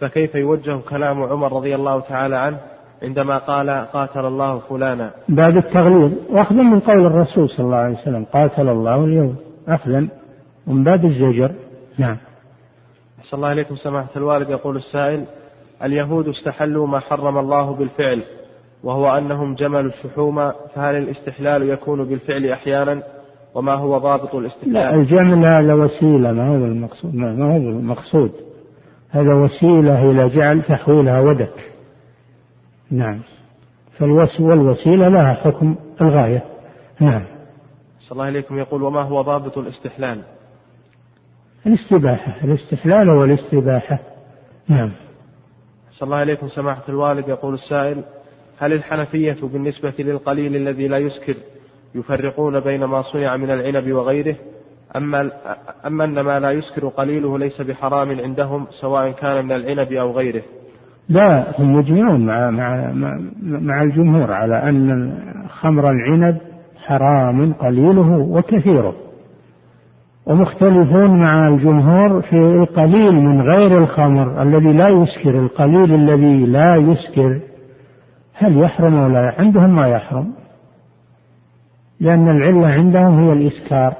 فكيف 0.00 0.34
يوجه 0.34 0.76
كلام 0.88 1.22
عمر 1.22 1.52
رضي 1.52 1.74
الله 1.74 2.00
تعالى 2.00 2.36
عنه 2.36 2.58
عندما 3.02 3.38
قال 3.38 3.70
قاتل 3.70 4.26
الله 4.26 4.58
فلانا؟ 4.58 5.10
باب 5.28 5.56
التغليظ 5.56 6.12
واخذا 6.30 6.62
من 6.62 6.80
قول 6.80 7.06
الرسول 7.06 7.48
صلى 7.48 7.66
الله 7.66 7.76
عليه 7.76 7.98
وسلم 7.98 8.24
قاتل 8.32 8.68
الله 8.68 9.04
اليوم 9.04 9.36
أخذا 9.68 10.08
من 10.66 10.84
باب 10.84 11.04
الزجر. 11.04 11.52
نعم. 11.98 12.16
أحسن 13.20 13.36
الله 13.36 13.52
إليكم 13.52 13.76
سماحة 13.76 14.08
الوالد. 14.16 14.50
يقول 14.50 14.76
السائل 14.76 15.24
اليهود 15.82 16.28
استحلوا 16.28 16.86
ما 16.86 17.00
حرم 17.00 17.38
الله 17.38 17.74
بالفعل 17.74 18.22
وهو 18.84 19.18
أنهم 19.18 19.54
جملوا 19.54 19.90
الشحوم 19.90 20.52
فهل 20.74 20.94
الاستحلال 20.96 21.68
يكون 21.68 22.04
بالفعل 22.04 22.46
أحيانا؟ 22.46 23.02
وما 23.54 23.74
هو 23.74 23.98
ضابط 23.98 24.34
الاستحلال 24.34 24.72
لا 24.72 24.94
الجمل 24.94 25.44
هذا 25.44 25.74
وسيلة 25.74 26.32
ما 26.32 26.48
هو 26.48 26.54
المقصود 26.54 27.14
ما 27.14 27.44
هو 27.44 27.56
المقصود. 27.56 28.32
هذا 29.10 29.34
وسيلة 29.34 30.10
إلى 30.10 30.28
جعل 30.28 30.62
تحويلها 30.62 31.20
ودك. 31.20 31.72
نعم. 32.90 33.20
والوسيلة 34.40 35.08
لها 35.08 35.34
حكم 35.34 35.76
الغاية. 36.00 36.44
نعم. 37.00 37.24
صلى 38.00 38.12
الله 38.12 38.24
عليكم. 38.24 38.58
يقول 38.58 38.82
وما 38.82 39.02
هو 39.02 39.22
ضابط 39.22 39.58
الاستحلال؟ 39.58 40.22
الاستباحة. 41.66 42.44
الاستحلال 42.44 43.10
هو 43.10 43.24
الاستباحة. 43.24 43.98
نعم. 44.68 44.90
صلى 45.98 46.06
الله 46.06 46.16
عليكم. 46.16 46.48
سماحة 46.48 46.82
الوالد 46.88 47.28
يقول 47.28 47.54
السائل 47.54 48.04
هل 48.58 48.72
الحنفية 48.72 49.36
بالنسبة 49.42 49.94
للقليل 49.98 50.56
الذي 50.56 50.88
لا 50.88 50.98
يسكر 50.98 51.34
يفرقون 51.94 52.60
بين 52.60 52.84
ما 52.84 53.02
صنع 53.02 53.36
من 53.36 53.50
العنب 53.50 53.92
وغيره 53.92 54.36
أما, 54.96 55.30
أما 55.86 56.04
أن 56.04 56.20
ما 56.20 56.40
لا 56.40 56.50
يسكر 56.50 56.88
قليله 56.88 57.38
ليس 57.38 57.60
بحرام 57.60 58.20
عندهم 58.20 58.66
سواء 58.80 59.10
كان 59.10 59.44
من 59.44 59.52
العنب 59.52 59.92
أو 59.92 60.12
غيره. 60.12 60.42
لا 61.08 61.60
هم 61.60 61.74
مجمعون 61.74 62.26
مع, 62.26 62.50
مع, 62.50 62.92
مع 63.42 63.82
الجمهور 63.82 64.32
على 64.32 64.68
أن 64.68 65.12
خمر 65.48 65.90
العنب 65.90 66.38
حرام 66.76 67.52
قليله 67.52 68.18
وكثيره. 68.18 68.94
ومختلفون 70.26 71.20
مع 71.20 71.48
الجمهور 71.48 72.22
في 72.22 72.36
القليل 72.36 73.14
من 73.14 73.42
غير 73.42 73.78
الخمر 73.78 74.42
الذي 74.42 74.72
لا 74.72 74.88
يسكر 74.88 75.38
القليل 75.38 75.94
الذي 75.94 76.46
لا 76.46 76.76
يسكر. 76.76 77.40
هل 78.34 78.58
يحرم 78.58 78.94
ولا 78.94 79.12
لا؟ 79.12 79.34
عندهم 79.38 79.76
ما 79.76 79.86
يحرم. 79.88 80.33
لأن 82.04 82.36
العلة 82.36 82.66
عندهم 82.66 83.18
هي 83.18 83.32
الإسكار 83.32 83.96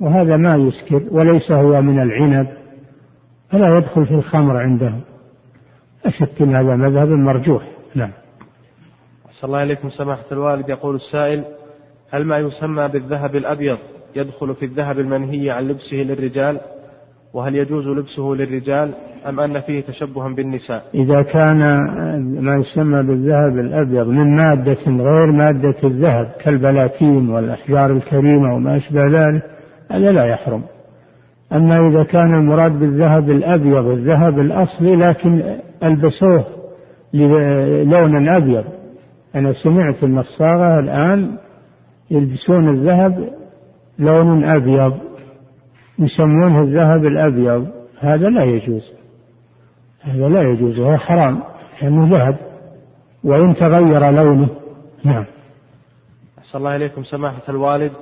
وهذا 0.00 0.36
ما 0.36 0.56
يسكر 0.56 1.02
وليس 1.10 1.52
هو 1.52 1.82
من 1.82 2.02
العنب 2.02 2.46
فلا 3.50 3.78
يدخل 3.78 4.06
في 4.06 4.14
الخمر 4.14 4.56
عندهم. 4.56 5.00
أشك 6.06 6.42
أن 6.42 6.54
هذا 6.54 6.76
مذهب 6.76 7.08
مرجوح. 7.08 7.62
نعم. 7.94 8.10
صلى 9.40 9.48
الله 9.48 9.58
عليكم. 9.58 9.90
سماحة 9.90 10.24
الوالد 10.32 10.68
يقول 10.68 10.94
السائل 10.94 11.44
هل 12.10 12.24
ما 12.24 12.38
يسمى 12.38 12.88
بالذهب 12.88 13.36
الأبيض 13.36 13.78
يدخل 14.16 14.54
في 14.54 14.64
الذهب 14.64 14.98
المنهي 14.98 15.50
عن 15.50 15.68
لبسه 15.68 15.96
للرجال؟ 15.96 16.60
وهل 17.36 17.54
يجوز 17.54 17.88
لبسه 17.88 18.22
للرجال 18.22 18.90
أم 19.28 19.40
أن 19.40 19.60
فيه 19.60 19.80
تشبها 19.80 20.28
بالنساء؟ 20.28 20.84
إذا 20.94 21.22
كان 21.22 21.58
ما 22.40 22.56
يسمى 22.56 23.02
بالذهب 23.02 23.58
الأبيض 23.58 24.06
من 24.06 24.36
مادة 24.36 24.78
غير 24.86 25.32
مادة 25.32 25.74
الذهب 25.84 26.32
كالبلاتين 26.40 27.28
والأحجار 27.30 27.90
الكريمة 27.90 28.54
وما 28.54 28.76
أشبه 28.76 29.06
ذلك 29.06 29.42
هذا 29.90 30.12
لا 30.12 30.24
يحرم. 30.24 30.62
أما 31.52 31.88
إذا 31.88 32.02
كان 32.02 32.34
المراد 32.34 32.78
بالذهب 32.78 33.30
الأبيض 33.30 33.86
الذهب 33.86 34.38
الأصلي 34.38 34.96
لكن 34.96 35.42
ألبسوه 35.84 36.44
لون 37.92 38.28
أبيض 38.28 38.64
أنا 39.34 39.52
سمعت 39.52 40.04
الصاغة 40.04 40.80
الآن 40.80 41.30
يلبسون 42.10 42.68
الذهب 42.68 43.28
لون 43.98 44.44
أبيض. 44.44 44.92
يسمونه 45.98 46.62
الذهب 46.62 47.04
الأبيض. 47.06 47.68
هذا 47.98 48.28
لا 48.28 48.44
يجوز. 48.44 48.92
هذا 50.00 50.28
لا 50.28 50.42
يجوز 50.42 50.78
هو 50.78 50.96
حرام 50.96 51.42
لأنه 51.82 52.16
ذهب. 52.16 52.36
وإن 53.24 53.54
تغير 53.54 54.10
لونه 54.10 54.48
نعم. 55.04 55.24
أحسن 56.38 56.58
الله 56.58 56.76
إليكم. 56.76 57.02
سماحة 57.02 57.42
الوالد 57.48 57.92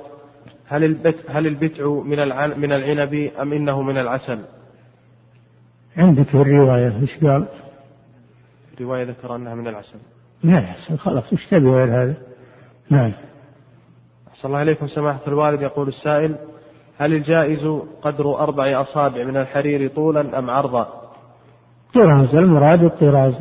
هل 0.67 0.83
البت 0.83 1.17
هل 1.29 1.47
البتع 1.47 1.89
من 1.89 2.17
من 2.59 2.71
العنب 2.71 3.31
أم 3.41 3.53
إنه 3.53 3.81
من 3.81 3.97
العسل؟ 3.97 4.39
عندك 5.97 6.23
في 6.23 6.35
الرواية 6.35 7.01
إيش 7.01 7.23
قال؟ 7.23 7.45
رواية 8.81 9.03
ذكر 9.03 9.35
أنها 9.35 9.55
من 9.55 9.67
العسل. 9.67 9.99
من 10.43 10.57
العسل 10.57 10.97
خلاص 10.97 11.23
إيش 11.31 11.45
تبي 11.45 11.69
غير 11.69 12.03
هذا؟ 12.03 12.13
نعم. 12.89 13.11
أحسن 14.27 14.47
الله 14.47 14.61
إليكم. 14.61 14.87
سماحة 14.87 15.19
الوالد 15.27 15.61
يقول 15.61 15.87
السائل 15.87 16.35
هل 16.97 17.13
الجائز 17.13 17.67
قدر 18.01 18.39
أربع 18.39 18.81
أصابع 18.81 19.23
من 19.23 19.37
الحرير 19.37 19.87
طولا 19.87 20.39
أم 20.39 20.49
عرضا؟ 20.49 20.87
طراز. 21.93 22.35
المراد 22.35 22.83
الطراز. 22.83 23.33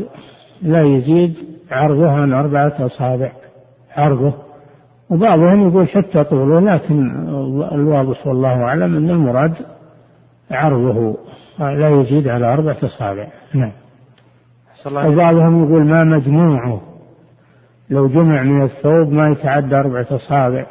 لا 0.63 0.83
يزيد 0.83 1.35
عرضه 1.71 2.11
عن 2.11 2.33
أربعة 2.33 2.87
أصابع. 2.87 3.33
عرضه. 3.97 4.33
وبعضهم 5.11 5.69
يقول 5.69 5.89
حتى 5.89 6.25
طوله 6.25 6.61
لكن 6.61 7.11
الواضح 7.73 8.27
والله 8.27 8.63
أعلم 8.63 8.97
أن 8.97 9.11
المراد 9.11 9.55
عرضه. 10.51 11.17
لا 11.59 11.91
يزيد 12.01 12.29
على 12.29 12.53
أربعة 12.53 12.77
أصابع. 12.83 13.27
نعم. 13.55 13.73
وبعضهم 14.87 15.65
يقول 15.65 15.85
ما 15.85 16.05
مجموعه. 16.05 16.81
لو 17.91 18.09
جمع 18.09 18.43
من 18.43 18.63
الثوب 18.63 19.13
ما 19.13 19.29
يتعدى 19.29 19.77
أربعة 19.77 20.07
أصابع. 20.11 20.67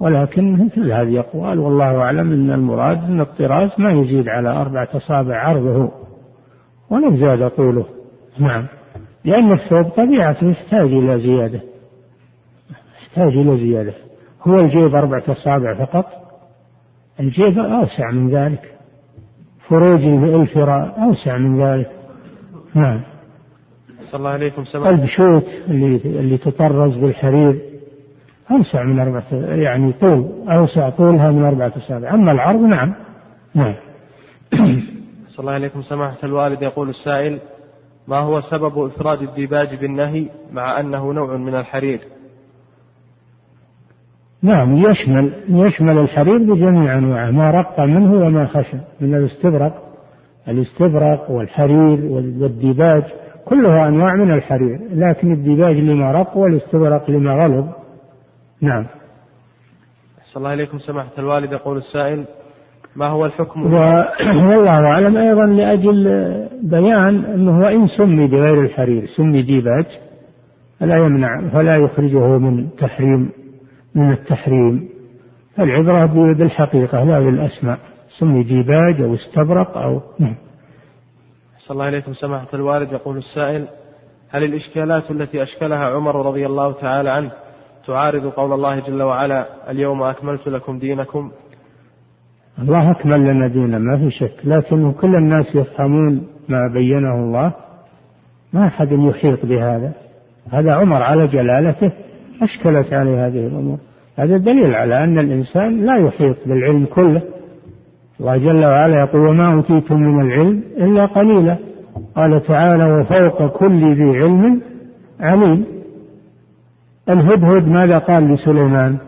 ولكن 0.00 0.66
مثل 0.66 0.92
هذه 0.92 1.18
أقوال 1.18 1.58
والله 1.58 1.98
أعلم 1.98 2.32
أن 2.32 2.50
المراد 2.50 3.04
أن 3.04 3.20
الطراز 3.20 3.70
ما 3.78 3.92
يزيد 3.92 4.28
على 4.28 4.48
أربعة 4.48 4.88
أصابع 4.94 5.36
عرضه 5.36 5.90
ولو 6.90 7.16
زاد 7.16 7.50
طوله 7.50 7.86
نعم. 8.38 8.66
لأن 9.24 9.52
الثوب 9.52 9.88
طبيعته 9.88 10.50
يحتاج 10.50 10.92
إلى 10.92 11.20
زيادة. 11.20 11.60
يحتاج 13.02 13.36
إلى 13.36 13.58
زيادة. 13.58 13.94
هو 14.42 14.60
الجيب 14.60 14.94
أربعة 14.94 15.22
أصابع 15.28 15.84
فقط. 15.84 16.06
الجيب 17.20 17.58
أوسع 17.58 18.10
من 18.10 18.30
ذلك. 18.30 18.74
فروج 19.68 20.04
الفراء 20.04 21.02
أوسع 21.02 21.38
من 21.38 21.62
ذلك. 21.62 21.90
نعم. 22.74 23.00
صلى 24.10 24.18
الله 24.18 24.30
عليكم 24.30 24.64
سمع 24.64 24.90
البشوت 24.90 25.46
اللي 25.68 25.96
اللي 25.96 26.38
تطرز 26.38 26.96
بالحرير. 26.96 27.60
أوسع 28.50 28.82
من 28.82 29.00
أربعة 29.00 29.24
يعني 29.32 29.92
طول 29.92 30.30
أوسع 30.48 30.90
طولها 30.90 31.30
من 31.30 31.44
أربعة 31.44 31.72
أصابع 31.76 32.14
أما 32.14 32.32
العرض 32.32 32.60
نعم. 32.60 32.94
نعم. 33.54 33.74
أحسن 35.30 35.38
الله 35.38 35.52
إليكم. 35.52 35.82
سماحة 35.82 36.16
الوالد 36.24 36.62
يقول 36.62 36.88
السائل 36.88 37.38
ما 38.08 38.18
هو 38.18 38.40
سبب 38.40 38.78
إفراد 38.78 39.22
الديباج 39.22 39.74
بالنهي 39.74 40.26
مع 40.52 40.80
أنه 40.80 41.12
نوع 41.12 41.36
من 41.36 41.54
الحرير؟ 41.54 42.00
نعم 44.42 44.76
يشمل 44.76 45.32
يشمل 45.48 45.98
الحرير 45.98 46.38
بجميع 46.38 46.98
أنواعه 46.98 47.30
ما 47.30 47.50
رق 47.50 47.80
منه 47.80 48.12
وما 48.12 48.46
خشن 48.46 48.80
من 49.00 49.14
الاستبرق 49.14 49.82
الاستبرق 50.48 51.30
والحرير 51.30 52.04
والديباج 52.12 53.02
كلها 53.44 53.88
أنواع 53.88 54.14
من 54.14 54.30
الحرير 54.30 54.80
لكن 54.92 55.32
الديباج 55.32 55.76
لما 55.76 56.12
رق 56.12 56.36
والاستبرق 56.36 57.10
لما 57.10 57.44
غلظ 57.44 57.66
نعم. 58.60 58.86
أحسن 60.32 60.36
الله 60.36 60.50
إليكم 60.50 60.78
سماحة 60.78 61.10
الوالد. 61.18 61.52
يقول 61.52 61.76
السائل 61.76 62.24
ما 62.96 63.06
هو 63.06 63.26
الحكم؟ 63.26 63.74
والله 64.48 64.86
أعلم 64.86 65.16
أيضا 65.16 65.46
لأجل 65.46 66.04
بيان 66.62 67.24
أنه 67.24 67.58
وإن 67.58 67.88
سمي 67.88 68.26
بغير 68.26 68.60
الحرير 68.60 69.06
سمي 69.16 69.42
ديباج 69.42 69.86
فلا 70.80 70.96
يمنع 70.96 71.48
فلا 71.48 71.76
يخرجه 71.76 72.38
من 72.38 72.76
تحريم 72.76 73.30
من 73.94 74.12
التحريم. 74.12 74.88
العبرة 75.58 76.34
بالحقيقة 76.34 77.04
لا 77.04 77.20
بالأسماء 77.20 77.78
سمي 78.18 78.42
ديباج 78.42 79.00
أو 79.00 79.14
استبرق 79.14 79.78
أو 79.78 80.00
نعم. 80.18 80.36
أحسن 81.58 81.74
الله 81.74 81.84
إليكم 81.84 82.14
سماحة 82.14 82.48
الوالد. 82.54 82.92
يقول 82.92 83.16
السائل 83.16 83.68
هل 84.30 84.44
الإشكالات 84.44 85.10
التي 85.10 85.42
أشكلها 85.42 85.84
عمر 85.84 86.26
رضي 86.26 86.46
الله 86.46 86.72
تعالى 86.72 87.10
عنه 87.10 87.30
تعارض 87.86 88.26
قول 88.26 88.52
الله 88.52 88.80
جل 88.80 89.02
وعلا 89.02 89.46
اليوم 89.70 90.02
أكملت 90.02 90.48
لكم 90.48 90.78
دينكم 90.78 91.30
الله 92.58 92.90
أكمل 92.90 93.20
لنا 93.20 93.48
دينا 93.48 93.78
ما 93.78 93.98
في 93.98 94.10
شك. 94.10 94.34
لكن 94.44 94.92
كل 94.92 95.14
الناس 95.14 95.46
يفهمون 95.54 96.26
ما 96.48 96.68
بينه 96.74 97.14
الله. 97.14 97.52
ما 98.52 98.66
أحد 98.66 98.92
يحيط 98.92 99.46
بهذا. 99.46 99.92
هذا 100.50 100.74
عمر 100.74 101.02
على 101.02 101.26
جلالته 101.26 101.92
أشكلت 102.42 102.92
عليه 102.92 103.26
هذه 103.26 103.46
الأمور. 103.46 103.78
هذا 104.16 104.36
دليل 104.36 104.74
على 104.74 105.04
أن 105.04 105.18
الإنسان 105.18 105.86
لا 105.86 105.96
يحيط 105.96 106.36
بالعلم 106.46 106.84
كله. 106.84 107.22
الله 108.20 108.36
جل 108.36 108.64
وعلا 108.64 109.00
يقول 109.00 109.20
وما 109.26 109.54
أوتيتم 109.54 109.96
من 109.96 110.26
العلم 110.26 110.62
إلا 110.78 111.06
قليلا. 111.06 111.56
قال 112.16 112.42
تعالى 112.42 112.92
وفوق 112.92 113.46
كل 113.46 113.94
ذي 113.94 114.22
علم 114.22 114.62
عليم. 115.20 115.75
الهدهد 117.08 117.68
ماذا 117.68 117.98
قال 117.98 118.34
لسليمان؟ 118.34 118.98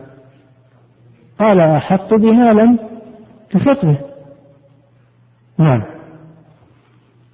قال 1.39 1.59
أحط 1.59 2.13
بما 2.13 2.53
لم 2.53 2.79
تحط 3.51 3.85
به 3.85 3.99
نعم. 5.57 5.83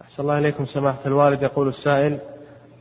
أحسن 0.01 0.23
الله 0.23 0.37
إليكم 0.37 0.65
سماحة 0.65 0.99
الوالد. 1.05 1.43
يقول 1.43 1.67
السائل 1.67 2.17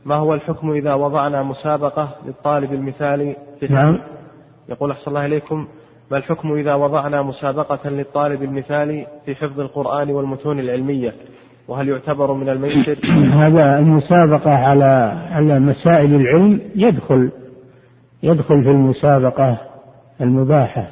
ما 0.05 0.15
هو 0.15 0.33
الحكم 0.33 0.71
إذا 0.71 0.93
وضعنا 0.93 1.43
مسابقة 1.43 2.09
للطالب 2.25 2.73
المثالي 2.73 3.35
في 3.59 3.73
نعم. 3.73 3.97
يقول 4.69 4.91
أحسن 4.91 5.07
الله 5.07 5.25
إليكم 5.25 5.67
ما 6.11 6.17
الحكم 6.17 6.53
إذا 6.53 6.75
وضعنا 6.75 7.21
مسابقة 7.21 7.89
للطالب 7.89 8.43
المثالي 8.43 9.07
في 9.25 9.35
حفظ 9.35 9.59
القرآن 9.59 10.09
والمتون 10.09 10.59
العلمية؟ 10.59 11.13
وهل 11.67 11.89
يعتبر 11.89 12.33
من 12.33 12.49
الميسر؟ 12.49 12.97
هذا 13.33 13.79
المسابقة 13.79 14.51
على 14.51 15.13
على 15.31 15.59
مسائل 15.59 16.15
العلم 16.15 16.61
يدخل. 16.75 17.31
يدخل 18.23 18.63
في 18.63 18.71
المسابقة 18.71 19.57
المباحة 20.21 20.87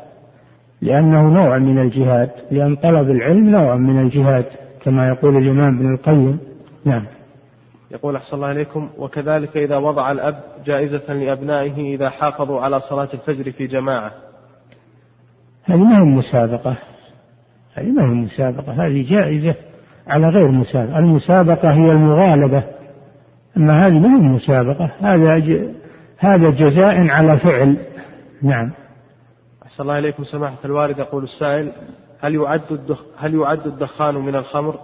لأنه 0.82 1.30
نوع 1.30 1.58
من 1.58 1.80
الجهاد 1.80 2.30
لأن 2.52 2.76
طلب 2.76 3.10
العلم 3.10 3.50
نوع 3.50 3.76
من 3.76 4.02
الجهاد 4.02 4.46
كما 4.84 5.08
يقول 5.08 5.38
الإمام 5.38 5.78
ابن 5.78 5.94
القيم. 5.94 6.40
نعم. 6.86 7.06
يقول 7.92 8.16
أحسن 8.16 8.36
الله 8.36 8.52
إليكم. 8.52 8.90
وكذلك 8.98 9.58
إذا 9.58 9.78
وضع 9.78 10.12
الأب 10.12 10.36
جائزة 10.66 11.14
لأبنائه 11.14 11.96
إذا 11.96 12.10
حافظوا 12.10 12.62
على 12.62 12.82
صلاة 12.90 13.10
الفجر 13.14 13.52
في 13.52 13.68
جماعة. 13.68 14.12
هذه 15.64 15.78
ما 15.84 15.98
هي 15.98 16.04
مسابقة. 16.04 16.76
هذه 17.74 17.92
ما 17.92 18.04
هي 18.04 18.08
مسابقة. 18.08 18.72
هذه 18.72 19.10
جائزة 19.10 19.56
على 20.08 20.30
غير 20.30 20.52
مسابقة. 20.52 21.00
المسابقة 21.00 21.74
هي 21.74 21.92
المغالبة. 21.92 22.64
أما 23.58 23.88
هذه 23.88 24.00
ما 24.00 24.16
هي 24.16 24.30
مسابقة. 24.30 24.92
هذا. 25.02 25.74
هذا 26.18 26.50
جزاء 26.50 27.08
على 27.10 27.38
فعل. 27.38 27.78
نعم. 28.42 28.72
أحسن 29.66 29.84
الله 29.84 30.00
إليكم. 30.00 30.24
سماحة 30.24 30.58
الوالد 30.66 31.00
يقول 31.00 31.24
السائل 31.24 31.72
هل 32.22 32.36
يعد 32.36 32.72
الدخ... 32.72 33.04
هل 33.18 33.36
يعد 33.36 33.68
الدخان 33.68 34.16
من 34.16 34.36
الخمر؟ 34.36 34.80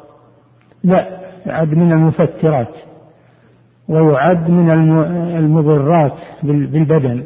لا 0.83 1.19
يعد 1.45 1.73
من 1.73 1.91
المفترات 1.91 2.75
ويعد 3.87 4.49
من 4.49 4.69
المضرات 5.37 6.17
بالبدن 6.43 7.23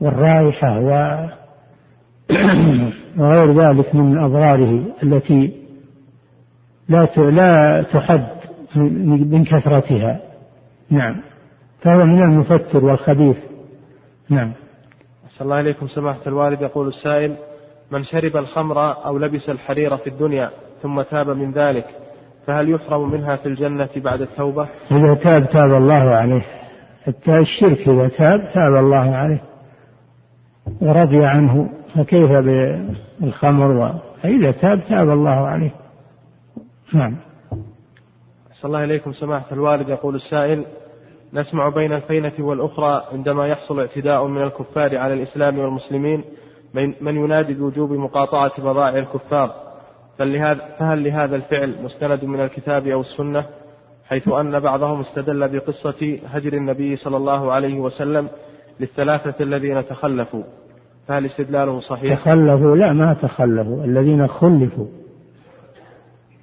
والرائحة 0.00 0.80
وغير 3.18 3.52
ذلك 3.52 3.94
من 3.94 4.18
أضراره 4.18 4.82
التي 5.02 5.52
لا 6.88 7.08
لا 7.16 7.82
تحد 7.82 8.26
من 8.76 9.44
كثرتها. 9.44 10.20
نعم. 10.90 11.16
فهو 11.80 12.04
من 12.04 12.22
المفتر 12.22 12.84
والخبيث. 12.84 13.36
نعم. 14.28 14.52
صلى 15.30 15.44
الله 15.44 15.56
عليكم 15.56 15.86
سماحة 15.86 16.20
الوالد. 16.26 16.62
يقول 16.62 16.88
السائل 16.88 17.36
من 17.90 18.04
شرب 18.04 18.36
الخمر 18.36 19.06
أو 19.06 19.18
لبس 19.18 19.48
الحرير 19.48 19.96
في 19.96 20.06
الدنيا 20.06 20.50
ثم 20.82 21.02
تاب 21.02 21.30
من 21.30 21.52
ذلك 21.52 21.86
فهل 22.46 22.70
يحرم 22.70 23.10
منها 23.10 23.36
في 23.36 23.46
الجنة 23.46 23.88
بعد 23.96 24.20
التوبة؟ 24.20 24.68
إذا 24.90 25.14
تاب 25.14 25.48
تاب 25.48 25.70
الله 25.70 25.94
عليه. 25.94 26.42
حتى 27.04 27.38
الشرك 27.38 27.88
إذا 27.88 28.08
تاب 28.08 28.50
تاب 28.54 28.74
الله 28.74 29.16
عليه. 29.16 29.42
ورضي 30.80 31.24
عنه 31.24 31.68
فكيف 31.94 32.30
بالخمر 33.20 33.94
فإذا 34.22 34.50
تاب 34.50 34.80
تاب 34.88 35.10
الله 35.10 35.48
عليه. 35.48 35.74
نعم. 36.92 37.16
صلى 38.60 38.68
الله 38.68 38.84
إليكم 38.84 39.12
سماحة 39.12 39.46
الوالد. 39.52 39.88
يقول 39.88 40.14
السائل 40.14 40.64
نسمع 41.32 41.68
بين 41.68 41.92
الفينة 41.92 42.32
والأخرى 42.38 43.02
عندما 43.12 43.46
يحصل 43.46 43.80
اعتداء 43.80 44.26
من 44.26 44.42
الكفار 44.42 44.98
على 44.98 45.14
الإسلام 45.14 45.58
والمسلمين 45.58 46.24
من 47.00 47.16
ينادي 47.16 47.54
بوجوب 47.54 47.92
مقاطعة 47.92 48.62
بضائع 48.62 48.98
الكفار. 48.98 49.54
فهل 50.78 51.04
لهذا 51.04 51.36
الفعل 51.36 51.82
مستند 51.82 52.24
من 52.24 52.40
الكتاب 52.40 52.86
أو 52.86 53.00
السنة؟ 53.00 53.46
حيث 54.04 54.28
أن 54.28 54.60
بعضهم 54.60 55.00
استدل 55.00 55.48
بقصة 55.48 56.18
هجر 56.26 56.52
النبي 56.52 56.96
صلى 56.96 57.16
الله 57.16 57.52
عليه 57.52 57.80
وسلم 57.80 58.28
للثلاثة 58.80 59.44
الذين 59.44 59.86
تخلفوا. 59.86 60.42
فهل 61.08 61.26
استدلاله 61.26 61.80
صحيح؟ 61.80 62.20
تخلفوا؟ 62.20 62.76
لا 62.76 62.92
ما 62.92 63.16
تخلفوا. 63.22 63.84
الذين 63.84 64.26
خلفوا. 64.26 64.86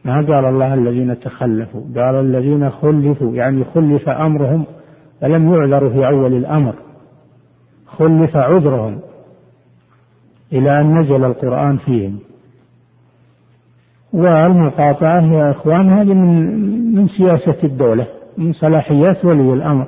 ما 0.06 0.16
قال 0.16 0.46
الله 0.46 0.74
الذين 0.74 1.20
تخلفوا؟ 1.20 1.82
قال 1.96 2.16
الذين 2.16 2.70
خلفوا 2.70 3.36
يعني 3.36 3.64
خلف 3.64 4.10
أمرهم 4.10 4.66
فلم 5.22 5.54
يعذروا 5.54 5.90
في 5.90 6.08
أول 6.08 6.34
الأمر. 6.34 6.74
خلف 7.88 8.38
عذرهم 8.38 9.00
إلى 10.54 10.82
أن 10.82 11.00
نزل 11.00 11.24
القرآن 11.24 11.78
فيهم. 11.78 12.20
والمقاطعة 14.14 15.34
يا 15.34 15.52
إخوان 15.52 15.90
هذه 15.90 16.14
من 16.14 16.96
من 16.96 17.08
سياسة 17.08 17.58
الدولة 17.64 18.08
من 18.38 18.54
صلاحيات 18.54 19.26
ولي 19.26 19.54
الأمر. 19.54 19.88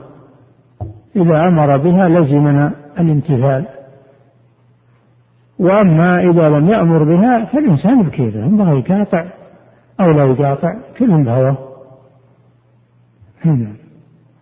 إذا 1.15 1.47
أمر 1.47 1.77
بها 1.77 2.09
لزمنا 2.09 2.71
الامتثال. 2.99 3.65
وأما 5.59 6.19
إذا 6.19 6.49
لم 6.49 6.67
يأمر 6.67 7.03
بها 7.03 7.45
فالإنسان 7.45 8.03
بكيفه 8.03 8.39
ينبغي 8.39 8.79
يقاطع. 8.79 9.36
أو 9.99 10.11
لا 10.11 10.23
يقاطع 10.23 10.75
كل 10.97 11.23
بهواه 11.23 11.57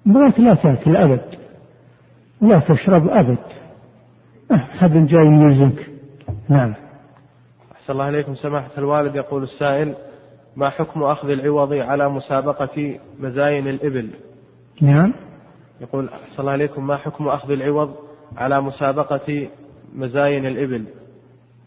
بغيت 0.06 0.40
لا 0.40 0.54
تاكل 0.54 0.96
أبد 0.96 1.22
ولا 2.42 2.60
تشرب 2.60 3.08
أبد. 3.08 3.38
أحد 4.52 4.92
جاي 4.92 5.26
يلزمك 5.26 5.90
نعم. 6.50 6.74
أحسن 7.72 7.94
الله 7.94 8.10
إليكم. 8.10 8.36
سماحة 8.36 8.70
الوالد 8.78 9.16
يقول 9.16 9.44
السائل 9.44 9.96
ما 10.56 10.70
حكم 10.70 11.04
أخذ 11.04 11.30
العوض 11.30 11.74
على 11.74 12.10
مسابقة 12.10 13.00
مزاين 13.20 13.68
الإبل؟ 13.68 14.10
نعم. 14.82 15.14
يقول 15.82 16.10
أحسن 16.10 16.40
الله 16.40 16.56
إليكم 16.56 16.88
ما 16.88 16.98
حكم 16.98 17.28
أخذ 17.28 17.52
العوض 17.52 17.96
على 18.38 18.62
مسابقة 18.62 19.48
مزاين 19.96 20.46
الإبل؟ 20.46 20.86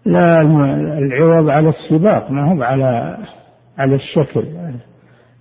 لا 0.04 0.40
العوض 0.98 1.48
على 1.48 1.68
السباق 1.68 2.30
ما 2.30 2.52
هو 2.52 2.62
على 2.62 3.18
على 3.78 3.94
الشكل 3.94 4.44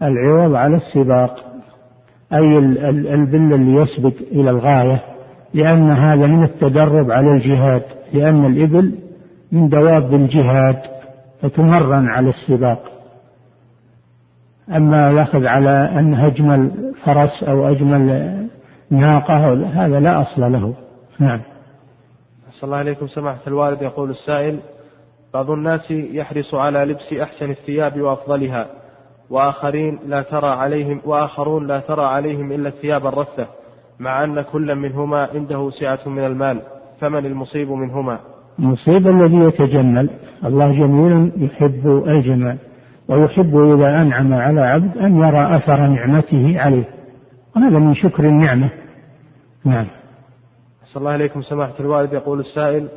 العوض 0.01 0.55
على 0.55 0.77
السباق 0.77 1.45
أي 2.33 2.57
البل 3.13 3.53
اللي 3.53 3.81
يسبق 3.81 4.13
إلى 4.31 4.49
الغاية 4.49 5.03
لأن 5.53 5.91
هذا 5.91 6.27
من 6.27 6.43
التدرب 6.43 7.11
على 7.11 7.31
الجهاد 7.31 7.83
لأن 8.13 8.45
الإبل 8.45 8.95
من 9.51 9.69
دواب 9.69 10.13
الجهاد 10.13 10.81
فتمرن 11.41 12.07
على 12.07 12.29
السباق. 12.29 12.83
أما 14.75 15.11
الأخذ 15.11 15.45
على 15.45 15.69
أن 15.69 16.13
أجمل 16.13 16.93
فرس 17.03 17.43
أو 17.43 17.67
أجمل 17.69 18.33
ناقة 18.89 19.53
هذا 19.53 19.99
لا 19.99 20.21
أصل 20.21 20.41
له. 20.41 20.73
نعم. 21.19 21.41
صلى 22.51 22.63
الله 22.63 22.77
عليكم 22.77 23.07
سماحة 23.07 23.39
الوالد 23.47 23.81
يقول 23.81 24.09
السائل 24.09 24.59
بعض 25.33 25.51
الناس 25.51 25.91
يحرص 25.91 26.55
على 26.55 26.85
لبس 26.85 27.13
أحسن 27.13 27.51
الثياب 27.51 28.01
وأفضلها 28.01 28.67
وآخرين 29.29 29.99
لا 30.07 30.21
ترى 30.21 30.47
عليهم 30.47 31.01
وآخرون 31.05 31.67
لا 31.67 31.79
ترى 31.79 32.05
عليهم 32.05 32.51
إلا 32.51 32.69
الثياب 32.69 33.07
الرثة 33.07 33.47
مع 33.99 34.23
أن 34.23 34.41
كل 34.41 34.75
منهما 34.75 35.29
عنده 35.33 35.69
سعة 35.69 35.99
من 36.05 36.25
المال 36.25 36.61
فمن 36.99 37.25
المصيب 37.25 37.71
منهما؟ 37.71 38.19
المصيب 38.59 39.07
الذي 39.07 39.37
يتجمل 39.37 40.09
الله 40.45 40.71
جميل 40.71 41.31
يحب 41.37 42.03
الجمال 42.07 42.57
ويحب 43.07 43.57
إذا 43.57 44.01
أنعم 44.01 44.33
على 44.33 44.61
عبد 44.61 44.97
أن 44.97 45.17
يرى 45.17 45.55
أثر 45.55 45.87
نعمته 45.87 46.61
عليه 46.61 46.83
وهذا 47.55 47.79
من 47.79 47.93
شكر 47.93 48.23
النعمة. 48.23 48.69
نعم. 49.65 49.85
صلى 50.85 51.01
الله 51.01 51.11
عليكم 51.11 51.41
سماحة 51.41 51.73
الوالد 51.79 52.13
يقول 52.13 52.39
السائل 52.39 52.87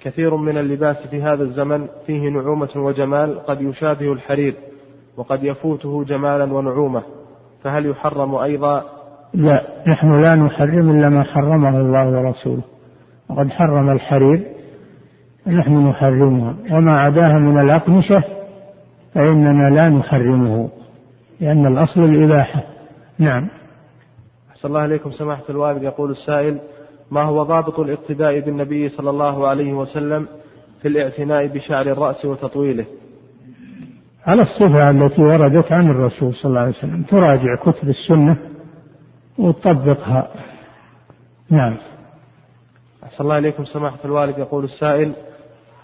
كثير 0.00 0.36
من 0.36 0.58
اللباس 0.58 0.96
في 1.10 1.22
هذا 1.22 1.42
الزمن 1.42 1.86
فيه 2.06 2.28
نعومة 2.28 2.68
وجمال 2.76 3.46
قد 3.46 3.60
يشابه 3.60 4.12
الحرير 4.12 4.54
وقد 5.16 5.44
يفوته 5.44 6.04
جمالا 6.04 6.54
ونعومة. 6.54 7.02
فهل 7.62 7.86
يحرم 7.86 8.34
أيضا؟ 8.34 8.84
لا 9.34 9.62
نحن 9.88 10.22
لا 10.22 10.34
نحرم 10.34 10.90
إلا 10.90 11.08
ما 11.08 11.22
حرمه 11.22 11.80
الله 11.80 12.08
ورسوله. 12.08 12.62
وقد 13.28 13.50
حرم 13.50 13.90
الحرير 13.90 14.46
نحن 15.46 15.88
نحرمها. 15.88 16.54
وما 16.72 17.00
عداها 17.00 17.38
من 17.38 17.58
الأقمشة 17.60 18.24
فإننا 19.14 19.70
لا 19.74 19.88
نحرمه 19.88 20.68
لأن 21.40 21.66
الأصل 21.66 22.00
الإباحة. 22.00 22.62
نعم. 23.18 23.48
أحسن 24.50 24.68
الله 24.68 24.84
إليكم. 24.84 25.10
سماحة 25.10 25.42
الوالد 25.50 25.82
يقول 25.82 26.10
السائل 26.10 26.58
ما 27.10 27.22
هو 27.22 27.42
ضابط 27.42 27.80
الاقتداء 27.80 28.40
بالنبي 28.40 28.88
صلى 28.88 29.10
الله 29.10 29.48
عليه 29.48 29.72
وسلم 29.72 30.28
في 30.82 30.88
الاعتناء 30.88 31.46
بشعر 31.46 31.86
الرأس 31.86 32.24
وتطويله. 32.24 32.84
على 34.26 34.42
الصفة 34.42 34.90
التي 34.90 35.22
وردت 35.22 35.72
عن 35.72 35.90
الرسول 35.90 36.34
صلى 36.34 36.48
الله 36.48 36.60
عليه 36.60 36.78
وسلم 36.78 37.02
تراجع 37.02 37.56
كتب 37.56 37.88
السنة 37.88 38.36
وتطبقها. 39.38 40.28
نعم. 41.50 41.76
أحسن 43.04 43.24
الله 43.24 43.38
إليكم. 43.38 43.64
سماحة 43.64 43.98
الوالد 44.04 44.38
يقول 44.38 44.64
السائل 44.64 45.12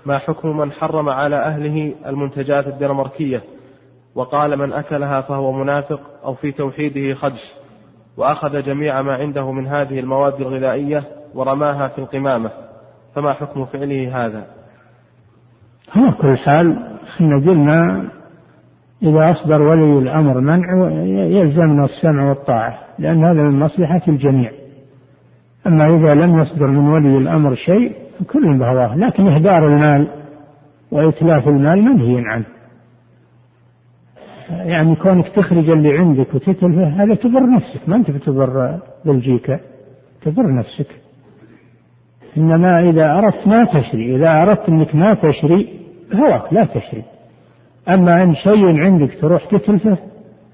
ما 0.07 0.19
حكم 0.19 0.57
من 0.57 0.73
حرم 0.73 1.09
على 1.09 1.37
أهله 1.37 1.95
المنتجات 2.07 2.67
الدنماركية؟ 2.67 3.43
وقال 4.15 4.59
من 4.59 4.73
أكلها 4.73 5.21
فهو 5.21 5.53
منافق 5.53 6.01
أو 6.25 6.35
في 6.35 6.53
توحيده 6.53 7.15
خدش. 7.15 7.62
وأخذ 8.17 8.63
جميع 8.63 9.03
ما 9.03 9.15
عنده 9.15 9.53
من 9.53 9.67
هذه 9.67 10.01
المواد 10.01 10.41
الغذائية 10.41 11.05
ورماها 11.35 11.89
في 11.89 11.99
القمامة. 11.99 12.51
فما 13.15 13.33
حكم 13.33 13.65
فعله 13.65 14.27
هذا؟ 14.27 14.45
على 15.97 16.13
كل 16.13 16.37
حال 16.37 16.99
إحنا 17.09 17.37
قلنا 17.37 18.09
إذا 19.03 19.31
أصدر 19.31 19.63
ولي 19.63 19.99
الأمر 19.99 20.41
منع 20.41 20.91
يلزمنا 21.27 21.85
السمع 21.85 22.29
والطاعة 22.29 22.79
لأن 22.99 23.25
هذا 23.25 23.43
من 23.43 23.59
مصلحة 23.59 24.03
الجميع. 24.09 24.51
أما 25.67 25.97
إذا 25.97 26.15
لم 26.15 26.43
يصدر 26.43 26.67
من 26.67 26.89
ولي 26.89 27.19
الأمر 27.19 27.55
شيء 27.55 27.97
كل 28.33 28.59
بهواه 28.59 28.97
لكن 28.97 29.27
إهدار 29.27 29.67
المال 29.67 30.09
وإتلاف 30.91 31.49
المال 31.49 31.83
منهي 31.83 32.29
عنه. 32.29 32.45
يعني 34.53 34.97
كونك 34.97 35.29
تخرج 35.29 35.71
اللي 35.71 35.99
عندك 35.99 36.35
وتتلفه 36.35 36.87
هذا 36.87 37.15
تضر 37.15 37.51
نفسك. 37.51 37.89
ما 37.89 37.97
أنت 37.97 38.11
بتضر 38.11 38.79
بلجيكا 39.05 39.61
تضر 40.23 40.55
نفسك. 40.55 40.87
إنما 42.37 42.91
إذا 42.91 43.19
أردت 43.19 43.47
ما 43.47 43.65
تشري 43.65 44.17
إذا 44.17 44.43
أردت 44.43 44.69
أنك 44.69 44.95
ما 44.95 45.15
تشري 45.15 45.81
هواك 46.15 46.53
لا 46.53 46.65
تشري. 46.65 47.03
أما 47.89 48.23
أن 48.23 48.35
شيء 48.35 48.81
عندك 48.81 49.21
تروح 49.21 49.45
تتلفه 49.45 49.99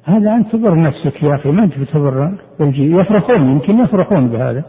هذا 0.04 0.34
أنت 0.34 0.52
تضر 0.52 0.82
نفسك 0.82 1.22
يا 1.22 1.34
أخي. 1.34 1.50
ما 1.50 1.64
أنت 1.64 1.78
بتضر 1.78 2.38
بلجيكا 2.60 3.00
يفرحون 3.00 3.48
يمكن 3.48 3.78
يفرحون 3.78 4.28
بهذا. 4.28 4.64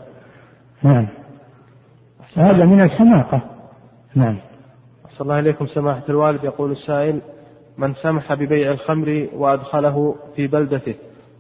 نعم. 0.84 1.08
هذا 2.36 2.66
من 2.66 2.82
الحماقة. 2.82 3.42
نعم. 4.16 4.38
صلى 5.10 5.22
الله 5.22 5.36
عليكم 5.36 5.66
سماحة 5.66 6.04
الوالد 6.10 6.44
يقول 6.44 6.72
السائل 6.72 7.22
من 7.80 7.94
سمح 7.94 8.34
ببيع 8.34 8.72
الخمر 8.72 9.28
وأدخله 9.36 10.16
في 10.36 10.48
بلدته. 10.48 10.96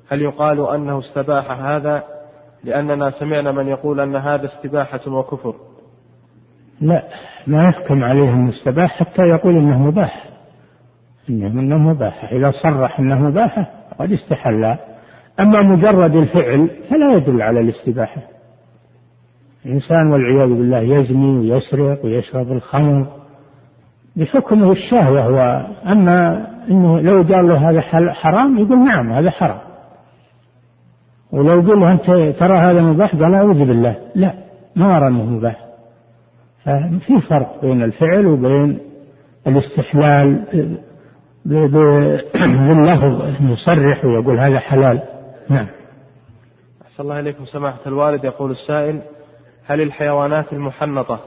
هل 0.09 0.21
يقال 0.21 0.69
أنه 0.69 0.99
استباح 0.99 1.51
هذا؟ 1.51 2.03
لأننا 2.63 3.11
سمعنا 3.11 3.51
من 3.51 3.67
يقول 3.67 3.99
أن 3.99 4.15
هذا 4.15 4.45
استباحة 4.45 5.11
وكفر. 5.11 5.55
لا 6.81 7.03
ما 7.47 7.69
يحكم 7.69 8.03
عليه 8.03 8.33
انه 8.33 8.49
استباح 8.49 8.99
حتى 8.99 9.21
يقول 9.21 9.53
إنه 9.53 9.79
مباح. 9.79 10.29
إنه 11.29 11.47
إنه 11.47 11.77
مباح. 11.77 12.31
إذا 12.31 12.51
صرح 12.63 12.99
إنه 12.99 13.19
مباح 13.19 13.71
قد 13.99 14.11
استحل. 14.11 14.77
أما 15.39 15.61
مجرد 15.61 16.15
الفعل 16.15 16.69
فلا 16.89 17.13
يدل 17.13 17.41
على 17.41 17.59
الاستباحة. 17.59 18.21
الإنسان 19.65 20.11
والعياذ 20.11 20.49
بالله 20.49 20.79
يزني 20.79 21.37
ويسرق 21.39 22.05
ويشرب 22.05 22.51
الخمر. 22.51 23.18
بحكمه 24.15 24.71
الشهوة 24.71 25.21
هو 25.21 25.67
أما 25.87 26.47
أنه 26.69 27.01
لو 27.01 27.23
قال 27.23 27.47
له 27.47 27.69
هذا 27.69 27.81
حرام 28.13 28.57
يقول 28.57 28.85
نعم 28.85 29.11
هذا 29.11 29.29
حرام. 29.29 29.59
ولو 31.31 31.61
قال 31.61 31.79
له 31.79 31.91
أنت 31.91 32.05
ترى 32.39 32.57
هذا 32.57 32.81
مباح 32.81 33.15
قال 33.15 33.33
أعوذ 33.33 33.65
بالله. 33.65 33.95
لا 34.15 34.33
ما 34.75 34.97
أرى 34.97 35.07
أنه 35.07 35.23
مباح. 35.23 35.65
ففي 36.63 37.21
فرق 37.29 37.61
بين 37.61 37.83
الفعل 37.83 38.25
وبين 38.25 38.79
الاستحلال 39.47 40.43
باللفظ 41.45 43.23
يصرح 43.41 44.05
ويقول 44.05 44.39
هذا 44.39 44.59
حلال. 44.59 45.01
نعم. 45.49 45.67
أحسن 46.81 47.03
الله 47.03 47.19
إليكم 47.19 47.45
سماحة 47.45 47.79
الوالد. 47.87 48.23
يقول 48.23 48.51
السائل 48.51 49.01
هل 49.65 49.81
الحيوانات 49.81 50.53
المحنطة 50.53 51.19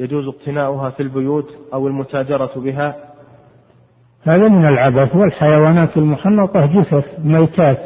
يجوز 0.00 0.28
اقتناؤها 0.28 0.90
في 0.90 1.02
البيوت 1.02 1.48
أو 1.74 1.88
المتاجرة 1.88 2.50
بها؟ 2.56 2.96
هذا 4.22 4.48
من 4.48 4.64
العبث 4.64 5.16
والحيوانات 5.16 5.96
المحنطة 5.96 6.66
جثث 6.66 7.04
ميتات. 7.24 7.82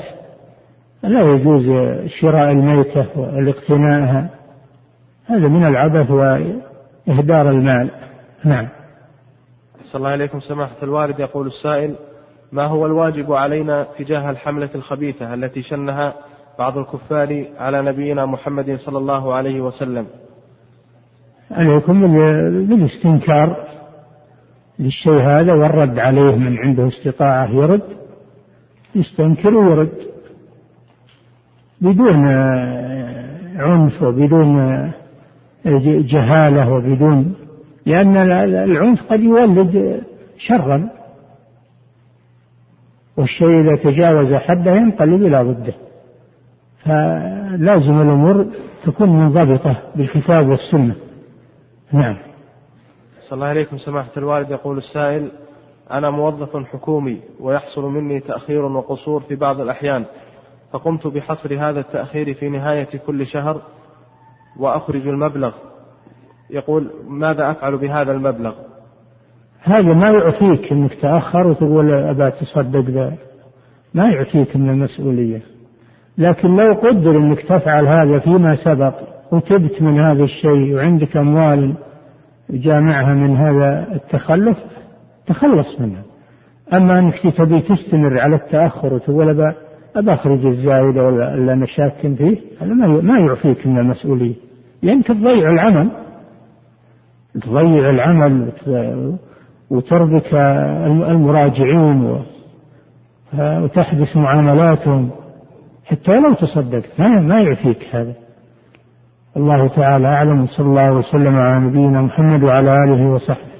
لا 1.02 1.20
يجوز 1.20 1.64
شراء 2.06 2.50
الميتة 2.50 3.06
والاقتناءها. 3.16 4.30
هذا 5.26 5.48
من 5.48 5.66
العبث 5.66 6.10
إهدار 7.08 7.50
المال. 7.50 7.90
نعم. 8.44 8.68
صلى 9.84 9.98
الله 9.98 10.10
عليكم. 10.10 10.40
سماحة 10.40 10.76
الوالد 10.82 11.20
يقول 11.20 11.46
السائل 11.46 11.94
ما 12.52 12.64
هو 12.64 12.86
الواجب 12.86 13.32
علينا 13.32 13.86
تجاه 13.98 14.30
الحملة 14.30 14.70
الخبيثة 14.74 15.34
التي 15.34 15.62
شنها 15.62 16.14
بعض 16.58 16.78
الكفار 16.78 17.44
على 17.58 17.82
نبينا 17.82 18.26
محمد 18.26 18.78
صلى 18.84 18.98
الله 18.98 19.34
عليه 19.34 19.60
وسلم؟ 19.60 20.06
عليكم 21.50 22.00
بالاستنكار 22.66 23.56
للشيء 24.78 25.20
هذا 25.20 25.52
والرد 25.52 25.98
عليه 25.98 26.36
من 26.36 26.58
عنده 26.58 26.88
استطاعة 26.88 27.50
يرد. 27.50 27.82
يستنكر 28.94 29.54
ويرد. 29.54 29.92
بدون 31.80 32.26
عنف 33.56 34.02
وبدون 34.02 34.92
جهالة 35.84 36.72
وبدون 36.72 37.34
لأن 37.86 38.16
العنف 38.44 39.02
قد 39.02 39.20
يولد 39.20 40.02
شرا. 40.38 40.88
والشيء 43.16 43.60
إذا 43.60 43.76
تجاوز 43.76 44.34
حده 44.34 44.76
ينقلب 44.76 45.22
إلى 45.22 45.42
ضده. 45.42 45.74
فلازم 46.84 48.00
الأمور 48.00 48.46
تكون 48.84 49.08
منضبطة 49.08 49.82
بالكتاب 49.96 50.48
والسنة. 50.48 50.94
نعم. 51.94 52.16
صلى 53.28 53.36
الله 53.36 53.46
عليكم 53.46 53.78
سماحة 53.78 54.10
الوالد 54.16 54.50
يقول 54.50 54.78
السائل 54.78 55.28
أنا 55.90 56.10
موظف 56.10 56.56
حكومي 56.56 57.20
ويحصل 57.40 57.84
مني 57.84 58.20
تأخير 58.20 58.64
وقصور 58.64 59.20
في 59.20 59.34
بعض 59.34 59.60
الأحيان. 59.60 60.04
فقمت 60.72 61.06
بحصر 61.06 61.54
هذا 61.60 61.80
التأخير 61.80 62.34
في 62.34 62.48
نهاية 62.48 62.88
كل 63.06 63.26
شهر 63.26 63.60
وأخرج 64.58 65.08
المبلغ. 65.08 65.52
يقول 66.50 66.90
ماذا 67.08 67.50
أفعل 67.50 67.78
بهذا 67.78 68.12
المبلغ؟ 68.12 68.54
هذا 69.60 69.94
ما 69.94 70.10
يعطيك 70.10 70.72
أنك 70.72 70.94
تأخر 70.94 71.46
وتقول 71.46 71.92
أبا 71.92 72.30
تصدق 72.30 72.90
ذا. 72.90 73.16
ما 73.94 74.10
يعطيك 74.10 74.56
من 74.56 74.70
المسؤولية. 74.70 75.42
لكن 76.18 76.56
لو 76.56 76.74
قدر 76.74 77.10
أنك 77.10 77.40
تفعل 77.40 77.86
هذا 77.86 78.18
فيما 78.18 78.56
سبق 78.56 79.13
وتبت 79.34 79.82
من 79.82 79.98
هذا 79.98 80.24
الشيء 80.24 80.74
وعندك 80.74 81.16
أموال 81.16 81.74
جامعها 82.50 83.14
من 83.14 83.36
هذا 83.36 83.86
التخلف 83.92 84.58
تخلص 85.26 85.80
منها. 85.80 86.02
أما 86.72 86.98
أنك 86.98 87.34
تبي 87.36 87.60
تستمر 87.60 88.20
على 88.20 88.36
التأخر 88.36 88.94
وتقول 88.94 89.54
أبا 89.96 90.14
أخرج 90.14 90.46
الزايد 90.46 90.98
ولا 90.98 91.34
اللي 91.34 91.52
أنا 91.52 91.66
شاك 91.66 92.14
فيه 92.18 92.36
هذا 92.60 92.74
ما 93.00 93.18
يعفيك 93.18 93.66
من 93.66 93.78
المسؤولية. 93.78 94.34
لأنك 94.82 95.06
تضيع 95.06 95.50
العمل. 95.50 95.88
تضيع 97.42 97.90
العمل 97.90 98.52
وتربك 99.70 100.34
المراجعين 101.08 102.22
وتحبس 103.38 104.16
معاملاتهم. 104.16 105.10
حتى 105.84 106.20
لو 106.20 106.34
تصدقت 106.34 107.00
ما 107.00 107.40
يعفيك 107.40 107.78
هذا. 107.92 108.12
الله 109.36 109.68
تعالى 109.68 110.08
أعلم 110.08 110.46
صلى 110.46 110.66
الله 110.66 110.92
وسلم 110.92 111.36
على 111.36 111.64
نبينا 111.66 112.02
محمد 112.02 112.42
وعلى 112.42 112.84
آله 112.84 113.08
وصحبه. 113.10 113.53